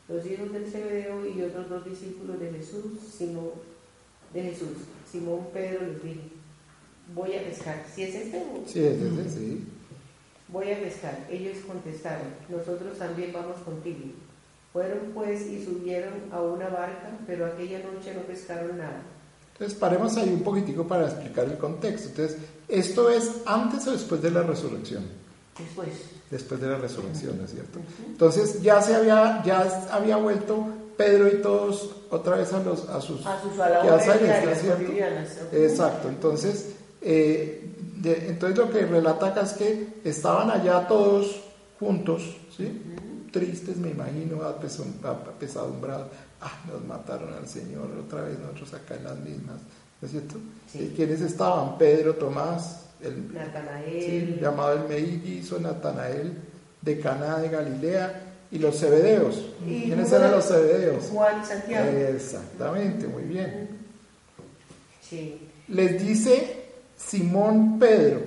los 0.08 0.26
hijos 0.26 0.52
del 0.52 0.68
Zebedeo 0.68 1.26
y 1.26 1.42
otros 1.44 1.70
dos 1.70 1.86
discípulos 1.86 2.40
de 2.40 2.52
Jesús, 2.52 3.00
Simón, 3.16 3.52
de 4.34 4.42
Jesús. 4.42 4.78
Simón 5.12 5.48
Pedro 5.54 5.86
les 5.86 6.04
dijo, 6.04 6.22
voy 7.14 7.36
a 7.36 7.44
pescar. 7.44 7.86
¿Si 7.94 8.04
es 8.04 8.16
este? 8.16 8.44
Sí, 8.66 8.80
es 8.80 9.02
este, 9.02 9.30
sí. 9.30 9.64
Voy 10.54 10.72
a 10.72 10.80
pescar. 10.80 11.18
Ellos 11.32 11.58
contestaron, 11.68 12.28
nosotros 12.48 13.00
también 13.00 13.34
vamos 13.34 13.58
contigo. 13.66 14.14
Fueron 14.72 15.00
pues 15.14 15.42
y 15.48 15.66
subieron 15.66 16.14
a 16.32 16.42
una 16.42 16.70
barca, 16.70 17.10
pero 17.26 17.48
aquella 17.48 17.80
noche 17.80 18.14
no 18.14 18.22
pescaron 18.22 18.78
nada. 18.78 19.02
Entonces 19.54 19.78
paremos 19.78 20.16
ahí 20.16 20.30
un 20.30 20.44
poquitico 20.44 20.88
para 20.88 21.06
explicar 21.06 21.46
el 21.46 21.58
contexto. 21.58 22.10
Entonces, 22.10 22.38
¿esto 22.68 23.10
es 23.10 23.42
antes 23.46 23.88
o 23.88 23.92
después 23.92 24.22
de 24.22 24.30
la 24.30 24.44
resurrección? 24.44 25.04
Después. 25.58 25.90
Después 26.30 26.62
de 26.62 26.68
la 26.68 26.78
resurrección, 26.78 27.38
¿no 27.40 27.46
es 27.46 27.52
cierto? 27.52 27.80
Entonces 28.08 28.62
ya 28.62 28.82
se 28.82 28.96
había, 28.96 29.42
ya 29.44 29.88
había 29.92 30.18
vuelto 30.18 30.68
Pedro 30.98 31.28
y 31.30 31.42
todos 31.42 31.96
otra 32.12 32.38
vez 32.38 32.54
a, 32.54 32.60
los, 32.60 32.88
a 32.90 33.02
sus, 33.02 33.26
a 33.26 33.42
sus 33.42 33.60
a 33.60 34.00
¿cierto? 34.56 34.92
Exacto, 35.52 36.10
entonces, 36.10 36.74
eh, 37.02 37.73
entonces 38.04 38.58
lo 38.58 38.70
que 38.70 38.86
relata 38.86 39.28
acá 39.28 39.42
es 39.42 39.54
que 39.54 39.88
estaban 40.04 40.50
allá 40.50 40.88
todos 40.88 41.42
juntos, 41.80 42.38
¿sí? 42.56 42.82
Tristes, 43.32 43.78
me 43.78 43.90
imagino, 43.90 44.44
apesadumbrados, 44.44 46.08
ah, 46.42 46.62
nos 46.72 46.86
mataron 46.86 47.34
al 47.34 47.48
Señor, 47.48 47.90
otra 48.06 48.22
vez 48.22 48.38
nosotros 48.40 48.74
acá 48.76 48.96
en 48.96 49.04
las 49.04 49.20
mismas, 49.20 49.58
¿no 50.02 50.06
es 50.06 50.12
cierto? 50.12 50.36
Sí. 50.72 50.94
¿Quiénes 50.96 51.22
estaban? 51.22 51.78
Pedro, 51.78 52.16
Tomás, 52.16 52.86
el, 53.02 53.34
Natanael. 53.34 54.40
llamado 54.40 54.74
el 54.74 54.88
mellizo 54.88 55.60
Natanael, 55.60 56.38
de 56.82 57.00
Caná 57.00 57.40
de 57.40 57.50
Galilea, 57.50 58.30
y 58.52 58.60
los 58.60 58.80
Cebedeos. 58.80 59.44
¿Quiénes 59.66 60.12
eran 60.12 60.32
los 60.32 60.48
Cebedeos? 60.48 61.06
Juan 61.06 61.42
y 61.42 61.46
Santiago. 61.46 61.90
Exactamente, 61.90 63.08
muy 63.08 63.24
bien. 63.24 63.70
Sí. 65.02 65.50
Les 65.70 66.00
dice 66.00 66.63
Simón 67.08 67.80
Pedro, 67.80 68.22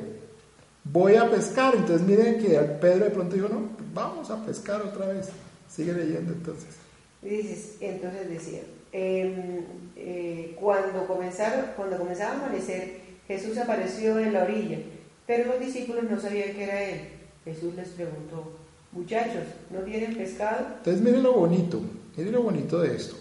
voy 0.84 1.16
a 1.16 1.30
pescar. 1.30 1.74
Entonces 1.74 2.06
miren 2.06 2.38
que 2.38 2.58
Pedro 2.80 3.04
de 3.04 3.10
pronto 3.10 3.34
dijo, 3.36 3.48
no, 3.48 3.68
vamos 3.94 4.30
a 4.30 4.44
pescar 4.44 4.82
otra 4.82 5.06
vez. 5.06 5.28
Sigue 5.68 5.92
leyendo 5.92 6.32
entonces. 6.32 6.76
Dices, 7.22 7.76
entonces 7.80 8.28
decía, 8.28 8.62
em, 8.92 9.64
eh, 9.96 10.56
cuando, 10.60 11.06
comenzaron, 11.06 11.66
cuando 11.76 11.98
comenzaba 11.98 12.32
a 12.32 12.46
amanecer, 12.46 13.00
Jesús 13.26 13.58
apareció 13.58 14.18
en 14.18 14.32
la 14.32 14.44
orilla, 14.44 14.78
pero 15.26 15.46
los 15.46 15.58
discípulos 15.58 16.04
no 16.04 16.20
sabían 16.20 16.52
que 16.52 16.64
era 16.64 16.82
él. 16.84 17.00
Jesús 17.44 17.74
les 17.74 17.88
preguntó, 17.88 18.52
muchachos, 18.92 19.44
¿no 19.70 19.80
tienen 19.80 20.14
pescado? 20.14 20.66
Entonces 20.78 21.02
miren 21.02 21.22
lo 21.22 21.32
bonito, 21.32 21.80
miren 22.16 22.32
lo 22.32 22.42
bonito 22.42 22.80
de 22.80 22.94
esto, 22.96 23.16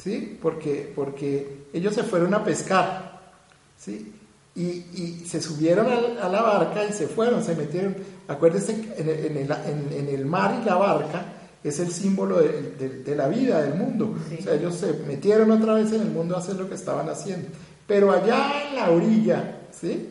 ¿sí? 0.00 0.38
Porque, 0.40 0.92
porque 0.94 1.64
ellos 1.72 1.94
se 1.94 2.04
fueron 2.04 2.32
a 2.34 2.44
pescar, 2.44 3.20
¿sí? 3.76 4.12
Y, 4.56 4.62
y 4.62 5.24
se 5.26 5.42
subieron 5.42 5.86
a, 5.88 6.28
la 6.28 6.42
barca 6.42 6.84
y 6.84 6.92
se 6.92 7.08
fueron, 7.08 7.42
se 7.42 7.56
metieron, 7.56 7.96
acuérdense, 8.28 8.72
en, 8.96 9.08
en, 9.08 9.36
el, 9.36 9.50
en 9.92 10.08
el 10.08 10.24
mar 10.24 10.60
y 10.62 10.64
la 10.64 10.76
barca 10.76 11.24
es 11.64 11.80
el 11.80 11.90
símbolo 11.90 12.40
de, 12.40 13.02
de, 13.02 13.16
la 13.16 13.26
vida, 13.26 13.62
del 13.62 13.74
mundo. 13.74 14.14
O 14.38 14.42
sea, 14.42 14.54
ellos 14.54 14.74
se 14.74 14.92
metieron 15.06 15.50
otra 15.50 15.72
vez 15.74 15.90
en 15.92 16.02
el 16.02 16.10
mundo 16.10 16.36
a 16.36 16.40
hacer 16.40 16.56
lo 16.56 16.68
que 16.68 16.74
estaban 16.74 17.08
haciendo. 17.08 17.48
Pero 17.86 18.12
allá 18.12 18.68
en 18.68 18.76
la 18.76 18.90
orilla, 18.90 19.60
¿sí? 19.72 20.10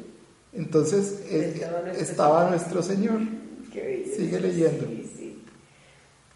Entonces 0.52 1.24
eh, 1.30 1.64
estaba, 2.00 2.50
nuestro, 2.50 2.82
Señor. 2.82 3.20
Sigue 3.72 4.40
leyendo. 4.40 4.88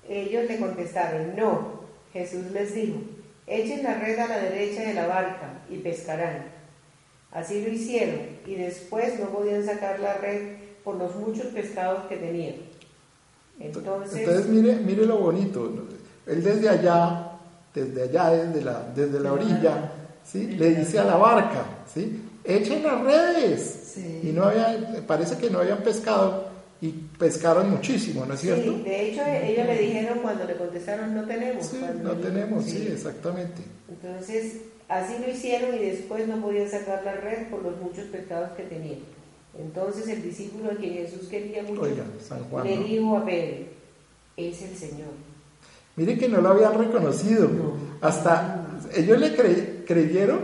Ellos 0.07 0.45
le 0.47 0.59
contestaron, 0.59 1.35
no. 1.35 1.81
Jesús 2.13 2.51
les 2.51 2.73
dijo, 2.73 2.99
echen 3.45 3.83
la 3.83 3.99
red 3.99 4.17
a 4.19 4.27
la 4.27 4.37
derecha 4.39 4.81
de 4.83 4.93
la 4.93 5.07
barca 5.07 5.61
y 5.69 5.77
pescarán. 5.77 6.56
Así 7.31 7.61
lo 7.61 7.69
hicieron 7.69 8.19
y 8.45 8.55
después 8.55 9.19
no 9.19 9.27
podían 9.27 9.65
sacar 9.65 9.99
la 9.99 10.15
red 10.15 10.57
por 10.83 10.95
los 10.95 11.15
muchos 11.15 11.47
pescados 11.47 12.05
que 12.07 12.17
tenían. 12.17 12.55
Entonces, 13.59 14.47
mire, 14.47 14.75
mire 14.77 15.05
lo 15.05 15.17
bonito. 15.17 15.71
Él 16.25 16.43
desde 16.43 16.69
allá, 16.69 17.31
desde 17.73 18.03
allá, 18.03 18.29
desde 18.31 18.61
la, 18.63 18.91
desde 18.95 19.19
la 19.19 19.33
orilla, 19.33 19.91
¿sí? 20.23 20.47
le 20.47 20.75
dice 20.75 20.99
a 20.99 21.03
la 21.03 21.17
barca, 21.17 21.65
¿sí? 21.93 22.21
echen 22.47 22.83
las 22.83 23.01
redes. 23.01 23.97
Y 24.23 24.27
no 24.27 24.45
había, 24.45 25.03
parece 25.05 25.37
que 25.37 25.49
no 25.49 25.59
habían 25.59 25.79
pescado 25.79 26.47
y 26.79 26.89
pescaron 26.89 27.71
muchísimo, 27.71 28.25
¿no 28.25 28.35
es 28.35 28.41
cierto? 28.41 28.71
Sí, 28.71 28.83
de 28.83 29.09
hecho 29.09 29.25
ellos 29.25 29.65
le 29.65 29.77
dijeron 29.79 30.19
cuando 30.21 30.45
le 30.45 30.55
contestaron 30.55 31.15
no 31.15 31.25
tenemos. 31.25 31.65
Sí, 31.65 31.79
no 32.01 32.11
tenemos, 32.13 32.65
sí. 32.65 32.87
exactamente. 32.91 33.63
Entonces, 33.89 34.57
así 34.89 35.15
lo 35.19 35.29
hicieron 35.29 35.75
y 35.75 35.79
después 35.79 36.27
no 36.27 36.41
podían 36.41 36.69
sacar 36.69 37.03
la 37.03 37.13
red 37.13 37.49
por 37.49 37.63
los 37.63 37.77
muchos 37.77 38.05
pescados 38.05 38.51
que 38.51 38.63
tenían. 38.63 38.99
Entonces 39.57 40.07
el 40.07 40.21
discípulo 40.21 40.71
a 40.71 40.75
quien 40.75 40.93
Jesús 40.93 41.27
quería 41.27 41.63
mucho 41.63 41.83
le 42.63 42.77
dijo 42.77 43.17
a 43.17 43.25
Pedro, 43.25 43.65
es 44.35 44.61
el 44.61 44.75
Señor. 44.75 45.09
Mire 45.95 46.17
que 46.17 46.29
no 46.29 46.41
lo 46.41 46.49
habían 46.49 46.77
reconocido. 46.77 47.49
Hasta 48.01 48.67
ellos 48.95 49.19
le 49.19 49.35
creyeron, 49.83 50.39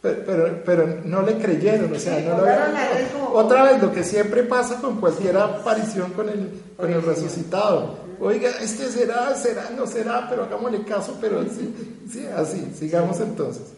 pero, 0.00 0.62
pero, 0.64 1.00
no 1.04 1.22
le 1.22 1.36
creyeron. 1.38 1.92
O 1.92 1.98
sea, 1.98 2.20
no 2.20 2.38
lo 2.38 3.32
Otra 3.32 3.64
vez, 3.64 3.82
lo 3.82 3.92
que 3.92 4.04
siempre 4.04 4.44
pasa 4.44 4.80
con 4.80 5.00
cualquier 5.00 5.36
aparición 5.36 6.12
con 6.12 6.28
el, 6.28 6.62
con 6.76 6.92
el 6.92 7.02
resucitado. 7.02 8.03
Oiga, 8.20 8.50
este 8.60 8.88
será, 8.90 9.34
será, 9.34 9.70
no 9.70 9.86
será, 9.86 10.28
pero 10.28 10.44
hagámosle 10.44 10.84
caso, 10.84 11.16
pero 11.20 11.42
sí, 11.44 11.74
sí 12.10 12.26
así, 12.26 12.72
sigamos 12.78 13.20
entonces. 13.20 13.72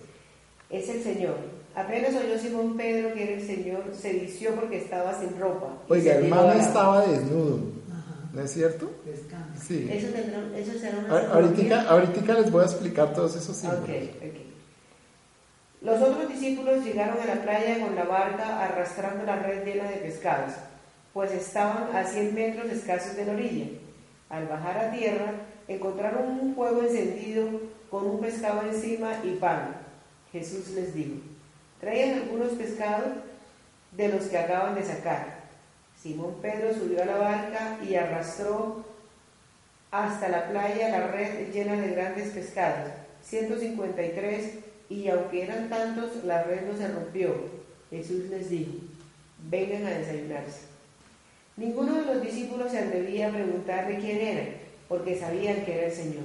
Es 0.70 0.88
el 0.88 1.02
Señor. 1.02 1.36
Apenas 1.74 2.14
oyó 2.14 2.38
Simón 2.38 2.76
Pedro 2.76 3.12
que 3.14 3.22
era 3.22 3.32
el 3.32 3.46
Señor, 3.46 3.84
se 3.92 4.12
vició 4.14 4.54
porque 4.54 4.78
estaba 4.78 5.18
sin 5.18 5.38
ropa. 5.38 5.68
Oiga, 5.88 6.16
el 6.16 6.28
man 6.28 6.58
estaba 6.58 7.06
desnudo. 7.06 7.60
¿No 8.32 8.42
es 8.42 8.52
cierto? 8.52 8.90
Sí. 9.66 9.88
Eso, 9.90 10.08
tendrá, 10.08 10.58
eso 10.58 10.78
será 10.78 10.98
una 10.98 11.32
ahorita, 11.32 11.88
ahorita, 11.88 12.34
les 12.34 12.50
voy 12.50 12.62
a 12.62 12.66
explicar 12.66 13.14
todos 13.14 13.34
esos 13.34 13.56
símbolos. 13.56 13.84
Okay, 13.84 14.14
okay. 14.16 14.52
Los 15.80 16.02
otros 16.02 16.28
discípulos 16.28 16.84
llegaron 16.84 17.18
a 17.20 17.26
la 17.26 17.42
playa 17.42 17.80
con 17.80 17.94
la 17.94 18.04
barca 18.04 18.64
arrastrando 18.64 19.24
la 19.24 19.36
red 19.36 19.64
llena 19.64 19.88
de 19.88 19.96
pescados, 19.96 20.52
pues 21.14 21.32
estaban 21.32 21.94
a 21.96 22.04
100 22.04 22.34
metros 22.34 22.66
escasos 22.72 23.16
de 23.16 23.24
la 23.24 23.32
orilla. 23.32 23.66
Al 24.28 24.46
bajar 24.46 24.78
a 24.78 24.92
tierra, 24.92 25.32
encontraron 25.68 26.40
un 26.40 26.54
fuego 26.54 26.82
encendido 26.82 27.48
con 27.90 28.06
un 28.06 28.20
pescado 28.20 28.62
encima 28.62 29.20
y 29.24 29.36
pan. 29.36 29.76
Jesús 30.32 30.68
les 30.70 30.94
dijo, 30.94 31.20
Traían 31.80 32.20
algunos 32.20 32.52
pescados 32.52 33.12
de 33.92 34.08
los 34.08 34.24
que 34.24 34.38
acaban 34.38 34.74
de 34.74 34.82
sacar. 34.82 35.46
Simón 36.00 36.36
Pedro 36.40 36.74
subió 36.74 37.02
a 37.02 37.06
la 37.06 37.16
barca 37.16 37.78
y 37.86 37.94
arrastró 37.94 38.84
hasta 39.90 40.28
la 40.28 40.48
playa 40.48 40.88
la 40.88 41.08
red 41.08 41.52
llena 41.52 41.80
de 41.80 41.94
grandes 41.94 42.30
pescados, 42.30 42.92
153, 43.22 44.58
y 44.88 45.08
aunque 45.08 45.42
eran 45.42 45.68
tantos, 45.68 46.24
la 46.24 46.42
red 46.42 46.66
no 46.66 46.76
se 46.76 46.88
rompió. 46.88 47.34
Jesús 47.90 48.26
les 48.30 48.50
dijo, 48.50 48.72
vengan 49.48 49.86
a 49.86 49.90
desayunarse. 49.90 50.75
Ninguno 51.56 51.94
de 51.94 52.14
los 52.14 52.22
discípulos 52.22 52.70
se 52.70 52.78
atrevía 52.78 53.28
a 53.28 53.32
preguntarle 53.32 53.98
quién 53.98 54.18
era, 54.18 54.46
porque 54.88 55.18
sabían 55.18 55.64
que 55.64 55.78
era 55.78 55.86
el 55.86 55.92
Señor. 55.92 56.24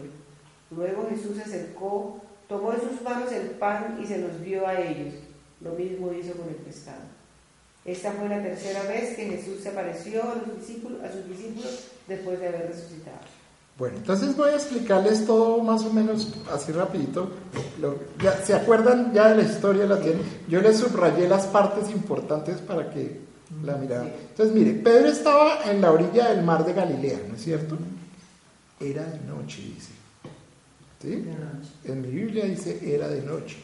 Luego 0.72 1.08
Jesús 1.10 1.38
se 1.38 1.44
acercó, 1.44 2.20
tomó 2.48 2.74
en 2.74 2.82
sus 2.82 3.02
manos 3.02 3.32
el 3.32 3.52
pan 3.52 4.00
y 4.02 4.06
se 4.06 4.18
los 4.18 4.42
dio 4.42 4.68
a 4.68 4.80
ellos 4.80 5.14
lo 5.64 5.72
mismo 5.74 6.12
hizo 6.12 6.34
con 6.34 6.50
el 6.50 6.56
pescado. 6.56 7.02
Esta 7.86 8.12
fue 8.12 8.30
la 8.30 8.42
tercera 8.42 8.84
vez 8.84 9.16
que 9.16 9.26
Jesús 9.26 9.62
se 9.62 9.70
apareció 9.70 10.22
a, 10.24 10.34
sus 11.12 11.30
discípulos 11.30 11.88
después 12.08 12.40
de 12.40 12.48
haber 12.48 12.68
resucitado. 12.68 13.18
Bueno, 13.78 13.98
entonces 13.98 14.36
voy 14.36 14.52
a 14.52 14.56
explicarles 14.56 15.26
todo 15.26 15.64
más 15.64 15.84
o 15.84 15.94
menos 15.94 16.36
así 16.52 16.72
rapidito. 16.72 17.32
¿Se 18.44 18.54
acuerdan 18.54 19.12
ya 19.14 19.30
de 19.30 19.44
la 19.44 19.50
historia? 19.50 19.86
La 19.86 20.00
tienen? 20.00 20.22
Yo 20.48 20.62
les 20.62 20.78
subrayé 20.78 21.28
las 21.28 21.48
partes 21.48 21.90
importantes 21.90 22.60
para 22.60 22.92
que 22.92 23.22
la 23.64 23.76
miraran. 23.76 24.12
Entonces, 24.30 24.56
mire, 24.56 24.74
Pedro 24.74 25.08
estaba 25.08 25.70
en 25.70 25.82
la 25.82 25.92
orilla 25.92 26.30
del 26.30 26.44
mar 26.44 26.66
de 26.66 26.74
Galilea, 26.74 27.20
¿no 27.28 27.36
es 27.36 27.44
cierto? 27.44 27.78
Era 28.80 29.04
de 29.04 29.20
noche, 29.22 29.62
dice. 29.62 29.92
¿Sí? 31.02 31.26
En 31.86 32.02
mi 32.02 32.10
Biblia 32.10 32.46
dice 32.46 32.80
era 32.94 33.08
de 33.08 33.22
noche. 33.22 33.58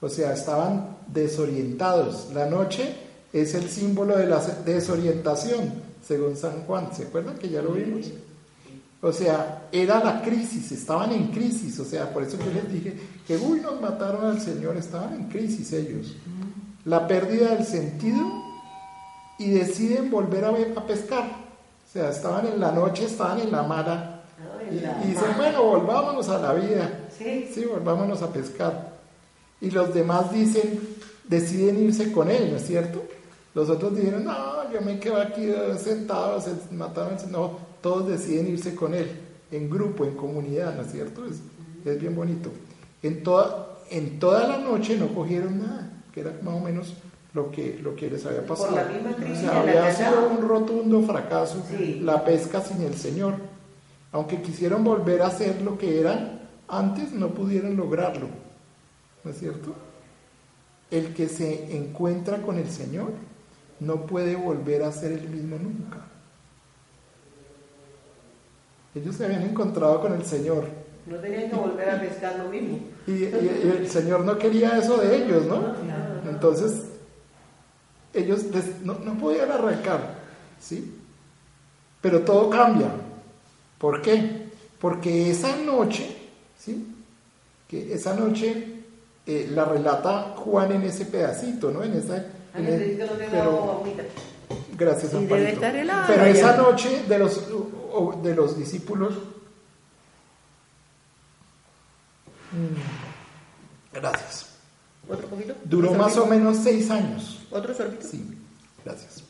O 0.00 0.08
sea, 0.08 0.32
estaban 0.32 0.96
desorientados. 1.06 2.30
La 2.32 2.46
noche 2.46 2.94
es 3.32 3.54
el 3.54 3.68
símbolo 3.68 4.16
de 4.16 4.26
la 4.26 4.40
desorientación, 4.64 5.72
según 6.06 6.36
San 6.36 6.62
Juan, 6.62 6.88
¿se 6.94 7.04
acuerdan 7.04 7.36
que 7.36 7.48
ya 7.48 7.62
lo 7.62 7.72
vimos? 7.72 8.06
O 9.02 9.12
sea, 9.12 9.68
era 9.72 10.02
la 10.02 10.20
crisis, 10.22 10.72
estaban 10.72 11.12
en 11.12 11.28
crisis, 11.28 11.78
o 11.78 11.84
sea, 11.84 12.12
por 12.12 12.22
eso 12.22 12.36
yo 12.38 12.52
les 12.52 12.70
dije 12.70 12.94
que, 13.26 13.36
uy, 13.36 13.60
nos 13.60 13.80
mataron 13.80 14.26
al 14.26 14.40
Señor, 14.40 14.76
estaban 14.76 15.14
en 15.14 15.24
crisis 15.24 15.72
ellos. 15.72 16.16
La 16.84 17.06
pérdida 17.06 17.54
del 17.54 17.64
sentido 17.64 18.39
y 19.40 19.48
deciden 19.52 20.10
volver 20.10 20.44
a, 20.44 20.50
a 20.50 20.86
pescar. 20.86 21.24
O 21.24 21.90
sea, 21.90 22.10
estaban 22.10 22.46
en 22.46 22.60
la 22.60 22.72
noche, 22.72 23.06
estaban 23.06 23.40
en 23.40 23.50
la 23.50 23.62
mala. 23.62 24.22
Y, 24.70 24.74
dicen, 25.08 25.30
bueno, 25.38 25.64
volvámonos 25.64 26.28
a 26.28 26.38
la 26.38 26.52
vida. 26.52 27.08
Sí. 27.16 27.50
sí, 27.52 27.64
volvámonos 27.64 28.20
a 28.20 28.30
pescar. 28.30 28.98
Y 29.62 29.70
los 29.70 29.94
demás 29.94 30.30
dicen, 30.30 30.78
deciden 31.26 31.82
irse 31.82 32.12
con 32.12 32.30
él, 32.30 32.50
¿no 32.50 32.58
es 32.58 32.66
cierto? 32.66 33.02
Los 33.54 33.70
otros 33.70 33.96
dijeron, 33.96 34.24
no, 34.24 34.70
yo 34.70 34.82
me 34.82 35.00
quedo 35.00 35.16
aquí 35.16 35.50
sentado, 35.78 36.38
se 36.38 36.52
mataron, 36.74 37.16
no, 37.30 37.58
todos 37.80 38.08
deciden 38.08 38.46
irse 38.46 38.74
con 38.74 38.92
él, 38.92 39.10
en 39.50 39.70
grupo, 39.70 40.04
en 40.04 40.16
comunidad, 40.16 40.74
¿no 40.76 40.82
es 40.82 40.92
cierto? 40.92 41.24
Es, 41.24 41.40
es 41.86 41.98
bien 41.98 42.14
bonito. 42.14 42.50
En 43.02 43.22
toda, 43.22 43.78
en 43.88 44.18
toda 44.18 44.46
la 44.46 44.58
noche 44.58 44.98
no 44.98 45.08
cogieron 45.14 45.60
nada, 45.60 45.90
que 46.12 46.20
era 46.20 46.38
más 46.42 46.54
o 46.54 46.60
menos 46.60 46.94
lo 47.32 47.50
que, 47.50 47.78
lo 47.82 47.94
que 47.94 48.10
les 48.10 48.24
había 48.26 48.44
pasado. 48.44 48.70
Por 48.70 48.76
la 48.76 48.88
misma 48.88 49.14
crisis 49.14 49.48
había 49.48 49.92
sido 49.94 50.28
un 50.28 50.48
rotundo 50.48 51.02
fracaso 51.02 51.64
la 52.00 52.24
pesca 52.24 52.60
sin 52.60 52.82
el 52.82 52.94
Señor. 52.94 53.34
Aunque 54.12 54.42
quisieron 54.42 54.82
volver 54.82 55.22
a 55.22 55.28
hacer 55.28 55.62
lo 55.62 55.78
que 55.78 56.00
eran 56.00 56.40
antes, 56.68 57.12
no 57.12 57.28
pudieron 57.28 57.76
lograrlo. 57.76 58.28
¿No 59.22 59.30
es 59.30 59.38
cierto? 59.38 59.74
El 60.90 61.14
que 61.14 61.28
se 61.28 61.76
encuentra 61.76 62.38
con 62.38 62.58
el 62.58 62.68
Señor 62.68 63.12
no 63.78 64.06
puede 64.06 64.34
volver 64.34 64.82
a 64.82 64.92
ser 64.92 65.12
el 65.12 65.28
mismo 65.28 65.56
nunca. 65.56 65.98
Ellos 68.94 69.14
se 69.14 69.24
habían 69.24 69.42
encontrado 69.42 70.00
con 70.00 70.12
el 70.14 70.24
Señor. 70.24 70.64
No 71.06 71.16
tenían 71.16 71.48
que 71.48 71.56
volver 71.56 71.90
a 71.90 72.00
pescar 72.00 72.38
lo 72.40 72.50
mismo. 72.50 72.80
Y, 73.06 73.24
el 73.24 73.88
Señor 73.88 74.24
no 74.24 74.36
quería 74.36 74.78
eso 74.78 74.96
de 74.96 75.24
ellos, 75.24 75.46
¿no? 75.46 75.74
Entonces, 76.28 76.89
ellos 78.12 78.44
no, 78.82 78.98
no, 78.98 79.14
podían 79.18 79.50
arrancar, 79.50 80.18
¿sí? 80.60 80.96
Pero 82.00 82.20
todo 82.20 82.50
cambia. 82.50 82.90
¿Por 83.78 84.02
qué? 84.02 84.48
Porque 84.80 85.30
esa 85.30 85.56
noche, 85.56 86.16
¿sí? 86.58 86.86
Que 87.68 87.94
esa 87.94 88.14
noche 88.14 88.82
eh, 89.26 89.48
la 89.52 89.64
relata 89.64 90.34
Juan 90.36 90.72
en 90.72 90.82
ese 90.82 91.06
pedacito, 91.06 91.70
¿no? 91.70 91.82
En 91.82 91.94
esa 91.94 92.24
pero, 92.52 93.84
gracias, 94.76 95.12
Pero 95.12 96.24
esa 96.24 96.56
noche 96.56 97.04
de 97.08 97.18
los, 97.18 97.42
de 98.22 98.34
los 98.34 98.58
discípulos. 98.58 99.14
Mm, 102.52 103.94
gracias. 103.94 104.46
¿Otro 105.08 105.28
poquito? 105.28 105.54
Duró 105.64 105.92
más 105.94 106.16
o 106.16 106.26
menos 106.26 106.58
seis 106.58 106.90
años. 106.90 107.39
¿Otro 107.50 107.74
sorbito? 107.74 108.06
Sí, 108.06 108.24
gracias. 108.84 109.24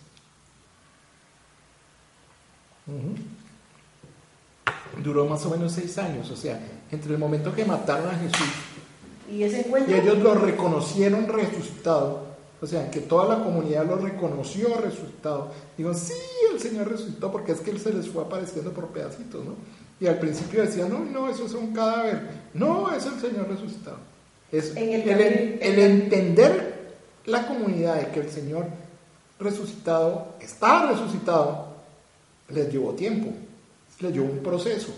Duró 5.03 5.27
más 5.27 5.45
o 5.47 5.51
menos 5.51 5.73
seis 5.73 5.97
años, 5.99 6.31
o 6.31 6.37
sea, 6.37 6.61
entre 6.91 7.12
el 7.12 7.18
momento 7.18 7.55
que 7.55 7.64
mataron 7.64 8.09
a 8.09 8.18
Jesús 8.18 8.49
y, 9.31 9.45
ese 9.45 9.61
encuentro? 9.61 9.95
y 9.95 10.01
ellos 10.01 10.18
lo 10.18 10.35
reconocieron 10.35 11.29
resucitado 11.29 12.31
o 12.62 12.66
sea, 12.66 12.91
que 12.91 13.01
toda 13.01 13.37
la 13.37 13.43
comunidad 13.43 13.87
lo 13.87 13.97
reconoció 13.97 14.77
resucitado. 14.77 15.51
Digo, 15.79 15.95
sí, 15.95 16.12
el 16.53 16.61
Señor 16.61 16.91
resucitó 16.91 17.33
porque 17.33 17.53
es 17.53 17.61
que 17.61 17.71
Él 17.71 17.81
se 17.81 17.93
les 17.93 18.09
fue 18.09 18.23
apareciendo 18.23 18.73
por 18.73 18.89
pedacitos, 18.89 19.45
¿no? 19.45 19.55
Y 19.99 20.07
al 20.07 20.18
principio 20.18 20.62
decían, 20.62 20.91
no, 20.91 21.01
no, 21.01 21.31
eso 21.31 21.47
es 21.47 21.55
un 21.55 21.73
cadáver. 21.73 22.21
No, 22.53 22.93
es 22.95 23.07
el 23.07 23.18
Señor 23.18 23.49
resucitado. 23.49 23.99
Es 24.53 24.77
el, 24.77 25.09
entender 25.79 26.70
la 27.27 27.47
comunidad 27.47 27.97
de 27.97 28.09
que 28.09 28.21
el 28.21 28.31
Señor 28.31 28.66
resucitado 29.39 30.35
está 30.41 30.91
resucitado, 30.91 31.68
les 32.49 32.73
llevó 32.73 32.93
tiempo, 32.93 33.33
les 34.01 34.12
llevó 34.12 34.27
un 34.27 34.39
proceso. 34.39 34.93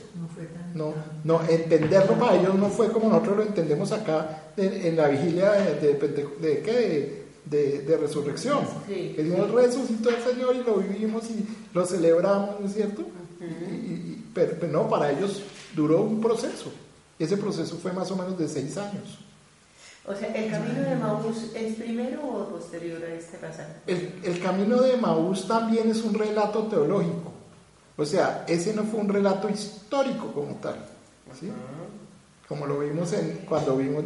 No, 0.74 0.94
no, 1.24 1.40
entenderlo 1.48 2.18
para 2.18 2.36
ellos 2.36 2.54
no 2.54 2.68
fue 2.68 2.90
como 2.90 3.08
nosotros 3.08 3.36
lo 3.38 3.42
entendemos 3.42 3.92
acá 3.92 4.52
en, 4.56 4.96
la 4.96 5.08
vigilia 5.08 5.52
de, 5.52 5.74
de, 5.74 5.94
de, 6.40 6.62
de 6.62 7.22
de, 7.44 7.96
resurrección. 8.00 8.60
Que 8.86 9.22
Dios 9.22 9.50
resucitó 9.50 10.10
al 10.10 10.22
Señor 10.22 10.56
y 10.56 10.62
lo 10.62 10.76
vivimos 10.76 11.24
y 11.30 11.44
lo 11.74 11.84
celebramos, 11.84 12.60
¿no 12.60 12.66
es 12.66 12.74
cierto? 12.74 13.02
y, 13.40 14.22
pero, 14.32 14.68
no, 14.68 14.88
para 14.88 15.10
ellos 15.10 15.42
duró 15.74 16.02
un 16.02 16.20
proceso. 16.20 16.72
Ese 17.18 17.36
proceso 17.36 17.76
fue 17.76 17.92
más 17.92 18.10
o 18.10 18.16
menos 18.16 18.38
de 18.38 18.48
seis 18.48 18.76
años. 18.76 19.18
O 20.04 20.14
sea, 20.14 20.34
¿el 20.34 20.50
camino 20.50 20.82
de 20.82 20.96
Maús 20.96 21.52
es 21.54 21.76
primero 21.76 22.26
o 22.26 22.48
posterior 22.48 23.02
a 23.04 23.14
este 23.14 23.38
pasaje? 23.38 23.72
El, 23.86 24.20
el 24.24 24.40
camino 24.40 24.80
de 24.82 24.96
Maús 24.96 25.46
también 25.46 25.90
es 25.90 26.02
un 26.02 26.14
relato 26.14 26.64
teológico. 26.64 27.32
O 27.96 28.04
sea, 28.04 28.44
ese 28.48 28.74
no 28.74 28.82
fue 28.82 29.00
un 29.00 29.08
relato 29.08 29.48
histórico 29.48 30.32
como 30.32 30.56
tal. 30.56 30.76
¿sí? 31.38 31.50
como 32.48 32.66
lo 32.66 32.80
vimos 32.80 33.10
en, 33.14 33.46
cuando 33.48 33.76
vimos 33.78 34.04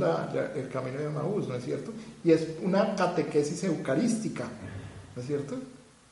el 0.54 0.68
camino 0.68 1.00
de 1.00 1.08
Maús, 1.08 1.48
¿no 1.48 1.56
es 1.56 1.64
cierto? 1.64 1.90
Y 2.22 2.30
es 2.30 2.46
una 2.62 2.94
catequesis 2.94 3.64
eucarística, 3.64 4.44
¿no 5.16 5.20
es 5.20 5.26
cierto? 5.26 5.56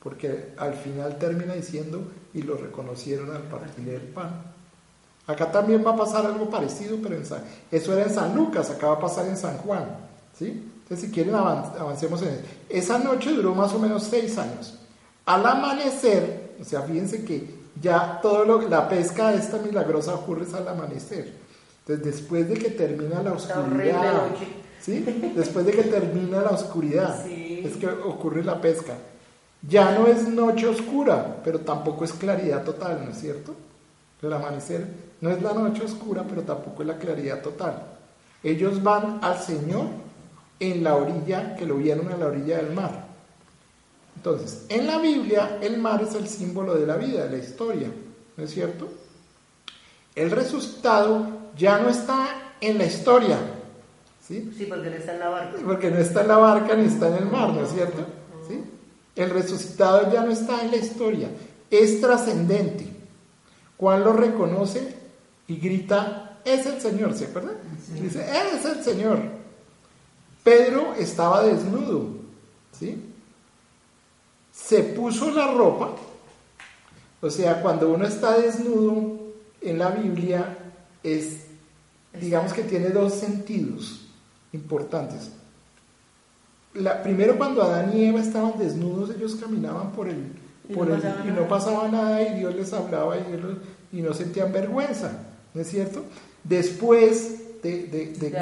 Porque 0.03 0.49
al 0.57 0.73
final 0.73 1.17
termina 1.17 1.53
diciendo, 1.53 2.03
y 2.33 2.41
lo 2.41 2.57
reconocieron 2.57 3.31
al 3.33 3.43
partir 3.43 3.87
el 3.87 4.01
pan. 4.01 4.53
Acá 5.27 5.51
también 5.51 5.83
va 5.85 5.91
a 5.91 5.97
pasar 5.97 6.25
algo 6.25 6.49
parecido, 6.49 6.97
pero 7.01 7.15
en 7.15 7.25
San, 7.25 7.41
eso 7.71 7.93
era 7.93 8.03
en 8.03 8.13
San 8.13 8.35
Lucas, 8.35 8.69
acá 8.69 8.87
va 8.87 8.93
a 8.93 8.99
pasar 8.99 9.27
en 9.27 9.37
San 9.37 9.57
Juan, 9.57 9.85
¿sí? 10.37 10.71
Entonces, 10.83 11.07
si 11.07 11.11
quieren, 11.11 11.33
avancemos 11.33 12.21
en 12.21 12.27
eso. 12.27 12.41
Esa 12.69 12.99
noche 12.99 13.31
duró 13.31 13.55
más 13.55 13.73
o 13.73 13.79
menos 13.79 14.03
seis 14.03 14.37
años. 14.37 14.77
Al 15.25 15.43
amanecer, 15.43 16.55
o 16.61 16.63
sea, 16.63 16.83
fíjense 16.83 17.25
que 17.25 17.55
ya 17.81 18.19
todo 18.21 18.45
lo, 18.45 18.61
la 18.61 18.87
pesca 18.87 19.33
esta 19.33 19.57
milagrosa 19.57 20.13
ocurre 20.13 20.45
al 20.53 20.67
amanecer. 20.67 21.33
Entonces, 21.79 22.05
después 22.05 22.47
de 22.47 22.55
que 22.55 22.69
termina 22.69 23.23
la 23.23 23.33
oscuridad, 23.33 24.27
¿sí? 24.79 24.99
Después 25.35 25.65
de 25.65 25.71
que 25.71 25.83
termina 25.83 26.43
la 26.43 26.51
oscuridad, 26.51 27.25
es 27.27 27.75
que 27.77 27.87
ocurre 27.87 28.43
la 28.43 28.61
pesca. 28.61 28.93
Ya 29.67 29.97
no 29.97 30.05
es 30.05 30.27
noche 30.27 30.67
oscura, 30.67 31.37
pero 31.43 31.61
tampoco 31.61 32.05
es 32.05 32.13
claridad 32.13 32.63
total, 32.63 33.01
¿no 33.05 33.11
es 33.11 33.17
cierto? 33.17 33.55
El 34.25 34.33
amanecer 34.33 34.87
no 35.21 35.29
es 35.29 35.41
la 35.41 35.53
noche 35.53 35.83
oscura, 35.83 36.25
pero 36.27 36.41
tampoco 36.41 36.81
es 36.81 36.87
la 36.87 36.97
claridad 36.97 37.41
total. 37.41 37.83
Ellos 38.43 38.81
van 38.81 39.19
al 39.21 39.39
Señor 39.39 39.87
en 40.59 40.83
la 40.83 40.95
orilla, 40.95 41.55
que 41.55 41.65
lo 41.65 41.75
vieron 41.75 42.11
a 42.11 42.17
la 42.17 42.27
orilla 42.27 42.57
del 42.57 42.73
mar. 42.73 43.05
Entonces, 44.15 44.65
en 44.69 44.87
la 44.87 44.97
Biblia, 44.97 45.59
el 45.61 45.77
mar 45.77 46.01
es 46.01 46.15
el 46.15 46.27
símbolo 46.27 46.75
de 46.75 46.87
la 46.87 46.95
vida, 46.95 47.25
de 47.25 47.37
la 47.37 47.43
historia, 47.43 47.87
¿no 48.37 48.43
es 48.43 48.51
cierto? 48.51 48.87
El 50.15 50.31
resucitado 50.31 51.27
ya 51.55 51.77
no 51.77 51.89
está 51.89 52.55
en 52.61 52.77
la 52.77 52.85
historia. 52.85 53.37
¿sí? 54.25 54.51
sí, 54.57 54.65
porque 54.65 54.89
no 54.89 54.95
está 54.95 55.13
en 55.13 55.19
la 55.19 55.29
barca. 55.29 55.57
Porque 55.63 55.91
no 55.91 55.97
está 55.97 56.21
en 56.21 56.27
la 56.29 56.37
barca 56.37 56.75
ni 56.75 56.85
está 56.85 57.09
en 57.09 57.15
el 57.15 57.25
mar, 57.25 57.49
¿no 57.49 57.63
es 57.63 57.71
cierto? 57.71 58.05
¿Sí? 58.47 58.63
El 59.15 59.29
resucitado 59.29 60.11
ya 60.11 60.23
no 60.23 60.31
está 60.31 60.63
en 60.63 60.71
la 60.71 60.77
historia, 60.77 61.29
es 61.69 62.01
trascendente. 62.01 62.94
Juan 63.77 64.03
lo 64.03 64.13
reconoce 64.13 64.95
y 65.47 65.57
grita, 65.57 66.39
es 66.45 66.65
el 66.65 66.79
Señor, 66.81 67.13
¿se 67.15 67.25
acuerdan? 67.25 67.55
Dice, 68.01 68.25
es 68.55 68.65
el 68.65 68.83
Señor. 68.83 69.19
Pedro 70.43 70.93
estaba 70.95 71.43
desnudo, 71.43 72.09
¿sí? 72.71 73.11
Se 74.51 74.83
puso 74.83 75.31
la 75.31 75.51
ropa, 75.51 75.95
o 77.21 77.29
sea, 77.29 77.61
cuando 77.61 77.91
uno 77.93 78.05
está 78.05 78.37
desnudo 78.37 79.19
en 79.61 79.79
la 79.79 79.89
Biblia 79.89 80.57
es 81.03 81.45
digamos 82.19 82.53
que 82.53 82.63
tiene 82.63 82.89
dos 82.89 83.13
sentidos 83.13 84.01
importantes. 84.53 85.31
La, 86.73 87.01
primero, 87.03 87.37
cuando 87.37 87.63
Adán 87.63 87.97
y 87.97 88.05
Eva 88.05 88.21
estaban 88.21 88.57
desnudos, 88.57 89.09
ellos 89.15 89.35
caminaban 89.35 89.91
por 89.91 90.09
el, 90.09 90.33
por 90.73 90.87
no, 90.87 90.95
y 90.95 91.31
no 91.31 91.47
pasaba 91.47 91.87
nada 91.87 92.21
y 92.21 92.39
Dios 92.39 92.55
les 92.55 92.73
hablaba 92.73 93.17
y, 93.17 93.97
y, 93.97 94.01
no 94.01 94.13
sentían 94.13 94.51
vergüenza, 94.51 95.11
¿no 95.53 95.61
es 95.61 95.69
cierto? 95.69 96.03
Después 96.43 97.61
de, 97.61 97.87
de, 97.87 98.29
de, 98.29 98.37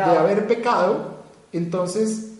haber 0.00 0.46
pecado, 0.46 1.18
entonces 1.52 2.32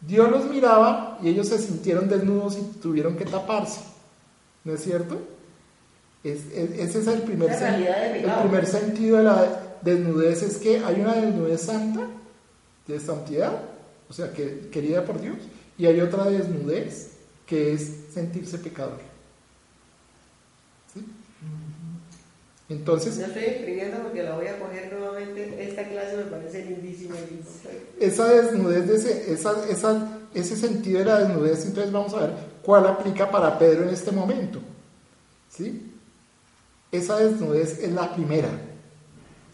Dios 0.00 0.30
los 0.30 0.46
miraba 0.46 1.18
y 1.22 1.28
ellos 1.28 1.48
se 1.48 1.58
sintieron 1.58 2.08
desnudos 2.08 2.58
y 2.58 2.62
tuvieron 2.80 3.16
que 3.16 3.24
taparse, 3.24 3.80
¿no 4.64 4.74
es 4.74 4.82
cierto? 4.82 5.18
ese 6.24 6.98
es 6.98 7.06
el 7.06 7.22
primer, 7.22 7.50
el 7.50 8.32
primer 8.42 8.66
sentido 8.66 9.18
de 9.18 9.22
la, 9.22 9.68
desnudez 9.82 10.42
es 10.42 10.56
que 10.56 10.78
hay 10.84 11.00
una 11.00 11.14
desnudez 11.14 11.62
santa, 11.62 12.06
de 12.86 13.00
santidad, 13.00 13.52
o 14.08 14.12
sea, 14.12 14.32
que, 14.32 14.68
querida 14.72 15.04
por 15.04 15.20
Dios, 15.20 15.36
y 15.76 15.86
hay 15.86 16.00
otra 16.00 16.24
desnudez 16.24 17.17
que 17.48 17.72
es 17.72 17.90
sentirse 18.12 18.58
pecador. 18.58 18.98
¿Sí? 20.92 21.04
Entonces. 22.68 23.16
No 23.16 23.26
estoy 23.26 23.44
escribiendo 23.44 24.00
porque 24.00 24.22
la 24.22 24.36
voy 24.36 24.46
a 24.46 24.58
coger 24.58 24.92
nuevamente. 24.92 25.66
Esta 25.66 25.88
clase 25.88 26.16
me 26.18 26.24
parece 26.24 26.66
lindísima. 26.66 27.14
Esa 27.98 28.28
desnudez, 28.28 28.86
de 28.86 28.96
ese, 28.96 29.32
esa, 29.32 29.66
esa, 29.68 30.18
ese 30.34 30.56
sentido 30.56 30.98
de 30.98 31.06
la 31.06 31.20
desnudez, 31.20 31.64
entonces 31.64 31.90
vamos 31.90 32.12
a 32.12 32.20
ver 32.20 32.30
cuál 32.62 32.86
aplica 32.86 33.30
para 33.30 33.58
Pedro 33.58 33.84
en 33.84 33.88
este 33.88 34.12
momento. 34.12 34.60
¿Sí? 35.48 35.90
Esa 36.92 37.16
desnudez 37.16 37.78
es 37.78 37.92
la 37.92 38.14
primera. 38.14 38.50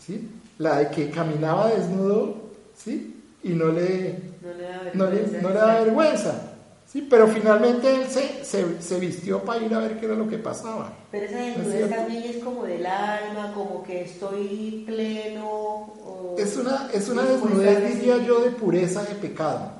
¿Sí? 0.05 0.29
La 0.59 0.79
de 0.79 0.91
que 0.91 1.11
caminaba 1.11 1.69
desnudo, 1.69 2.51
¿sí? 2.77 3.23
Y 3.45 3.51
no 3.51 3.69
le, 3.69 4.19
no 4.43 4.53
le 4.53 4.63
da 4.65 4.83
vergüenza. 4.83 4.93
No 4.95 5.11
le, 5.11 5.43
no 5.43 5.49
le 5.51 5.55
da 5.55 5.81
vergüenza 5.81 6.54
Sí, 6.95 7.05
pero 7.11 7.27
finalmente 7.27 7.93
él 7.93 8.07
se, 8.09 8.45
se, 8.81 9.01
vistió 9.01 9.43
para 9.43 9.61
ir 9.61 9.75
a 9.75 9.81
ver 9.81 9.99
qué 9.99 10.07
era 10.07 10.15
lo 10.15 10.29
que 10.29 10.39
pasaba. 10.39 10.93
Pero 11.11 11.27
esa 11.27 11.39
desnudez 11.39 11.91
también 11.91 12.23
es 12.23 12.37
como 12.37 12.63
del 12.63 12.87
alma, 12.87 13.53
como 13.53 13.83
que 13.83 14.03
estoy 14.03 14.85
pleno. 14.87 15.93
es 16.39 16.57
una, 16.57 16.89
es 16.93 17.09
una 17.09 17.25
desnudez, 17.25 17.97
diría 17.97 18.19
yo, 18.19 18.39
de 18.43 18.51
pureza 18.51 19.03
de 19.03 19.17
pecado. 19.17 19.73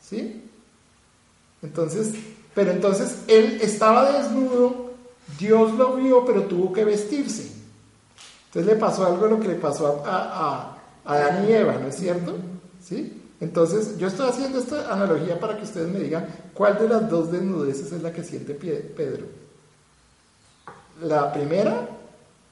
¿Sí? 0.00 0.48
Entonces, 1.60 2.14
pero 2.54 2.70
entonces 2.70 3.18
él 3.28 3.58
estaba 3.60 4.10
desnudo, 4.10 4.92
Dios 5.38 5.74
lo 5.74 5.96
vio, 5.96 6.24
pero 6.24 6.44
tuvo 6.44 6.72
que 6.72 6.86
vestirse. 6.86 7.52
Entonces 8.46 8.72
le 8.72 8.80
pasó 8.80 9.04
algo 9.04 9.26
lo 9.26 9.38
que 9.38 9.48
le 9.48 9.56
pasó 9.56 10.02
a, 10.06 10.16
a, 10.16 10.78
a 11.04 11.12
Adán 11.12 11.46
y 11.46 11.52
Eva, 11.52 11.74
¿no 11.74 11.88
es 11.88 11.96
cierto? 11.96 12.34
¿Sí? 12.82 13.21
Entonces, 13.42 13.98
yo 13.98 14.06
estoy 14.06 14.28
haciendo 14.28 14.60
esta 14.60 14.92
analogía 14.92 15.40
para 15.40 15.56
que 15.56 15.64
ustedes 15.64 15.88
me 15.88 15.98
digan 15.98 16.26
cuál 16.54 16.78
de 16.78 16.88
las 16.88 17.10
dos 17.10 17.32
desnudeces 17.32 17.90
es 17.90 18.00
la 18.00 18.12
que 18.12 18.22
siente 18.22 18.54
Pedro. 18.54 19.26
La 21.02 21.32
primera, 21.32 21.88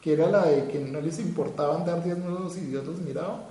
que 0.01 0.14
era 0.14 0.28
la 0.28 0.47
de 0.47 0.66
que 0.66 0.80
no 0.80 1.01
les 1.01 1.20
importaba 1.20 1.76
andar 1.76 2.03
desnudos 2.03 2.57
y 2.57 2.62
Dios 2.62 2.84
los 2.84 2.99
miraba, 2.99 3.51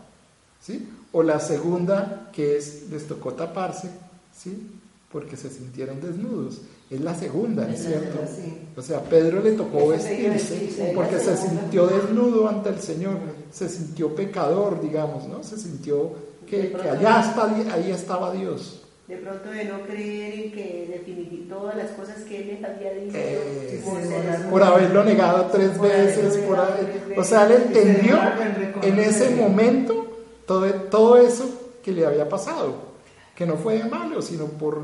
¿sí? 0.59 0.89
O 1.13 1.23
la 1.23 1.39
segunda, 1.39 2.29
que 2.33 2.57
es 2.57 2.89
les 2.89 3.07
tocó 3.07 3.31
taparse, 3.31 3.89
¿sí? 4.37 4.71
Porque 5.09 5.37
se 5.37 5.49
sintieron 5.49 6.01
desnudos. 6.01 6.59
Es 6.89 6.99
la 6.99 7.15
segunda, 7.15 7.65
¿no 7.65 7.73
es 7.73 7.85
cierto? 7.85 8.19
O 8.75 8.81
sea, 8.81 9.01
Pedro 9.03 9.41
le 9.41 9.53
tocó 9.53 9.87
vestirse 9.87 10.93
porque 10.93 11.17
se 11.19 11.37
sintió 11.37 11.87
desnudo 11.87 12.49
ante 12.49 12.67
el 12.67 12.81
Señor, 12.81 13.15
se 13.49 13.69
sintió 13.69 14.13
pecador, 14.13 14.81
digamos, 14.81 15.25
¿no? 15.25 15.41
Se 15.41 15.57
sintió 15.57 16.27
que, 16.49 16.75
allá 16.89 17.21
está, 17.21 17.73
ahí 17.73 17.91
estaba 17.91 18.33
Dios. 18.33 18.81
De 19.07 19.17
pronto 19.17 19.49
de 19.49 19.65
no 19.65 19.81
creer 19.81 20.33
en 20.33 20.51
que 20.51 20.87
definitivamente 20.91 21.49
todas 21.49 21.75
las 21.75 21.89
cosas 21.91 22.17
que 22.23 22.41
él 22.41 22.47
les 22.47 22.63
había 22.63 22.93
dicho 22.93 23.15
eh, 23.15 23.81
por, 24.51 24.61
haberlo 24.61 25.03
negado 25.03 25.49
tres 25.51 25.79
veces, 25.79 26.37
por 26.37 26.59
o 27.17 27.23
sea, 27.23 27.45
él 27.47 27.63
entendió 27.65 28.19
en 28.83 28.99
ese 28.99 29.31
momento 29.31 30.19
todo, 30.45 30.71
todo 30.91 31.17
eso 31.17 31.49
que 31.83 31.91
le 31.91 32.05
había 32.05 32.29
pasado, 32.29 32.75
que 33.35 33.47
no 33.47 33.57
fue 33.57 33.79
de 33.79 33.89
malo, 33.89 34.21
sino 34.21 34.45
por 34.45 34.83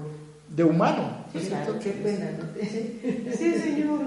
de 0.50 0.64
humano. 0.64 1.26
qué 1.32 1.92
pena, 1.92 2.32
sí, 3.38 3.54
Señor. 3.54 4.00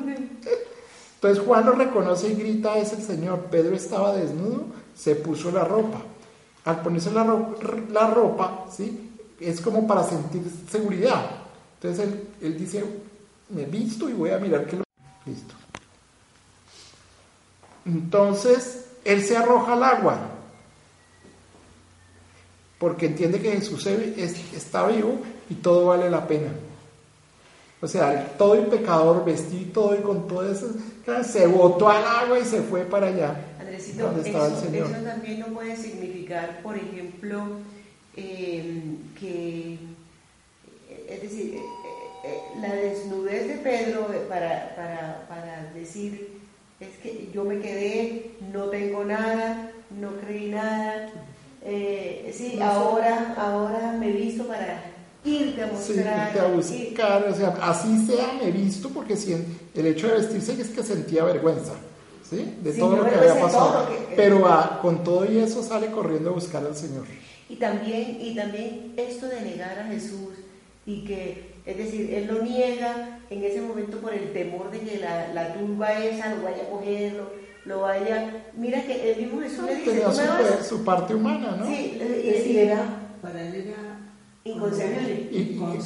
Entonces 1.15 1.45
Juan 1.45 1.67
lo 1.67 1.73
reconoce 1.73 2.29
y 2.29 2.35
grita, 2.35 2.77
es 2.79 2.93
el 2.93 3.03
Señor. 3.03 3.47
Pedro 3.51 3.75
estaba 3.75 4.17
desnudo, 4.17 4.67
se 4.97 5.15
puso 5.15 5.51
la 5.51 5.65
ropa 5.65 6.03
al 6.69 6.83
ponerse 6.83 7.11
la, 7.11 7.25
ropa, 7.25 8.66
¿sí? 8.71 9.11
es 9.41 9.59
como 9.62 9.87
para 9.87 10.05
sentir 10.05 10.43
seguridad. 10.71 11.31
Entonces 11.81 12.14
él, 12.43 12.59
dice, 12.59 12.85
me 13.49 13.64
visto 13.64 14.07
y 14.07 14.12
voy 14.12 14.31
a 14.31 14.39
mirar 14.39 14.66
qué 14.66 14.77
lo... 14.77 14.85
Listo. 15.25 15.55
Entonces 17.87 18.85
él 19.03 19.23
se 19.23 19.35
arroja 19.35 19.73
al 19.73 19.83
agua, 19.83 20.19
porque 22.79 23.07
entiende 23.07 23.41
que 23.41 23.53
Jesús 23.53 23.87
está 23.87 24.87
vivo 24.89 25.21
y 25.49 25.55
todo 25.55 25.87
vale 25.87 26.11
la 26.11 26.27
pena. 26.27 26.51
O 27.81 27.89
sea, 27.89 28.37
todo 28.37 28.57
el 28.57 28.66
pecador 28.66 29.25
vestido 29.25 29.97
y 29.99 30.03
con 30.03 30.29
todo 30.29 30.47
eso, 30.47 30.66
se 31.25 31.47
botó 31.47 31.89
al 31.89 32.05
agua 32.05 32.39
y 32.39 32.45
se 32.45 32.61
fue 32.61 32.83
para 32.83 33.07
allá. 33.07 33.47
Eso, 33.99 35.05
también 35.05 35.40
no 35.40 35.46
puede 35.46 35.76
significar, 35.76 36.61
por 36.62 36.76
ejemplo, 36.76 37.59
eh, 38.16 38.80
que, 39.18 39.78
es 41.09 41.22
decir, 41.22 41.57
eh, 41.57 41.61
eh, 42.24 42.40
la 42.61 42.74
desnudez 42.74 43.49
de 43.49 43.55
Pedro 43.55 44.07
para, 44.28 44.74
para, 44.76 45.26
para 45.28 45.72
decir, 45.74 46.38
es 46.78 46.96
que 47.03 47.28
yo 47.34 47.44
me 47.44 47.61
quedé, 47.61 48.32
no 48.53 48.66
tengo 48.66 49.05
nada, 49.05 49.72
no 49.90 50.12
creí 50.20 50.49
nada, 50.49 51.11
sí, 52.32 52.59
ahora, 52.62 53.34
ahora 53.36 53.96
me 53.99 54.12
visto 54.12 54.46
para 54.46 54.84
irte 55.24 55.62
a 55.62 55.66
mostrar. 55.66 56.32
Sí, 56.32 56.38
a 56.38 56.46
buscar, 56.46 57.24
o 57.28 57.34
sea, 57.34 57.49
así 57.62 58.07
sea, 58.07 58.32
me 58.40 58.53
visto, 58.53 58.90
porque 58.90 59.16
si 59.16 59.32
el 59.74 59.86
hecho 59.86 60.07
de 60.07 60.18
vestirse 60.18 60.61
es 60.61 60.68
que 60.68 60.84
sentía 60.84 61.24
vergüenza. 61.24 61.72
¿Sí? 62.29 62.55
de 62.62 62.72
todo 62.72 62.97
lo 62.97 63.09
que 63.09 63.14
había 63.14 63.41
pasado. 63.41 63.89
Pero 64.16 64.47
con 64.83 65.05
todo 65.05 65.31
y 65.31 65.39
eso 65.39 65.62
sale 65.62 65.91
corriendo 65.91 66.31
a 66.31 66.33
buscar 66.35 66.64
al 66.64 66.76
Señor. 66.76 67.07
Y 67.49 67.57
también, 67.57 68.18
y 68.20 68.35
también 68.35 68.93
esto 68.97 69.26
de 69.26 69.41
negar 69.41 69.79
a 69.79 69.85
Jesús 69.85 70.35
y 70.85 71.05
que, 71.05 71.55
es 71.64 71.76
decir, 71.76 72.12
él 72.12 72.26
lo 72.26 72.43
niega 72.43 73.20
en 73.31 73.45
ese 73.45 73.61
momento 73.61 73.99
por 73.99 74.12
el 74.12 74.33
temor 74.33 74.70
de 74.70 74.81
que 74.81 74.99
la, 74.99 75.33
la 75.33 75.55
tumba 75.55 75.93
esa 76.05 76.35
lo 76.35 76.43
vaya 76.43 76.62
a 76.62 76.70
cogerlo, 76.70 77.31
lo 77.64 77.81
vaya... 77.83 78.47
Mira 78.57 78.83
que 78.83 79.12
el 79.12 79.20
mismo 79.20 79.41
Jesús 79.41 79.64
le 79.64 79.76
dice... 79.76 79.91
Tenía 79.91 80.12
su, 80.62 80.76
su, 80.76 80.85
parte 80.85 81.14
humana, 81.14 81.57
¿no? 81.59 81.66
Sí, 81.66 81.99
y, 82.01 82.57
era, 82.57 82.83
para 83.22 83.47
él 83.47 83.55
era 83.55 83.88
inconcebible, 84.55 85.28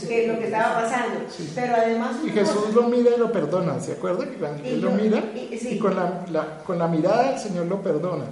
que 0.08 0.22
es 0.22 0.28
lo 0.28 0.38
que 0.38 0.44
estaba 0.44 0.82
pasando. 0.82 1.20
Pero 1.54 1.74
además... 1.74 2.16
Y 2.24 2.30
Jesús 2.30 2.74
lo 2.74 2.88
mira 2.88 3.10
y 3.16 3.18
lo 3.18 3.32
perdona, 3.32 3.80
¿se 3.80 3.92
acuerda? 3.92 4.26
Que 4.62 4.74
él 4.74 4.80
lo 4.80 4.90
mira 4.92 5.24
y, 5.34 5.78
con, 5.78 5.94
la, 5.94 6.62
con 6.64 6.78
la 6.78 6.88
mirada 6.88 7.34
el 7.34 7.38
Señor 7.40 7.66
lo 7.66 7.82
perdona. 7.82 8.24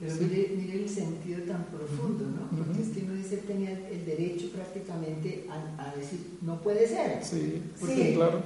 Pero 0.00 0.14
mire, 0.14 0.52
mire, 0.56 0.82
el 0.82 0.88
sentido 0.88 1.42
tan 1.42 1.64
profundo, 1.64 2.24
¿no? 2.24 2.56
Porque 2.56 2.82
es 2.82 2.88
que 2.90 3.02
uno 3.02 3.14
dice, 3.14 3.34
él 3.34 3.40
tenía 3.40 3.70
el 3.70 4.06
derecho 4.06 4.46
prácticamente 4.54 5.48
a, 5.50 5.92
decir, 5.96 6.38
no 6.42 6.60
puede 6.60 6.86
ser. 6.86 7.18
Sí, 7.24 7.62
sí 7.84 8.12
claro. 8.14 8.40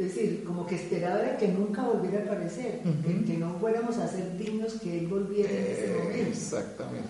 Es 0.00 0.14
decir, 0.14 0.44
como 0.44 0.66
que 0.66 0.76
esperaba 0.76 1.36
que 1.38 1.48
nunca 1.48 1.82
volviera 1.82 2.20
a 2.20 2.22
aparecer, 2.22 2.80
que, 3.26 3.36
no 3.36 3.52
fuéramos 3.60 3.98
a 3.98 4.08
ser 4.08 4.34
dignos 4.38 4.80
que 4.80 4.98
Él 4.98 5.08
volviera 5.08 5.50
en 5.50 5.66
ese 5.66 5.94
momento. 5.94 6.30
Exactamente. 6.30 7.08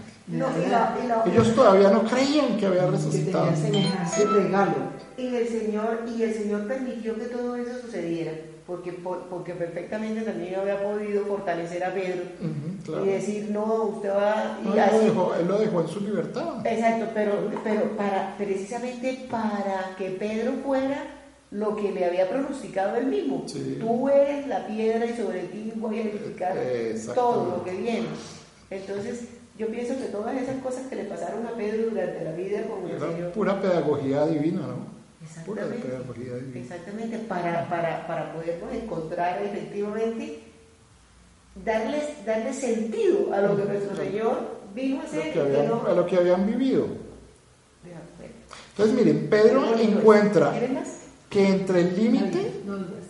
Ellos 1.27 1.55
todavía 1.55 1.91
no 1.91 2.03
creían 2.03 2.57
que 2.57 2.67
había 2.67 2.89
resucitado. 2.89 3.49
Que 3.49 3.57
semejante 3.57 4.25
regalo. 4.25 4.75
Y 5.17 5.37
el, 5.37 5.47
Señor, 5.47 6.01
y 6.05 6.21
el 6.21 6.35
Señor 6.35 6.67
permitió 6.67 7.15
que 7.15 7.27
todo 7.27 7.55
eso 7.55 7.81
sucediera, 7.81 8.33
porque, 8.67 8.91
porque 8.91 9.55
perfectamente 9.55 10.23
también 10.23 10.57
había 10.57 10.83
podido 10.83 11.25
fortalecer 11.27 11.85
a 11.85 11.95
Pedro 11.95 12.25
y 13.05 13.07
decir, 13.07 13.51
no, 13.53 13.85
usted 13.85 14.11
va... 14.11 14.59
Y 14.65 14.77
él, 14.77 14.91
lo 14.91 14.99
dejó, 14.99 15.35
él, 15.37 15.47
lo 15.47 15.59
dejó, 15.61 15.81
en 15.83 15.89
su 15.89 16.01
libertad. 16.01 16.67
Exacto, 16.67 17.07
pero, 17.15 17.35
pero 17.63 17.97
para, 17.97 18.35
precisamente 18.37 19.29
para 19.31 19.95
que 19.97 20.11
Pedro 20.11 20.55
fuera 20.65 21.20
lo 21.51 21.75
que 21.75 21.91
le 21.91 22.05
había 22.05 22.29
pronosticado 22.29 22.97
él 22.97 23.07
mismo. 23.07 23.45
Tú 23.81 24.09
eres 24.09 24.47
la 24.47 24.67
piedra 24.67 25.07
y 25.07 25.17
sobre 25.17 25.41
ti 25.45 25.73
voy 25.77 25.99
a 25.99 26.03
edificar 26.03 26.57
todo 27.15 27.57
lo 27.57 27.65
que 27.65 27.73
viene. 27.73 28.07
Entonces, 28.71 29.25
yo 29.59 29.67
pienso 29.67 29.97
que 29.99 30.07
todas 30.07 30.41
esas 30.41 30.63
cosas 30.63 30.87
que 30.87 30.97
le 30.97 31.05
pasaron 31.05 31.47
a 31.47 31.51
Pedro 31.51 31.91
durante 31.91 32.25
la 32.25 32.33
vida 32.33 32.63
como 32.63 32.89
Era 32.89 33.33
pura 33.33 33.61
pedagogía 33.61 34.27
divina, 34.27 34.61
¿no? 34.61 35.01
Exactamente. 35.23 35.77
Pura 35.77 35.99
pedagogía 35.99 36.35
divina. 36.37 36.61
Exactamente, 36.61 37.19
para, 37.19 37.69
para, 37.69 38.07
para 38.07 38.33
podernos 38.33 38.73
encontrar 38.73 39.43
efectivamente, 39.43 40.39
darles, 41.65 42.25
darle 42.25 42.53
sentido 42.55 43.35
a 43.35 43.41
lo 43.41 43.57
que 43.57 43.65
nuestro 43.65 43.97
Señor 43.97 44.61
vino 44.75 45.01
a 45.01 45.05
hacer. 45.05 45.39
a 45.39 45.93
lo 45.93 46.07
que 46.07 46.17
habían 46.17 46.47
vivido. 46.47 46.87
Entonces, 48.71 48.97
miren, 48.97 49.29
Pedro 49.29 49.77
encuentra 49.79 50.55
que 51.31 51.49
entre 51.49 51.81
el 51.83 51.97
límite, 51.97 52.63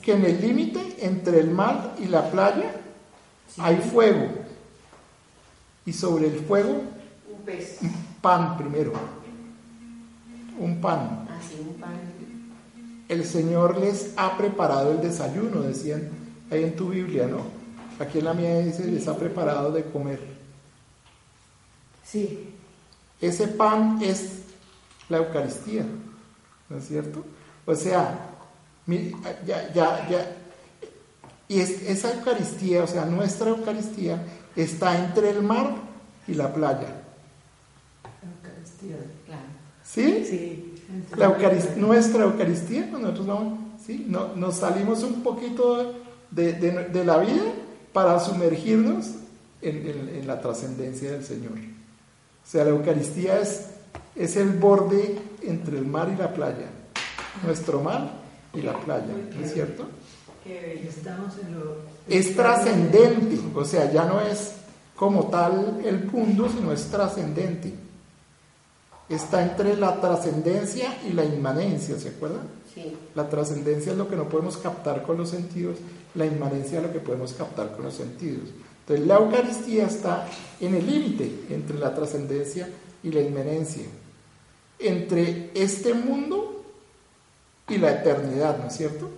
que 0.03 0.13
en 0.13 0.25
el 0.27 0.41
límite 0.41 0.97
entre 1.01 1.41
el 1.41 1.51
mar 1.51 1.97
y 1.99 2.05
la 2.05 2.31
playa 2.31 2.77
hay 3.57 3.77
fuego. 3.79 4.29
Y 5.87 5.93
sobre 5.95 6.27
el 6.27 6.41
fuego 6.41 6.83
un 7.27 7.43
pez. 7.45 7.79
pan 8.21 8.59
primero. 8.59 8.93
Un 10.59 10.81
pan. 10.81 11.27
Así, 11.31 11.57
ah, 11.59 11.67
un 11.67 11.75
pan. 11.81 11.91
El 13.09 13.25
Señor 13.25 13.79
les 13.79 14.13
ha 14.17 14.37
preparado 14.37 14.93
el 14.93 15.01
desayuno, 15.01 15.63
decían 15.63 16.11
ahí 16.51 16.65
en 16.65 16.77
tu 16.77 16.91
Biblia, 16.91 17.27
¿no? 17.27 17.39
Aquí 17.99 18.19
en 18.19 18.27
la 18.27 18.35
mía 18.35 18.61
dice, 18.61 18.85
les 18.85 19.09
ha 19.09 19.17
preparado 19.17 19.73
de 19.73 19.85
comer. 19.85 20.21
Sí. 22.05 22.55
Ese 23.21 23.49
pan 23.49 23.99
es 24.03 24.43
la 25.09 25.19
Eucaristía, 25.19 25.85
¿no 26.69 26.77
es 26.77 26.87
cierto? 26.87 27.25
O 27.67 27.75
sea, 27.75 28.31
ya, 29.47 29.73
ya, 29.75 30.09
ya, 30.09 30.37
Y 31.49 31.61
esa 31.61 32.13
Eucaristía, 32.15 32.85
o 32.85 32.87
sea, 32.87 33.05
nuestra 33.05 33.51
Eucaristía, 33.51 34.23
está 34.57 34.99
entre 34.99 35.31
el 35.31 35.43
mar 35.43 35.75
y 36.27 36.35
la 36.35 36.53
playa. 36.53 37.03
Eucaristía, 38.23 38.97
claro. 39.27 39.43
¿Sí? 39.85 40.25
Sí. 40.29 40.67
La 41.17 41.37
nuestra 41.77 42.25
Eucaristía, 42.25 42.89
cuando 42.91 43.09
nosotros 43.09 43.27
vamos, 43.27 43.59
¿sí? 43.85 44.07
No, 44.09 44.35
nos 44.35 44.57
salimos 44.57 45.03
un 45.03 45.23
poquito 45.23 45.95
de, 46.31 47.05
la 47.05 47.19
vida 47.19 47.43
para 47.93 48.19
sumergirnos 48.21 49.13
en, 49.63 50.27
la 50.27 50.41
trascendencia 50.41 51.13
del 51.13 51.25
Señor. 51.25 51.53
O 51.53 52.51
sea, 52.51 52.65
la 52.65 52.71
Eucaristía 52.71 53.41
es, 53.41 53.67
es 54.17 54.37
el 54.37 54.51
borde 54.51 55.19
entre 55.43 55.79
el 55.79 55.87
mar 55.87 56.09
y 56.13 56.17
la 56.17 56.33
playa. 56.33 56.67
Nuestro 57.45 57.81
mar 57.81 58.11
y 58.55 58.63
la 58.63 58.79
playa, 58.81 59.15
¿no 59.37 59.45
es 59.45 59.53
cierto? 59.53 59.87
Es 62.09 62.35
trascendente, 62.35 63.39
o 63.55 63.65
sea, 63.65 63.93
ya 63.93 64.05
no 64.05 64.21
es 64.21 64.53
como 64.97 65.29
tal 65.29 65.81
el 65.85 66.03
punto, 66.05 66.49
sino 66.49 66.73
es 66.73 66.87
trascendente. 66.87 67.73
Está 69.09 69.43
entre 69.43 69.77
la 69.77 70.01
trascendencia 70.01 70.99
y 71.09 71.13
la 71.13 71.25
inmanencia, 71.25 71.99
¿se 71.99 72.11
acuerdan? 72.11 72.49
Sí. 72.75 72.97
La 73.15 73.29
trascendencia 73.29 73.93
es 73.93 73.99
lo 73.99 74.09
que 74.09 74.17
no 74.17 74.29
podemos 74.29 74.57
captar 74.57 75.03
con 75.03 75.17
los 75.17 75.31
sentidos, 75.31 75.79
la 76.15 76.27
inmanencia 76.27 76.79
es 76.79 76.87
lo 76.87 76.93
que 76.93 77.01
podemos 77.01 77.33
captar 77.33 77.73
con 77.73 77.85
los 77.85 77.95
sentidos. 77.95 78.49
Entonces, 78.81 79.07
la 79.07 79.17
Eucaristía 79.17 79.87
está 79.87 80.29
en 80.61 80.75
el 80.75 80.87
límite 80.87 81.47
entre 81.51 81.79
la 81.79 81.95
trascendencia 81.95 82.69
y 83.03 83.11
la 83.11 83.21
inmanencia, 83.21 83.85
entre 84.79 85.51
este 85.55 85.95
mundo 85.95 86.60
y 87.71 87.79
la 87.79 87.93
eternidad, 87.93 88.59
¿no 88.59 88.67
es 88.67 88.77
cierto? 88.77 89.11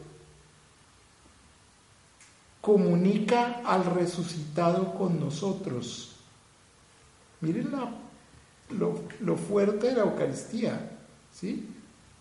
comunica 2.63 3.61
al 3.67 3.85
resucitado 3.85 4.95
con 4.95 5.21
nosotros. 5.21 6.15
Miren 7.43 7.73
lo, 8.71 9.37
fuerte 9.37 9.89
de 9.89 9.95
la 9.95 10.03
Eucaristía, 10.03 10.93
¿sí? 11.35 11.69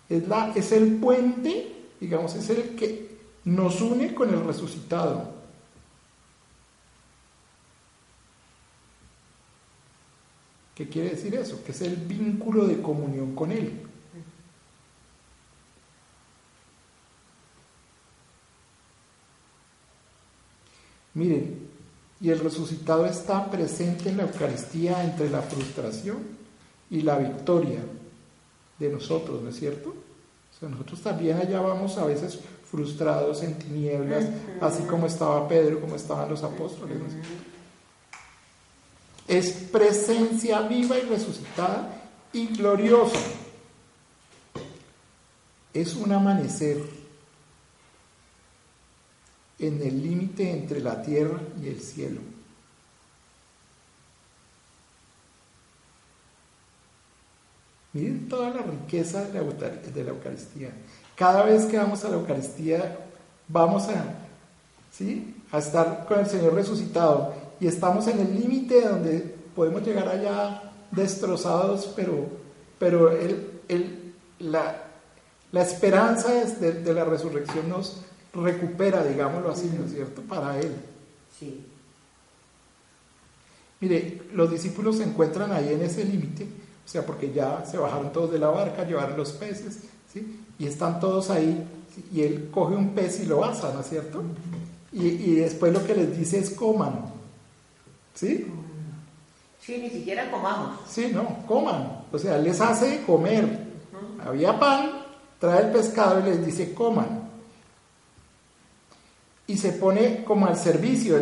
Es, 0.09 0.27
la, 0.27 0.51
es 0.53 0.71
el 0.73 0.95
puente, 0.95 1.85
digamos, 2.01 2.35
es 2.35 2.49
el 2.49 2.75
que 2.75 3.17
nos 3.45 3.79
une 3.81 4.15
con 4.15 4.33
el 4.33 4.43
resucitado. 4.43 5.31
¿Qué 10.73 10.89
quiere 10.89 11.11
decir 11.11 11.35
eso? 11.35 11.63
Que 11.63 11.71
es 11.71 11.81
el 11.81 11.95
vínculo 11.95 12.65
de 12.65 12.81
comunión 12.81 13.35
con 13.35 13.51
Él. 13.51 13.90
Miren, 21.21 21.55
y 22.19 22.31
el 22.31 22.39
resucitado 22.39 23.05
está 23.05 23.51
presente 23.51 24.09
en 24.09 24.17
la 24.17 24.23
Eucaristía 24.23 25.03
entre 25.03 25.29
la 25.29 25.43
frustración 25.43 26.17
y 26.89 27.01
la 27.01 27.19
victoria 27.19 27.79
de 28.79 28.89
nosotros, 28.89 29.39
¿no 29.43 29.49
es 29.51 29.55
cierto? 29.55 29.89
O 29.89 30.59
sea, 30.59 30.67
nosotros 30.67 30.99
también 31.01 31.37
allá 31.37 31.61
vamos 31.61 31.95
a 31.99 32.05
veces 32.05 32.39
frustrados 32.71 33.43
en 33.43 33.53
tinieblas, 33.59 34.25
así 34.61 34.81
como 34.83 35.05
estaba 35.05 35.47
Pedro, 35.47 35.79
como 35.79 35.95
estaban 35.95 36.27
los 36.27 36.41
apóstoles. 36.41 36.97
Es 39.27 39.51
presencia 39.71 40.61
viva 40.61 40.97
y 40.97 41.01
resucitada 41.01 42.01
y 42.33 42.47
gloriosa. 42.47 43.19
Es 45.71 45.95
un 45.95 46.13
amanecer 46.13 47.00
en 49.61 49.79
el 49.81 50.01
límite 50.01 50.51
entre 50.51 50.81
la 50.81 51.01
tierra 51.03 51.39
y 51.61 51.67
el 51.67 51.79
cielo. 51.79 52.19
Miren 57.93 58.27
toda 58.27 58.49
la 58.49 58.61
riqueza 58.61 59.25
de 59.25 60.03
la, 60.03 60.11
Eucaristía. 60.11 60.71
Cada 61.15 61.43
vez 61.43 61.65
que 61.65 61.77
vamos 61.77 62.03
a 62.03 62.09
la 62.09 62.15
Eucaristía, 62.15 62.97
vamos 63.47 63.87
a, 63.89 64.03
¿sí? 64.91 65.35
a 65.51 65.59
estar 65.59 66.05
con 66.07 66.19
el 66.19 66.25
Señor 66.25 66.55
resucitado 66.55 67.33
y 67.59 67.67
estamos 67.67 68.07
en 68.07 68.19
el 68.19 68.39
límite 68.39 68.81
donde 68.81 69.35
podemos 69.55 69.85
llegar 69.85 70.07
allá 70.07 70.71
destrozados, 70.89 71.91
pero, 71.95 72.29
pero 72.79 73.11
la, 74.39 74.83
la, 75.51 75.61
esperanza 75.61 76.31
de 76.31 76.93
la 76.93 77.03
resurrección 77.03 77.69
nos, 77.69 78.01
recupera, 78.33 79.03
digámoslo 79.03 79.51
así, 79.51 79.69
¿no 79.77 79.85
es 79.85 79.91
cierto?, 79.91 80.21
para 80.21 80.59
él. 80.59 80.73
Sí. 81.37 81.65
Mire, 83.79 84.21
los 84.33 84.51
discípulos 84.51 84.97
se 84.97 85.03
encuentran 85.03 85.51
ahí 85.51 85.73
en 85.73 85.81
ese 85.81 86.05
límite, 86.05 86.43
o 86.85 86.87
sea, 86.87 87.05
porque 87.05 87.31
ya 87.31 87.65
se 87.65 87.77
bajaron 87.77 88.13
todos 88.13 88.31
de 88.31 88.39
la 88.39 88.49
barca, 88.49 88.85
llevaron 88.85 89.17
los 89.17 89.31
peces, 89.31 89.79
¿sí? 90.11 90.43
Y 90.59 90.67
están 90.67 90.99
todos 90.99 91.29
ahí, 91.29 91.65
y 92.13 92.21
él 92.21 92.49
coge 92.51 92.75
un 92.75 92.93
pez 92.93 93.21
y 93.21 93.25
lo 93.25 93.43
asa, 93.43 93.73
¿no 93.73 93.81
es 93.81 93.89
cierto? 93.89 94.23
Y, 94.93 95.07
y 95.07 95.35
después 95.35 95.73
lo 95.73 95.85
que 95.85 95.95
les 95.95 96.17
dice 96.17 96.39
es 96.39 96.51
coman, 96.51 97.05
¿sí? 98.13 98.47
Sí, 99.59 99.77
ni 99.77 99.89
siquiera 99.89 100.29
comamos. 100.29 100.79
Sí, 100.87 101.11
no, 101.13 101.45
coman. 101.47 102.03
O 102.11 102.17
sea, 102.17 102.37
les 102.37 102.59
hace 102.59 103.03
comer. 103.05 103.67
Había 104.25 104.59
pan, 104.59 104.91
trae 105.39 105.65
el 105.65 105.71
pescado 105.71 106.19
y 106.19 106.23
les 106.23 106.45
dice 106.45 106.73
coman 106.73 107.20
y 109.47 109.57
se 109.57 109.73
pone 109.73 110.23
como 110.23 110.47
al 110.47 110.57
servicio. 110.57 111.17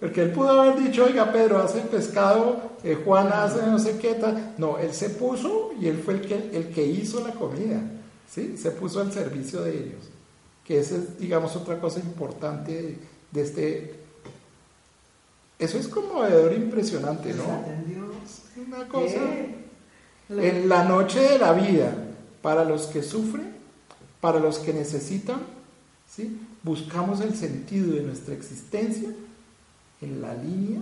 Porque 0.00 0.22
él 0.22 0.30
pudo 0.30 0.60
haber 0.60 0.82
dicho, 0.82 1.04
oiga 1.04 1.32
Pedro, 1.32 1.58
hace 1.58 1.80
el 1.80 1.88
pescado, 1.88 2.60
eh, 2.84 2.96
Juan 3.04 3.32
hace 3.32 3.62
no 3.66 3.78
sé 3.78 3.98
qué 3.98 4.14
tal. 4.14 4.54
No, 4.58 4.78
él 4.78 4.92
se 4.92 5.10
puso 5.10 5.72
y 5.80 5.88
él 5.88 6.00
fue 6.04 6.14
el 6.14 6.20
que, 6.20 6.50
el 6.52 6.68
que 6.68 6.86
hizo 6.86 7.26
la 7.26 7.34
comida. 7.34 7.80
¿sí? 8.30 8.56
Se 8.56 8.70
puso 8.70 9.00
al 9.00 9.12
servicio 9.12 9.62
de 9.62 9.70
ellos. 9.76 10.04
Que 10.64 10.80
esa 10.80 10.96
es, 10.96 11.18
digamos, 11.18 11.56
otra 11.56 11.80
cosa 11.80 11.98
importante 12.00 12.98
de, 13.32 13.42
este... 13.42 13.94
Eso 15.58 15.78
es 15.78 15.88
conmovedor 15.88 16.52
impresionante, 16.52 17.34
¿no? 17.34 17.64
Una 18.66 18.86
cosa... 18.88 19.20
En 20.30 20.68
la 20.68 20.84
noche 20.84 21.20
de 21.20 21.38
la 21.38 21.52
vida, 21.54 21.90
para 22.42 22.64
los 22.64 22.86
que 22.86 23.02
sufren, 23.02 23.54
para 24.20 24.38
los 24.38 24.58
que 24.58 24.74
necesitan, 24.74 25.40
¿sí? 26.06 26.38
Buscamos 26.62 27.20
el 27.20 27.34
sentido 27.34 27.94
de 27.94 28.02
nuestra 28.02 28.34
existencia 28.34 29.10
en 30.00 30.20
la 30.20 30.34
línea 30.34 30.80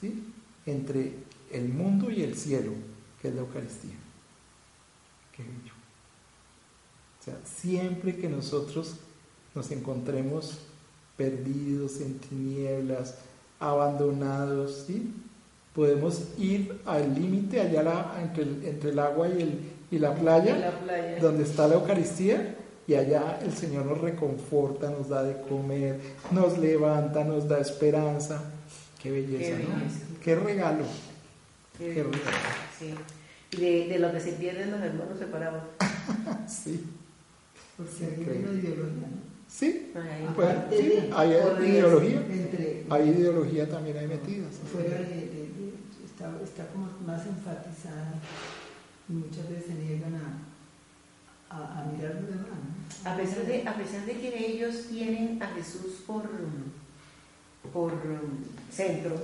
¿sí? 0.00 0.24
entre 0.66 1.12
el 1.52 1.68
mundo 1.68 2.10
y 2.10 2.22
el 2.22 2.36
cielo, 2.36 2.72
que 3.20 3.28
es 3.28 3.34
la 3.34 3.42
Eucaristía. 3.42 3.94
Qué 5.36 5.42
bello. 5.42 5.74
O 7.20 7.24
sea, 7.24 7.38
siempre 7.44 8.16
que 8.16 8.28
nosotros 8.28 8.96
nos 9.54 9.70
encontremos 9.70 10.58
perdidos 11.16 12.00
en 12.00 12.18
tinieblas, 12.18 13.16
abandonados, 13.60 14.84
¿sí? 14.86 15.12
podemos 15.74 16.22
ir 16.38 16.80
al 16.84 17.14
límite 17.14 17.60
allá 17.60 18.20
entre, 18.22 18.42
entre, 18.68 18.90
el 18.90 18.98
agua 18.98 19.28
y, 19.28 19.42
el, 19.42 19.58
y 19.90 19.98
la 19.98 20.14
playa, 20.14 20.72
donde 21.20 21.44
está 21.44 21.66
la 21.68 21.74
Eucaristía, 21.74 22.56
y 22.86 22.94
allá 22.94 23.38
el 23.42 23.52
Señor 23.52 23.86
nos 23.86 24.00
reconforta, 24.00 24.90
nos 24.90 25.08
da 25.08 25.22
de 25.22 25.40
comer, 25.42 26.00
nos 26.30 26.58
levanta, 26.58 27.24
nos 27.24 27.48
da 27.48 27.58
esperanza. 27.58 28.42
Qué 29.02 29.10
belleza, 29.10 29.58
¿no? 29.58 30.20
Qué 30.22 30.34
regalo. 30.34 30.84
Qué, 31.78 31.94
regalo. 31.94 32.12
Sí. 32.78 32.94
De, 33.58 33.88
de, 33.88 33.98
lo 33.98 34.12
que 34.12 34.20
se 34.20 34.32
pierden 34.32 34.70
los 34.70 34.80
hermanos 34.80 35.18
separados. 35.18 35.62
sí. 36.48 36.84
Porque 37.76 38.04
hay 38.04 38.38
una 38.38 38.52
ideología, 38.52 39.08
¿no? 39.10 39.34
Sí, 39.48 39.92
pues, 40.34 40.56
sí 40.70 41.10
hay 41.14 41.30
ideología. 41.30 42.22
hay 42.90 43.08
ideología 43.08 43.68
también 43.68 43.98
ahí 43.98 44.06
metida. 44.08 44.46
Fuera 44.72 44.98
de, 44.98 45.50
está, 46.04 46.32
está 46.42 46.66
como 46.68 46.88
más 47.06 47.24
enfatizada 47.26 48.14
y 49.08 49.12
muchas 49.12 49.48
veces 49.48 49.66
se 49.66 49.74
niegan 49.74 50.16
a 50.16 50.54
a. 51.54 51.83
A 53.04 53.16
pesar, 53.16 53.44
de, 53.44 53.68
a 53.68 53.74
pesar 53.74 54.06
de 54.06 54.14
que 54.14 54.46
ellos 54.46 54.86
tienen 54.88 55.42
a 55.42 55.48
Jesús 55.48 56.02
por, 56.06 56.22
por 57.72 57.92
centro, 58.70 59.14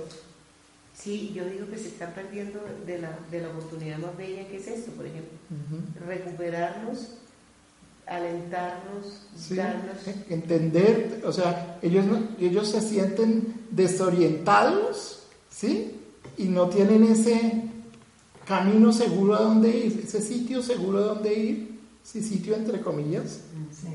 sí, 0.93 1.31
yo 1.33 1.45
digo 1.45 1.67
que 1.67 1.77
se 1.77 1.87
están 1.87 2.13
perdiendo 2.13 2.59
de 2.85 2.99
la, 2.99 3.17
de 3.31 3.41
la 3.41 3.49
oportunidad 3.49 3.97
más 3.97 4.15
bella 4.15 4.47
que 4.47 4.57
es 4.57 4.67
esto, 4.67 4.91
por 4.91 5.07
ejemplo. 5.07 5.31
Recuperarnos, 6.05 7.15
alentarnos, 8.05 9.25
darnos. 9.49 10.07
Entender, 10.29 11.23
o 11.25 11.31
sea, 11.31 11.79
ellos, 11.81 12.05
ellos 12.39 12.69
se 12.69 12.81
sienten 12.81 13.65
desorientados, 13.71 15.23
¿sí? 15.49 15.97
Y 16.37 16.45
no 16.45 16.69
tienen 16.69 17.03
ese 17.05 17.63
camino 18.45 18.93
seguro 18.93 19.35
a 19.35 19.41
donde 19.41 19.69
ir, 19.75 20.01
ese 20.03 20.21
sitio 20.21 20.61
seguro 20.61 20.99
a 20.99 21.01
donde 21.01 21.33
ir 21.33 21.70
sí, 22.03 22.21
sitio 22.21 22.55
entre 22.55 22.81
comillas, 22.81 23.41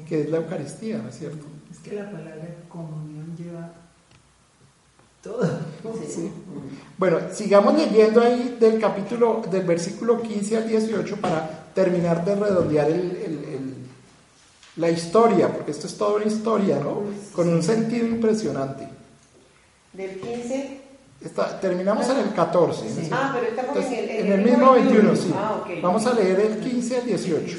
que 0.09 0.23
es 0.23 0.31
la 0.31 0.39
Eucaristía, 0.39 0.99
¿no 0.99 1.09
es 1.09 1.19
cierto? 1.19 1.47
Es 1.71 1.79
que 1.79 1.95
la 1.95 2.11
palabra 2.11 2.57
comunión 2.69 3.37
lleva 3.37 3.73
Todo. 5.23 5.47
Bueno, 6.99 7.19
sigamos 7.33 7.75
leyendo 7.75 8.21
ahí 8.21 8.57
del 8.61 8.81
capítulo, 8.81 9.43
del 9.51 9.65
versículo 9.65 10.23
15 10.23 10.57
al 10.57 10.69
18 10.69 11.17
para 11.17 11.67
terminar 11.75 12.25
de 12.25 12.35
redondear 12.37 12.89
la 14.77 14.91
historia, 14.91 15.53
porque 15.53 15.73
esto 15.73 15.87
es 15.87 15.97
toda 15.97 16.17
una 16.17 16.27
historia, 16.27 16.79
¿no? 16.79 17.03
Con 17.35 17.49
un 17.49 17.63
sentido 17.63 18.07
impresionante. 18.07 18.89
Del 19.93 20.21
15 20.21 20.81
terminamos 21.61 22.09
en 22.09 22.19
el 22.19 22.33
14. 22.35 23.09
Ah, 23.11 23.33
pero 23.35 23.49
estamos 23.49 23.77
en, 23.87 23.93
el, 23.93 24.11
en, 24.11 24.33
el, 24.33 24.43
mismo 24.43 24.73
21, 24.73 25.17
sí. 25.17 25.33
Ah, 25.35 25.65
Vamos 25.83 26.07
a 26.07 26.15
leer 26.15 26.41
el 26.41 26.59
15 26.59 26.97
al 26.99 27.07
18. 27.07 27.57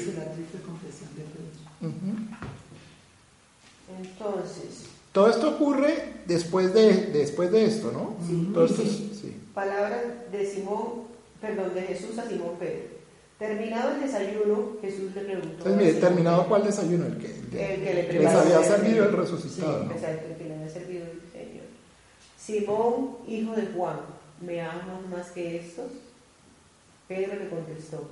Entonces. 3.98 4.84
Todo 5.12 5.30
esto 5.30 5.50
ocurre 5.50 6.14
después 6.26 6.72
de, 6.74 7.06
después 7.06 7.50
de 7.50 7.64
esto, 7.64 7.90
¿no? 7.92 8.16
Sí. 8.26 9.12
sí. 9.20 9.36
Palabras 9.54 10.02
de 10.30 10.46
Simón, 10.46 11.04
perdón, 11.40 11.74
de 11.74 11.82
Jesús 11.82 12.18
a 12.18 12.28
Simón 12.28 12.56
Pedro. 12.58 12.98
Terminado 13.38 13.94
el 13.94 14.00
desayuno, 14.00 14.76
Jesús 14.80 15.14
le 15.14 15.22
preguntó. 15.22 15.68
Entonces, 15.68 15.76
mire, 15.76 15.92
¿terminado 15.94 16.48
cuál 16.48 16.64
desayuno? 16.64 17.06
El 17.06 17.18
que, 17.18 17.28
el 17.28 17.84
que 17.84 17.94
le 17.94 18.12
les 18.20 18.34
había 18.34 18.62
servido 18.64 19.04
el 19.04 19.12
resucitado. 19.16 19.84
Sí, 19.84 19.90
exacto, 19.92 20.26
el 20.28 20.36
que 20.36 20.44
le 20.44 20.54
había 20.54 20.68
servido 20.68 21.04
el 21.06 21.22
Señor. 21.32 21.66
Simón, 22.36 23.16
hijo 23.28 23.54
de 23.54 23.66
Juan, 23.66 24.00
¿me 24.40 24.60
amas 24.60 25.06
más 25.10 25.30
que 25.30 25.56
estos? 25.56 25.86
Pedro 27.06 27.36
le 27.36 27.48
contestó, 27.48 28.08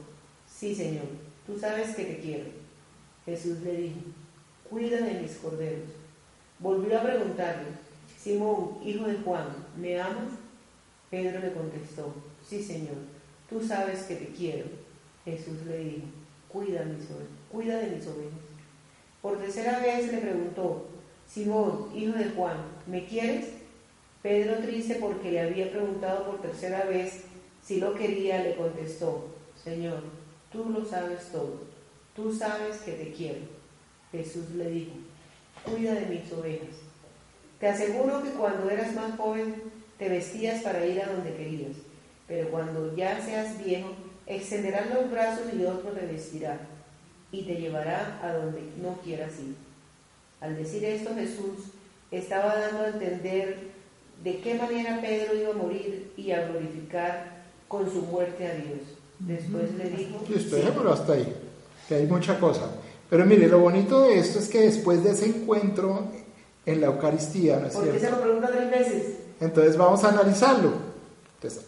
sí, 0.49 0.74
Señor, 0.74 1.05
tú 1.47 1.59
sabes 1.59 1.95
que 1.95 2.05
te 2.05 2.18
quiero. 2.20 2.47
Jesús 3.26 3.61
le 3.62 3.72
dijo, 3.72 4.01
cuida 4.71 5.01
de 5.01 5.21
mis 5.21 5.37
corderos. 5.37 5.91
Volvió 6.59 6.99
a 6.99 7.03
preguntarle, 7.03 7.69
Simón, 8.19 8.79
hijo 8.85 9.05
de 9.05 9.17
Juan, 9.19 9.49
¿me 9.77 10.01
amas? 10.01 10.33
Pedro 11.11 11.41
le 11.41 11.53
contestó, 11.53 12.12
sí 12.47 12.62
Señor, 12.62 12.97
tú 13.49 13.61
sabes 13.61 14.05
que 14.05 14.17
te 14.17 14.27
quiero. 14.27 14.67
Jesús 15.25 15.67
le 15.67 15.79
dijo, 15.79 16.07
cuida, 16.49 16.85
mis 16.85 17.07
cuida 17.51 17.79
de 17.79 17.97
mis 17.97 18.07
ovejas. 18.07 18.33
Por 19.23 19.39
tercera 19.39 19.81
vez 19.81 20.12
le 20.12 20.19
preguntó, 20.19 20.87
Simón, 21.29 21.91
hijo 21.95 22.17
de 22.17 22.31
Juan, 22.31 22.57
¿me 22.87 23.05
quieres? 23.07 23.49
Pedro, 24.23 24.59
triste 24.59 24.97
porque 24.97 25.33
le 25.33 25.41
había 25.41 25.71
preguntado 25.71 26.27
por 26.27 26.41
tercera 26.41 26.85
vez 26.85 27.25
si 27.62 27.81
lo 27.81 27.95
quería, 27.95 28.43
le 28.43 28.55
contestó, 28.55 29.27
Señor, 29.62 30.01
tú 30.53 30.71
lo 30.71 30.85
sabes 30.85 31.33
todo, 31.33 31.62
tú 32.14 32.33
sabes 32.33 32.79
que 32.79 32.93
te 32.93 33.12
quiero. 33.12 33.55
Jesús 34.17 34.51
le 34.57 34.71
dijo, 34.71 34.93
cuida 35.64 35.95
de 35.95 36.07
mis 36.07 36.33
ovejas. 36.33 36.77
Te 37.61 37.69
aseguro 37.69 38.23
que 38.23 38.31
cuando 38.31 38.69
eras 38.71 38.95
más 38.95 39.17
joven 39.17 39.55
te 39.99 40.09
vestías 40.09 40.62
para 40.62 40.85
ir 40.85 41.01
a 41.01 41.12
donde 41.12 41.35
querías, 41.35 41.77
pero 42.29 42.51
cuando 42.51 42.95
ya 42.95 43.21
seas 43.25 43.62
viejo, 43.64 43.91
extenderás 44.27 44.91
los 44.93 45.11
brazos 45.11 45.47
y 45.55 45.64
otro 45.64 45.91
te 45.93 46.07
vestirá 46.07 46.59
y 47.33 47.43
te 47.43 47.55
llevará 47.55 48.21
a 48.23 48.33
donde 48.33 48.61
no 48.83 48.99
quieras 49.03 49.33
ir. 49.41 49.55
Al 50.41 50.57
decir 50.57 50.85
esto 50.85 51.14
Jesús 51.14 51.71
estaba 52.11 52.57
dando 52.57 52.85
a 52.85 52.89
entender 52.89 53.71
de 54.23 54.41
qué 54.41 54.55
manera 54.55 55.01
Pedro 55.01 55.35
iba 55.35 55.51
a 55.51 55.57
morir 55.57 56.12
y 56.17 56.31
a 56.31 56.47
glorificar 56.49 57.45
con 57.69 57.91
su 57.91 58.03
muerte 58.03 58.47
a 58.47 58.55
Dios. 58.55 58.81
Después 59.19 59.75
le 59.75 59.91
dijo... 59.91 60.23
Listo, 60.29 60.57
hasta 60.91 61.14
ahí, 61.14 61.35
que 61.89 61.95
hay 61.95 62.07
mucha 62.07 62.39
cosa. 62.39 62.71
Pero 63.09 63.24
mire, 63.24 63.48
lo 63.48 63.61
bonito 63.61 64.02
de 64.02 64.18
esto 64.18 64.38
es 64.38 64.48
que 64.48 64.61
después 64.61 65.04
de 65.04 65.11
ese 65.11 65.26
encuentro 65.26 66.07
en 66.64 66.80
la 66.80 66.88
Eucaristía, 66.88 67.59
¿no 67.61 67.68
es 67.68 67.74
¿Por 67.74 67.90
qué 67.90 68.00
se 68.00 68.11
lo 68.11 68.20
pregunta 68.20 68.48
tres 68.48 68.70
veces? 68.70 69.12
Entonces 69.40 69.76
vamos 69.76 70.02
a 70.02 70.09
analizarlo. 70.09 70.72
Entonces, 71.36 71.64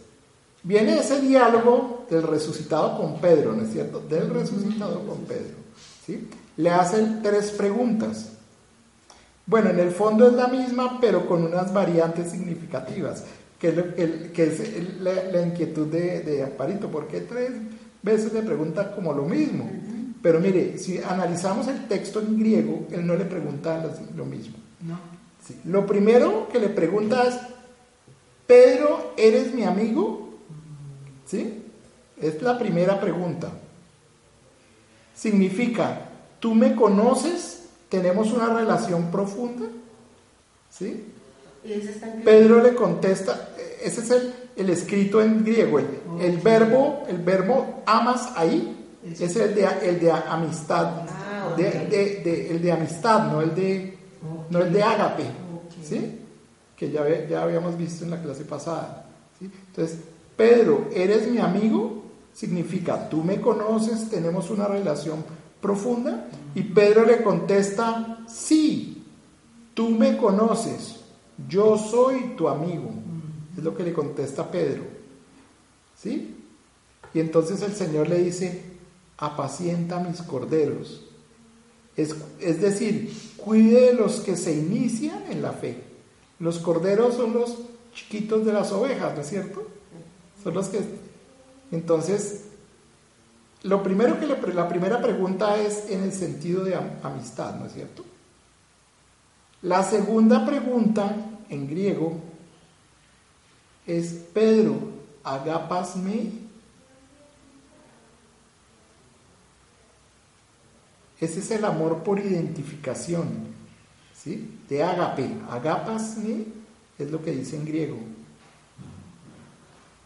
viene 0.63 0.99
ese 0.99 1.21
diálogo 1.21 2.07
del 2.11 2.25
resucitado 2.25 2.99
con 2.99 3.21
Pedro, 3.21 3.53
¿no 3.53 3.63
es 3.63 3.73
cierto? 3.73 4.01
Del 4.01 4.31
resucitado 4.31 5.07
con 5.07 5.19
Pedro. 5.19 5.55
¿sí? 6.05 6.29
Le 6.57 6.71
hacen 6.71 7.23
tres 7.23 7.53
preguntas. 7.53 8.31
Bueno, 9.47 9.71
en 9.71 9.79
el 9.79 9.93
fondo 9.93 10.27
es 10.27 10.35
la 10.35 10.49
misma, 10.49 10.99
pero 11.01 11.27
con 11.27 11.45
unas 11.45 11.73
variantes 11.73 12.33
significativas, 12.33 13.25
que 13.59 13.69
es, 13.69 14.33
que 14.33 14.45
es 14.45 15.01
la, 15.01 15.41
inquietud 15.41 15.87
de, 15.87 16.21
de 16.21 16.43
Amparito. 16.43 16.91
¿Por 16.91 17.07
qué 17.07 17.21
tres 17.21 17.53
veces 18.03 18.33
le 18.33 18.43
pregunta 18.43 18.95
como 18.95 19.13
lo 19.13 19.25
mismo? 19.25 19.71
Pero 20.29 20.41
mire, 20.41 20.77
si 20.77 20.99
analizamos 20.99 21.69
el 21.69 21.89
texto 21.89 22.21
en 22.21 22.39
griego, 22.39 22.87
él 22.91 23.07
no 23.07 23.17
le 23.17 23.25
pregunta 23.25 23.83
lo 24.15 24.27
mismo. 24.27 24.59
No. 24.83 24.99
Lo 25.65 25.87
primero 25.87 26.51
que 26.53 26.59
le 26.59 26.69
pregunta 26.69 27.27
es, 27.27 27.39
Pedro, 28.47 29.15
¿eres 29.17 29.55
mi 29.55 29.65
amigo? 29.65 30.29
¿Sí? 31.25 31.63
Es 32.21 32.43
la 32.43 32.59
primera 32.59 33.01
pregunta. 33.01 33.49
Significa, 35.17 36.11
¿tú 36.41 36.55
me 36.55 36.77
conoces? 36.77 37.63
¿Tenemos 37.89 38.31
una 38.31 38.53
relación 38.53 39.11
profunda? 39.11 39.65
¿Sí? 40.69 41.07
Pedro 42.23 42.63
le 42.63 42.75
contesta, 42.75 43.49
ese 43.83 44.03
es 44.03 44.11
el, 44.57 44.69
escrito 44.69 45.23
en 45.23 45.43
griego, 45.43 45.79
el, 45.79 46.37
verbo, 46.37 47.05
el 47.09 47.17
verbo 47.17 47.83
amas 47.87 48.31
ahí 48.37 48.78
es 49.05 49.37
el 49.37 49.55
de, 49.55 49.69
el 49.83 50.01
de 50.01 50.13
amistad. 50.13 51.07
Ah, 51.09 51.55
de, 51.57 52.49
el 52.51 52.63
de 52.63 52.73
amistad, 52.73 53.31
no 53.31 53.41
el 53.41 53.55
de, 53.55 53.99
no 54.51 54.59
el 54.61 54.73
de 54.73 54.83
ágape. 54.83 55.25
¿Sí? 55.83 56.21
Que 56.77 56.91
ya, 56.91 57.27
ya 57.29 57.43
habíamos 57.43 57.77
visto 57.77 58.05
en 58.05 58.11
la 58.11 58.23
clase 58.23 58.45
pasada. 58.45 59.07
Entonces, 59.41 59.99
Pedro, 60.37 60.89
¿eres 60.93 61.29
mi 61.31 61.39
amigo? 61.39 62.05
Significa, 62.33 63.09
tú 63.09 63.25
me 63.25 63.41
conoces, 63.41 64.09
tenemos 64.11 64.51
una 64.51 64.67
relación 64.67 65.25
profunda. 65.61 66.29
Y 66.55 66.63
Pedro 66.63 67.05
le 67.05 67.23
contesta, 67.23 68.25
sí, 68.29 69.05
tú 69.75 69.91
me 69.91 70.17
conoces, 70.17 71.01
yo 71.49 71.77
soy 71.79 72.35
tu 72.37 72.49
amigo. 72.49 72.91
Es 73.57 73.65
lo 73.65 73.77
que 73.77 73.83
le 73.83 73.93
contesta 73.93 74.51
Pedro. 74.51 74.83
¿Sí? 75.97 76.37
Y 77.15 77.21
entonces 77.21 77.61
el 77.63 77.75
Señor 77.75 78.09
le 78.09 78.19
dice, 78.19 78.63
apacienta 79.19 80.01
mis 80.01 80.23
corderos. 80.23 81.05
Es, 81.97 82.15
es, 82.41 82.61
decir, 82.61 83.13
cuide 83.37 83.87
de 83.87 83.95
los 83.95 84.21
que 84.21 84.37
se 84.37 84.55
inician 84.55 85.25
en 85.29 85.43
la 85.43 85.53
fe. 85.53 85.83
Los 86.39 86.61
corderos 86.61 87.15
son 87.17 87.35
los 87.35 87.57
chiquitos 87.93 88.47
de 88.47 88.53
las 88.53 88.71
ovejas, 88.71 89.15
¿no 89.15 89.21
es 89.21 89.29
cierto? 89.29 89.67
Son 90.43 90.55
los 90.55 90.69
que... 90.69 90.81
Entonces, 91.73 92.45
lo 93.65 93.83
primero 93.83 94.21
que 94.21 94.27
la 94.55 94.69
primera 94.69 95.03
pregunta 95.03 95.61
es 95.61 95.91
en 95.91 96.05
el 96.05 96.13
sentido 96.13 96.63
de 96.63 96.77
amistad, 97.03 97.57
¿no 97.57 97.67
es 97.67 97.73
cierto? 97.73 98.05
La 99.63 99.83
segunda 99.83 100.47
pregunta 100.47 101.17
en 101.49 101.69
griego 101.69 102.17
es 103.85 104.13
Pedro, 104.33 104.77
agapasme 105.25 106.48
Ese 111.21 111.41
es 111.41 111.51
el 111.51 111.65
amor 111.65 112.03
por 112.05 112.19
identificación, 112.19 113.29
¿sí? 114.17 114.59
De 114.69 114.83
agape. 114.83 115.29
Agapasme 115.51 116.45
es 116.99 117.11
lo 117.11 117.23
que 117.23 117.33
dice 117.33 117.57
en 117.57 117.65
griego. 117.65 117.99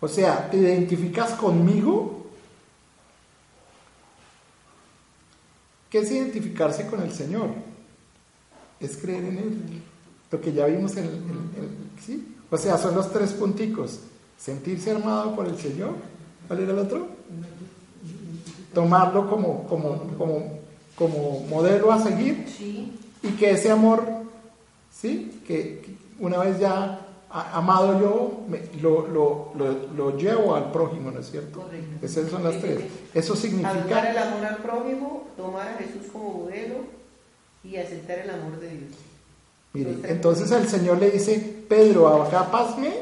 O 0.00 0.08
sea, 0.08 0.50
¿te 0.50 0.56
identificas 0.56 1.32
conmigo? 1.32 2.26
¿Qué 5.90 5.98
es 5.98 6.10
identificarse 6.10 6.86
con 6.86 7.02
el 7.02 7.12
Señor? 7.12 7.50
Es 8.80 8.96
creer 8.96 9.24
en 9.24 9.38
Él. 9.38 9.82
Lo 10.30 10.40
que 10.40 10.52
ya 10.52 10.64
vimos 10.66 10.96
en, 10.96 11.04
el... 11.04 12.02
¿sí? 12.04 12.34
O 12.50 12.56
sea, 12.56 12.78
son 12.78 12.94
los 12.94 13.12
tres 13.12 13.32
punticos. 13.32 14.00
Sentirse 14.38 14.90
armado 14.90 15.36
por 15.36 15.46
el 15.46 15.58
Señor. 15.58 15.94
¿Cuál 16.48 16.60
era 16.60 16.72
el 16.72 16.78
otro? 16.78 17.08
Tomarlo 18.72 19.28
como, 19.28 19.66
como, 19.68 20.16
como 20.16 20.61
como 20.97 21.40
modelo 21.49 21.93
a 21.93 22.03
seguir 22.03 22.47
y 23.22 23.28
que 23.38 23.53
ese 23.53 23.70
amor, 23.70 24.05
¿sí? 24.93 25.43
que, 25.47 25.97
una 26.18 26.38
vez 26.38 26.59
ya 26.59 27.07
amado 27.30 27.99
yo, 27.99 28.45
lo, 28.82 29.09
lo, 29.09 29.53
lo, 29.97 30.16
llevo 30.18 30.55
al 30.55 30.70
prójimo, 30.70 31.11
¿no 31.11 31.20
es 31.20 31.30
cierto? 31.30 31.66
Esas 32.03 32.30
son 32.30 32.45
las 32.45 32.61
tres. 32.61 32.80
Eso 33.14 33.34
significa... 33.34 33.70
Aceptar 33.70 34.07
el 34.07 34.18
amor 34.18 34.45
al 34.45 34.57
prójimo, 34.59 35.24
tomar 35.36 35.68
a 35.68 35.74
Jesús 35.74 36.11
como 36.12 36.32
modelo 36.32 36.76
y 37.64 37.76
aceptar 37.76 38.18
el 38.18 38.30
amor 38.30 38.61
de 38.61 38.68
Dios. 38.68 38.90
Mire, 39.72 39.97
entonces 40.05 40.51
el 40.51 40.68
Señor 40.68 40.99
le 40.99 41.11
dice, 41.11 41.64
Pedro, 41.68 42.22
acá 42.22 42.51
pasme, 42.51 42.93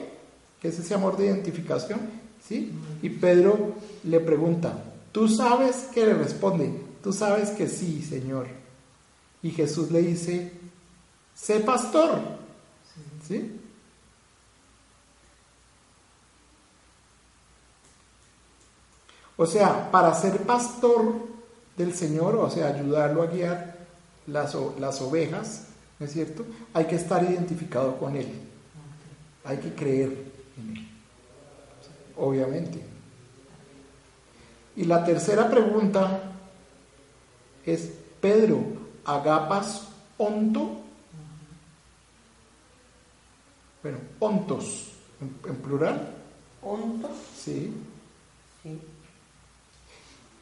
que 0.63 0.69
es 0.69 0.79
ese 0.79 0.95
amor 0.95 1.17
de 1.17 1.27
identificación, 1.27 1.99
¿sí? 2.47 2.73
Y 3.03 3.09
Pedro 3.11 3.73
le 4.05 4.21
pregunta, 4.21 4.85
¿tú 5.11 5.27
sabes 5.27 5.89
qué 5.93 6.07
le 6.07 6.15
responde? 6.15 6.71
tú 7.03 7.13
sabes 7.13 7.51
que 7.51 7.69
sí, 7.69 8.03
Señor. 8.03 8.47
Y 9.43 9.51
Jesús 9.51 9.91
le 9.91 10.03
dice, 10.03 10.53
sé 11.35 11.61
pastor. 11.61 12.21
Sí. 13.27 13.61
O 19.37 19.47
sea, 19.47 19.91
para 19.91 20.15
ser 20.15 20.39
pastor 20.43 21.15
del 21.77 21.95
Señor, 21.95 22.37
o 22.37 22.51
sea, 22.51 22.69
ayudarlo 22.69 23.23
a 23.23 23.27
guiar 23.27 23.79
las, 24.27 24.55
las 24.79 25.01
ovejas, 25.01 25.69
¿no 25.99 26.05
es 26.05 26.13
cierto? 26.13 26.45
Hay 26.75 26.85
que 26.85 26.97
estar 26.97 27.23
identificado 27.23 27.97
con 27.99 28.17
Él. 28.17 28.29
Hay 29.45 29.57
que 29.57 29.75
creer 29.75 30.25
en 30.59 30.77
Él. 30.77 30.89
Obviamente. 32.19 32.85
Y 34.77 34.85
la 34.85 35.03
tercera 35.05 35.49
pregunta 35.51 36.30
es, 37.65 37.93
Pedro, 38.21 38.63
¿agapas 39.05 39.89
onto? 40.19 40.81
Bueno, 43.83 43.99
ontos, 44.19 44.93
en, 45.21 45.57
plural. 45.57 46.15
¿Ontos? 46.63 47.13
Sí. 47.37 47.73
sí. 48.63 48.79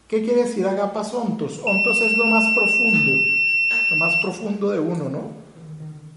¿Qué 0.09 0.25
quiere 0.25 0.45
decir 0.45 0.67
agapas 0.67 1.13
ontos? 1.13 1.61
Ontos 1.63 2.01
es 2.01 2.17
lo 2.17 2.27
más 2.27 2.43
profundo, 2.55 3.13
lo 3.91 3.97
más 3.97 4.15
profundo 4.23 4.71
de 4.71 4.81
uno, 4.81 5.09
¿no? 5.11 5.31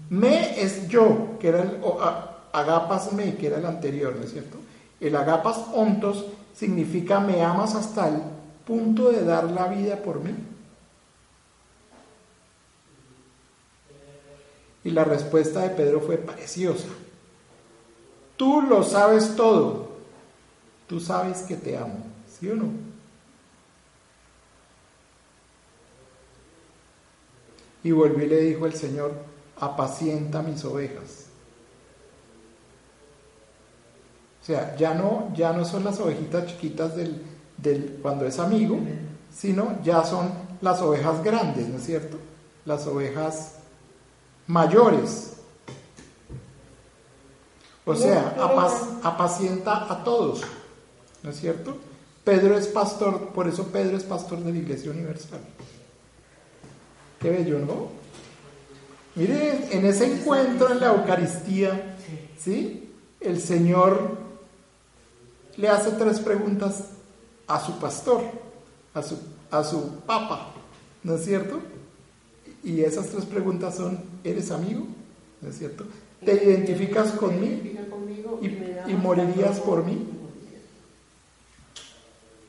Me 0.08 0.60
es 0.60 0.88
yo, 0.88 1.38
que 1.38 1.48
era 1.48 1.62
el, 1.62 1.78
agapas 2.52 3.12
me, 3.12 3.36
que 3.36 3.46
era 3.46 3.58
el 3.58 3.66
anterior, 3.66 4.16
¿no 4.16 4.24
es 4.24 4.32
cierto? 4.32 4.56
El 4.98 5.14
agapas 5.14 5.58
ontos 5.74 6.24
significa 6.54 7.20
me 7.20 7.42
amas 7.42 7.74
hasta 7.74 8.08
el 8.08 8.22
punto 8.66 9.10
de 9.10 9.24
dar 9.24 9.44
la 9.44 9.68
vida 9.68 9.96
por 9.96 10.20
mí. 10.20 10.32
Y 14.84 14.90
la 14.90 15.04
respuesta 15.04 15.60
de 15.60 15.70
Pedro 15.70 16.00
fue 16.00 16.16
preciosa. 16.16 16.88
Tú 18.36 18.62
lo 18.62 18.82
sabes 18.82 19.36
todo. 19.36 19.92
Tú 20.88 20.98
sabes 20.98 21.42
que 21.42 21.56
te 21.56 21.76
amo. 21.76 22.04
¿Sí 22.28 22.48
o 22.48 22.56
no? 22.56 22.70
Y 27.84 27.90
volvió 27.90 28.24
y 28.24 28.28
le 28.28 28.40
dijo 28.40 28.66
el 28.66 28.74
Señor, 28.74 29.12
apacienta 29.58 30.42
mis 30.42 30.64
ovejas. 30.64 31.26
O 34.40 34.44
sea, 34.44 34.74
ya 34.76 34.94
no, 34.94 35.32
ya 35.34 35.52
no 35.52 35.64
son 35.64 35.84
las 35.84 36.00
ovejitas 36.00 36.46
chiquitas 36.46 36.96
del, 36.96 37.22
del, 37.56 37.98
cuando 38.02 38.26
es 38.26 38.40
amigo, 38.40 38.78
sino 39.32 39.80
ya 39.84 40.04
son 40.04 40.32
las 40.60 40.80
ovejas 40.80 41.22
grandes, 41.22 41.68
¿no 41.68 41.76
es 41.76 41.84
cierto? 41.84 42.18
Las 42.64 42.86
ovejas 42.86 43.61
mayores. 44.52 45.32
O 47.84 47.96
sea, 47.96 48.36
apacienta 49.02 49.90
a 49.92 50.04
todos, 50.04 50.42
¿no 51.22 51.30
es 51.30 51.40
cierto? 51.40 51.78
Pedro 52.22 52.56
es 52.56 52.68
pastor, 52.68 53.30
por 53.30 53.48
eso 53.48 53.66
Pedro 53.68 53.96
es 53.96 54.04
pastor 54.04 54.38
de 54.40 54.52
la 54.52 54.58
Iglesia 54.58 54.92
Universal. 54.92 55.40
Qué 57.18 57.30
bello, 57.30 57.58
¿no? 57.58 57.88
Miren, 59.16 59.68
en 59.70 59.86
ese 59.86 60.12
encuentro 60.12 60.70
en 60.70 60.80
la 60.80 60.94
Eucaristía, 60.94 61.96
¿sí? 62.38 62.92
El 63.20 63.40
Señor 63.40 64.18
le 65.56 65.68
hace 65.68 65.92
tres 65.92 66.20
preguntas 66.20 66.90
a 67.48 67.58
su 67.58 67.78
pastor, 67.78 68.22
a 68.94 69.02
su, 69.02 69.18
a 69.50 69.64
su 69.64 70.00
papa, 70.06 70.52
¿no 71.02 71.16
es 71.16 71.24
cierto? 71.24 71.60
Y 72.62 72.82
esas 72.82 73.08
tres 73.08 73.24
preguntas 73.24 73.74
son, 73.74 74.11
¿eres 74.24 74.50
amigo? 74.50 74.86
¿No 75.40 75.48
es 75.48 75.58
cierto? 75.58 75.84
¿Te 76.24 76.32
identificas 76.44 77.12
conmigo 77.12 78.40
y, 78.40 78.90
y 78.90 78.94
morirías 78.94 79.58
por 79.60 79.84
mí? 79.84 80.06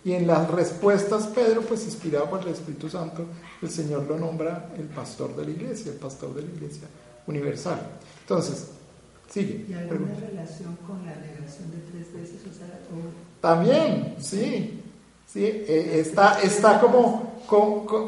Y 0.06 0.14
en 0.14 0.28
las 0.28 0.50
respuestas, 0.52 1.28
Pedro, 1.28 1.62
pues 1.62 1.86
inspirado 1.86 2.30
por 2.30 2.42
el 2.42 2.50
Espíritu 2.50 2.90
Santo, 2.90 3.26
el 3.62 3.70
Señor 3.70 4.04
lo 4.04 4.20
nombra 4.20 4.70
el 4.78 4.86
pastor 4.86 5.34
de 5.36 5.46
la 5.46 5.52
iglesia, 5.52 5.94
el 5.94 5.98
pastor 5.98 6.36
de 6.36 6.42
la 6.42 6.50
iglesia 6.50 6.88
universal. 7.26 7.80
Entonces, 8.22 8.68
sigue. 9.30 9.66
¿Y 9.70 9.74
hay 9.74 9.88
una 9.90 10.14
relación 10.16 10.78
con 10.86 11.06
la 11.06 11.16
negación 11.16 11.72
de 11.72 11.78
tres 11.92 12.14
veces? 12.14 12.42
O 12.42 12.54
sea, 12.54 12.68
También, 13.40 14.16
sí. 14.20 14.82
sí 15.32 15.46
eh, 15.46 16.00
está, 16.00 16.42
está 16.42 16.82
como, 16.82 17.40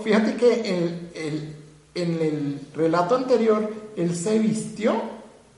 fíjate 0.03 0.35
que 0.35 0.77
el, 0.77 1.54
en 1.95 2.21
el 2.21 2.59
relato 2.75 3.15
anterior, 3.15 3.69
él 3.95 4.15
se 4.15 4.37
vistió, 4.37 4.93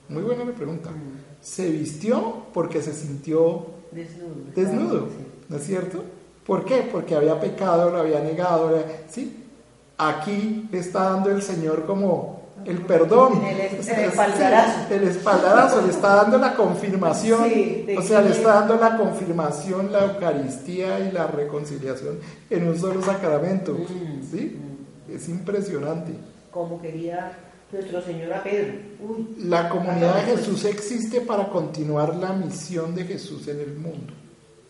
muy 0.07 0.23
buena 0.23 0.45
la 0.45 0.53
pregunta, 0.53 0.89
se 1.41 1.69
vistió 1.69 2.45
porque 2.53 2.81
se 2.81 2.93
sintió 2.93 3.65
desnudo, 3.91 4.35
desnudo 4.55 5.07
¿no 5.49 5.57
es 5.57 5.63
cierto? 5.63 6.03
¿Por 6.45 6.63
qué? 6.63 6.87
Porque 6.89 7.15
había 7.15 7.39
pecado, 7.39 7.89
lo 7.89 7.97
había 7.97 8.21
negado, 8.21 8.81
¿sí? 9.09 9.43
Aquí 9.97 10.69
le 10.71 10.79
está 10.79 11.09
dando 11.09 11.31
el 11.31 11.41
Señor 11.41 11.85
como 11.85 12.37
el 12.65 12.79
perdón. 12.81 13.43
El, 13.45 13.59
espaldarazo. 13.59 14.93
el 14.93 15.03
espaldarazo, 15.07 15.81
le 15.81 15.89
está 15.89 16.15
dando 16.15 16.37
la 16.37 16.55
confirmación. 16.55 17.43
o 17.97 18.01
sea, 18.01 18.21
le 18.21 18.31
está 18.31 18.61
dando 18.61 18.75
la 18.75 18.97
confirmación, 18.97 19.91
la 19.91 20.05
Eucaristía 20.05 20.99
y 20.99 21.11
la 21.11 21.27
reconciliación 21.27 22.19
en 22.49 22.67
un 22.67 22.77
solo 22.77 23.01
sacramento. 23.01 23.73
Mm, 23.73 24.23
¿Sí? 24.31 24.57
Es 25.09 25.29
impresionante. 25.29 26.13
Como 26.51 26.81
quería 26.81 27.37
nuestro 27.71 28.01
Señor 28.01 28.33
a 28.33 28.43
Pedro. 28.43 28.73
la 29.39 29.69
comunidad 29.69 30.15
de 30.15 30.37
Jesús 30.37 30.63
existe 30.65 31.21
para 31.21 31.49
continuar 31.49 32.15
la 32.15 32.31
misión 32.33 32.95
de 32.95 33.03
Jesús 33.03 33.47
en 33.47 33.59
el 33.59 33.75
mundo. 33.75 34.13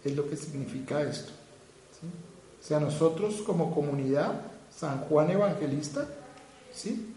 Es 0.03 0.15
lo 0.15 0.27
que 0.29 0.35
significa 0.35 1.01
esto. 1.01 1.31
O 2.59 2.63
sea, 2.67 2.79
nosotros 2.79 3.35
como 3.45 3.73
comunidad, 3.73 4.41
San 4.75 4.99
Juan 5.01 5.29
Evangelista, 5.29 6.07
¿sí? 6.73 7.13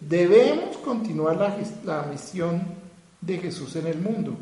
debemos 0.00 0.76
continuar 0.78 1.36
la, 1.36 1.56
la 1.84 2.02
misión 2.06 2.62
de 3.20 3.38
Jesús 3.38 3.76
en 3.76 3.86
el 3.86 3.98
mundo. 3.98 4.36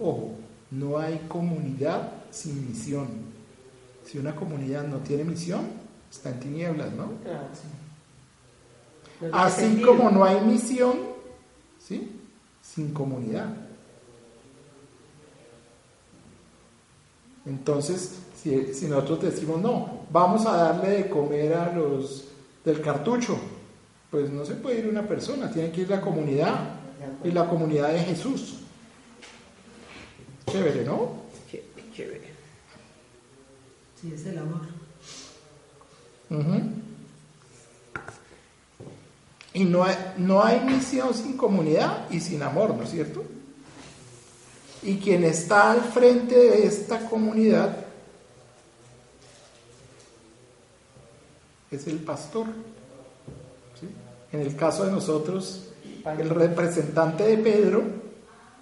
Ojo, 0.00 0.32
no 0.70 0.98
hay 0.98 1.18
comunidad 1.28 2.12
sin 2.30 2.68
misión. 2.68 3.08
Si 4.08 4.16
una 4.16 4.34
comunidad 4.34 4.86
no 4.86 4.98
tiene 4.98 5.22
misión, 5.24 5.68
está 6.10 6.30
en 6.30 6.40
tinieblas, 6.40 6.92
¿no? 6.92 7.12
Claro, 7.22 7.48
sí. 7.52 9.28
Así 9.32 9.82
como 9.82 10.10
no 10.10 10.24
hay 10.24 10.40
misión, 10.40 10.96
¿sí? 11.78 12.18
Sin 12.62 12.94
comunidad. 12.94 13.48
Entonces, 17.44 18.18
si, 18.42 18.86
nosotros 18.86 19.22
decimos, 19.22 19.60
no, 19.60 20.06
vamos 20.10 20.46
a 20.46 20.56
darle 20.56 20.90
de 20.90 21.10
comer 21.10 21.52
a 21.54 21.72
los 21.72 22.28
del 22.64 22.80
cartucho, 22.80 23.38
pues 24.10 24.30
no 24.30 24.44
se 24.46 24.54
puede 24.54 24.78
ir 24.78 24.86
una 24.88 25.06
persona, 25.06 25.50
tiene 25.50 25.70
que 25.70 25.82
ir 25.82 25.90
la 25.90 26.00
comunidad, 26.00 26.76
y 27.24 27.30
la 27.30 27.46
comunidad 27.46 27.92
de 27.92 28.00
Jesús. 28.00 28.60
Chévere, 30.46 30.84
¿no? 30.84 31.17
Sí, 34.00 34.12
es 34.14 34.26
el 34.26 34.38
amor. 34.38 34.60
Y 39.54 39.64
no 39.64 39.82
hay, 39.82 39.96
no 40.18 40.44
hay 40.44 40.60
misión 40.60 41.14
sin 41.14 41.36
comunidad 41.36 42.08
y 42.10 42.20
sin 42.20 42.42
amor, 42.42 42.74
¿no 42.74 42.84
es 42.84 42.90
cierto? 42.90 43.24
Y 44.82 44.98
quien 44.98 45.24
está 45.24 45.72
al 45.72 45.80
frente 45.80 46.36
de 46.36 46.66
esta 46.66 47.08
comunidad 47.08 47.76
es 51.70 51.86
el 51.86 51.98
pastor. 51.98 52.46
En 54.30 54.40
el 54.40 54.54
caso 54.56 54.84
de 54.84 54.92
nosotros, 54.92 55.70
el 56.04 56.30
representante 56.30 57.24
de 57.24 57.38
Pedro, 57.38 57.82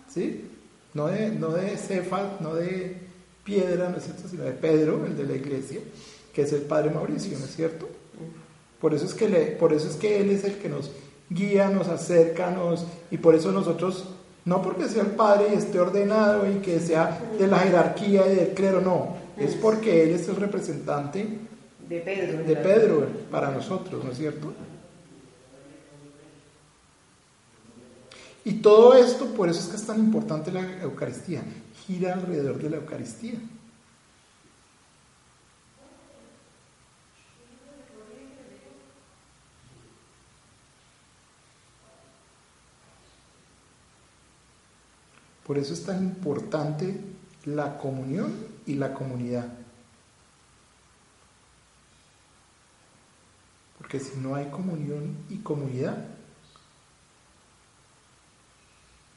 ¿sí? 0.08 0.48
no 0.94 1.08
de, 1.08 1.30
no 1.30 1.50
de 1.50 1.76
no 2.40 2.54
de 2.54 3.05
piedra, 3.46 3.88
¿no 3.88 3.96
es 3.96 4.04
cierto? 4.04 4.28
sino 4.28 4.42
de 4.42 4.52
Pedro, 4.52 5.06
el 5.06 5.16
de 5.16 5.24
la 5.24 5.34
iglesia, 5.34 5.80
que 6.34 6.42
es 6.42 6.52
el 6.52 6.62
Padre 6.62 6.90
Mauricio, 6.90 7.38
¿no 7.38 7.46
es 7.46 7.54
cierto? 7.54 7.88
Por 8.80 8.92
eso 8.92 9.06
es 9.06 9.14
que, 9.14 9.28
le, 9.28 9.46
por 9.52 9.72
eso 9.72 9.88
es 9.88 9.94
que 9.94 10.20
Él 10.20 10.30
es 10.30 10.44
el 10.44 10.58
que 10.58 10.68
nos 10.68 10.90
guía, 11.30 11.70
nos 11.70 11.88
acerca, 11.88 12.50
nos, 12.50 12.84
y 13.10 13.18
por 13.18 13.34
eso 13.34 13.52
nosotros 13.52 14.04
no 14.44 14.62
porque 14.62 14.88
sea 14.88 15.02
el 15.02 15.10
padre 15.10 15.48
y 15.52 15.56
esté 15.56 15.80
ordenado 15.80 16.48
y 16.48 16.60
que 16.60 16.78
sea 16.78 17.20
de 17.36 17.48
la 17.48 17.58
jerarquía 17.58 18.32
y 18.32 18.36
del 18.36 18.54
clero, 18.54 18.80
no. 18.80 19.16
Es 19.36 19.54
porque 19.56 20.04
él 20.04 20.10
es 20.10 20.28
el 20.28 20.36
representante 20.36 21.26
de 21.88 22.00
Pedro, 22.00 22.44
de 22.44 22.56
Pedro 22.56 23.06
para 23.30 23.50
nosotros, 23.50 24.04
¿no 24.04 24.12
es 24.12 24.18
cierto? 24.18 24.52
Y 28.44 28.52
todo 28.54 28.94
esto, 28.94 29.26
por 29.34 29.48
eso 29.48 29.58
es 29.58 29.66
que 29.66 29.76
es 29.76 29.84
tan 29.84 29.98
importante 29.98 30.52
la 30.52 30.80
Eucaristía, 30.80 31.42
gira 31.86 32.14
alrededor 32.14 32.58
de 32.58 32.70
la 32.70 32.76
Eucaristía. 32.78 33.38
Por 45.46 45.58
eso 45.58 45.74
es 45.74 45.84
tan 45.84 46.02
importante 46.02 47.00
la 47.44 47.78
comunión 47.78 48.34
y 48.66 48.74
la 48.74 48.92
comunidad. 48.92 49.46
Porque 53.78 54.00
si 54.00 54.18
no 54.18 54.34
hay 54.34 54.50
comunión 54.50 55.16
y 55.28 55.38
comunidad, 55.38 56.04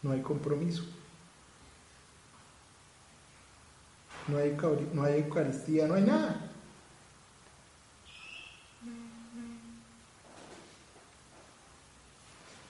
no 0.04 0.12
hay 0.12 0.22
compromiso. 0.22 0.99
No 4.30 4.38
hay, 4.38 4.56
no 4.94 5.04
hay 5.04 5.20
Eucaristía, 5.22 5.88
no 5.88 5.96
hay 5.96 6.04
nada. 6.04 6.50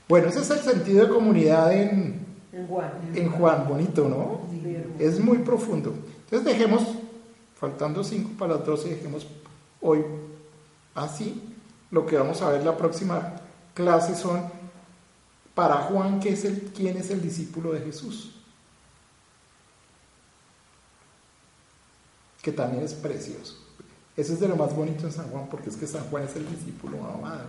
Bueno, 0.08 0.30
ese 0.30 0.40
es 0.40 0.50
el 0.50 0.60
sentido 0.60 1.06
de 1.06 1.14
comunidad 1.14 1.72
en, 1.72 2.26
en 2.52 3.30
Juan. 3.30 3.68
bonito, 3.68 4.10
¿no? 4.10 4.42
Es 4.98 5.20
muy 5.20 5.38
profundo. 5.40 5.94
Entonces 6.24 6.46
dejemos, 6.46 6.84
faltando 7.56 8.04
cinco 8.04 8.32
para 8.38 8.56
las 8.56 8.66
doce, 8.66 8.90
dejemos 8.90 9.28
hoy 9.82 10.04
así. 10.96 11.44
Lo 11.92 12.06
que 12.08 12.18
vamos 12.18 12.42
a 12.42 12.50
ver 12.50 12.64
la 12.64 12.76
próxima 12.76 13.36
clase 13.76 14.16
son 14.16 14.42
para 15.54 15.76
Juan, 15.76 16.20
¿qué 16.20 16.30
es 16.30 16.46
el, 16.46 16.72
¿quién 16.76 16.98
es 16.98 17.12
el 17.12 17.22
discípulo 17.22 17.74
de 17.74 17.82
Jesús? 17.82 18.39
Que 22.50 22.56
también 22.56 22.84
es 22.84 22.96
precioso. 22.96 23.58
Eso 24.18 24.34
es 24.34 24.40
de 24.40 24.48
lo 24.48 24.56
más 24.56 24.76
bonito 24.76 25.06
en 25.06 25.12
San 25.14 25.28
Juan, 25.28 25.46
porque 25.52 25.70
es 25.70 25.76
que 25.76 25.86
San 25.86 26.02
Juan 26.10 26.24
es 26.24 26.36
el 26.36 26.50
discípulo 26.50 26.98
amado. 26.98 27.46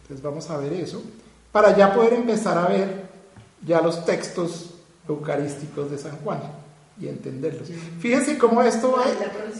Entonces 0.00 0.24
vamos 0.24 0.48
a 0.48 0.56
ver 0.56 0.72
eso, 0.72 1.02
para 1.52 1.76
ya 1.76 1.94
poder 1.94 2.14
empezar 2.14 2.56
a 2.56 2.68
ver 2.68 3.04
ya 3.66 3.82
los 3.82 4.06
textos 4.06 4.70
eucarísticos 5.06 5.90
de 5.90 5.98
San 5.98 6.16
Juan 6.24 6.40
y 6.98 7.08
entenderlos. 7.08 7.68
Fíjense 7.98 8.38
cómo 8.38 8.62
esto 8.62 8.92
va 8.92 9.04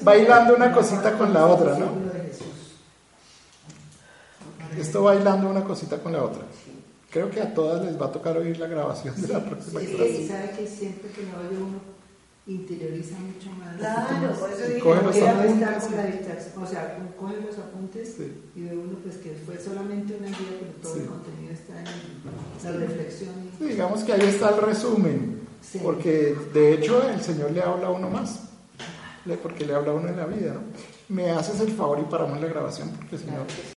bailando 0.01 0.57
una 0.57 0.73
cosita 0.73 1.19
con 1.19 1.35
la 1.35 1.47
otra, 1.47 1.79
¿no? 1.79 1.91
Esto 4.79 5.03
bailando 5.03 5.51
una 5.51 5.63
cosita 5.63 5.99
con 5.99 6.15
la 6.15 6.25
otra. 6.25 6.43
Creo 7.11 7.31
que 7.31 7.43
a 7.43 7.53
todas 7.53 7.85
les 7.85 8.01
va 8.01 8.07
a 8.07 8.13
tocar 8.13 8.39
oír 8.39 8.59
la 8.59 8.67
grabación 8.67 9.21
de 9.21 9.29
la 9.29 9.45
próxima 9.45 9.81
clase. 9.81 10.17
Sí, 10.17 10.27
sabe 10.27 10.53
que 10.57 10.67
siempre 10.67 11.11
que 11.11 11.23
no 11.25 11.37
oye 11.47 11.63
uno 11.63 12.00
interioriza 12.51 13.17
mucho 13.19 13.51
más. 13.59 13.77
Claro, 13.77 14.35
por 14.39 14.51
eso 14.51 14.67
dije, 14.67 14.81
coge 14.81 15.03
los 15.03 15.17
apuntes. 15.17 15.85
o 16.57 16.67
sea, 16.67 16.99
coge 17.19 17.41
los 17.41 17.59
apuntes 17.59 18.17
y 18.57 18.63
ve 18.63 18.77
uno 18.77 18.99
pues 19.03 19.17
que 19.19 19.33
fue 19.47 19.59
solamente 19.59 20.17
una 20.19 20.29
guía, 20.29 20.59
pero 20.59 20.73
todo 20.83 20.97
el 20.97 21.07
contenido 21.07 21.53
está 21.53 21.79
en 21.79 22.73
la 22.73 22.87
reflexión. 22.87 23.31
digamos 23.61 24.05
que 24.05 24.13
ahí 24.13 24.23
está 24.23 24.51
el 24.51 24.61
resumen, 24.63 25.41
porque 25.83 26.37
de 26.53 26.75
hecho 26.75 27.09
el 27.09 27.21
Señor 27.21 27.53
le 27.53 27.63
habla 27.63 27.87
a 27.87 27.91
uno 27.91 28.11
más, 28.11 28.49
porque 29.43 29.65
le 29.65 29.75
habla 29.75 29.93
a 29.93 29.95
uno 29.95 30.09
en 30.09 30.17
la 30.17 30.27
vida, 30.27 30.55
¿no? 30.55 30.61
Me 31.09 31.31
haces 31.31 31.61
el 31.61 31.73
favor 31.73 31.99
y 31.99 32.11
paramos 32.11 32.41
la 32.41 32.49
grabación, 32.49 32.91
porque 32.91 33.19
si 33.19 33.27
no... 33.27 33.80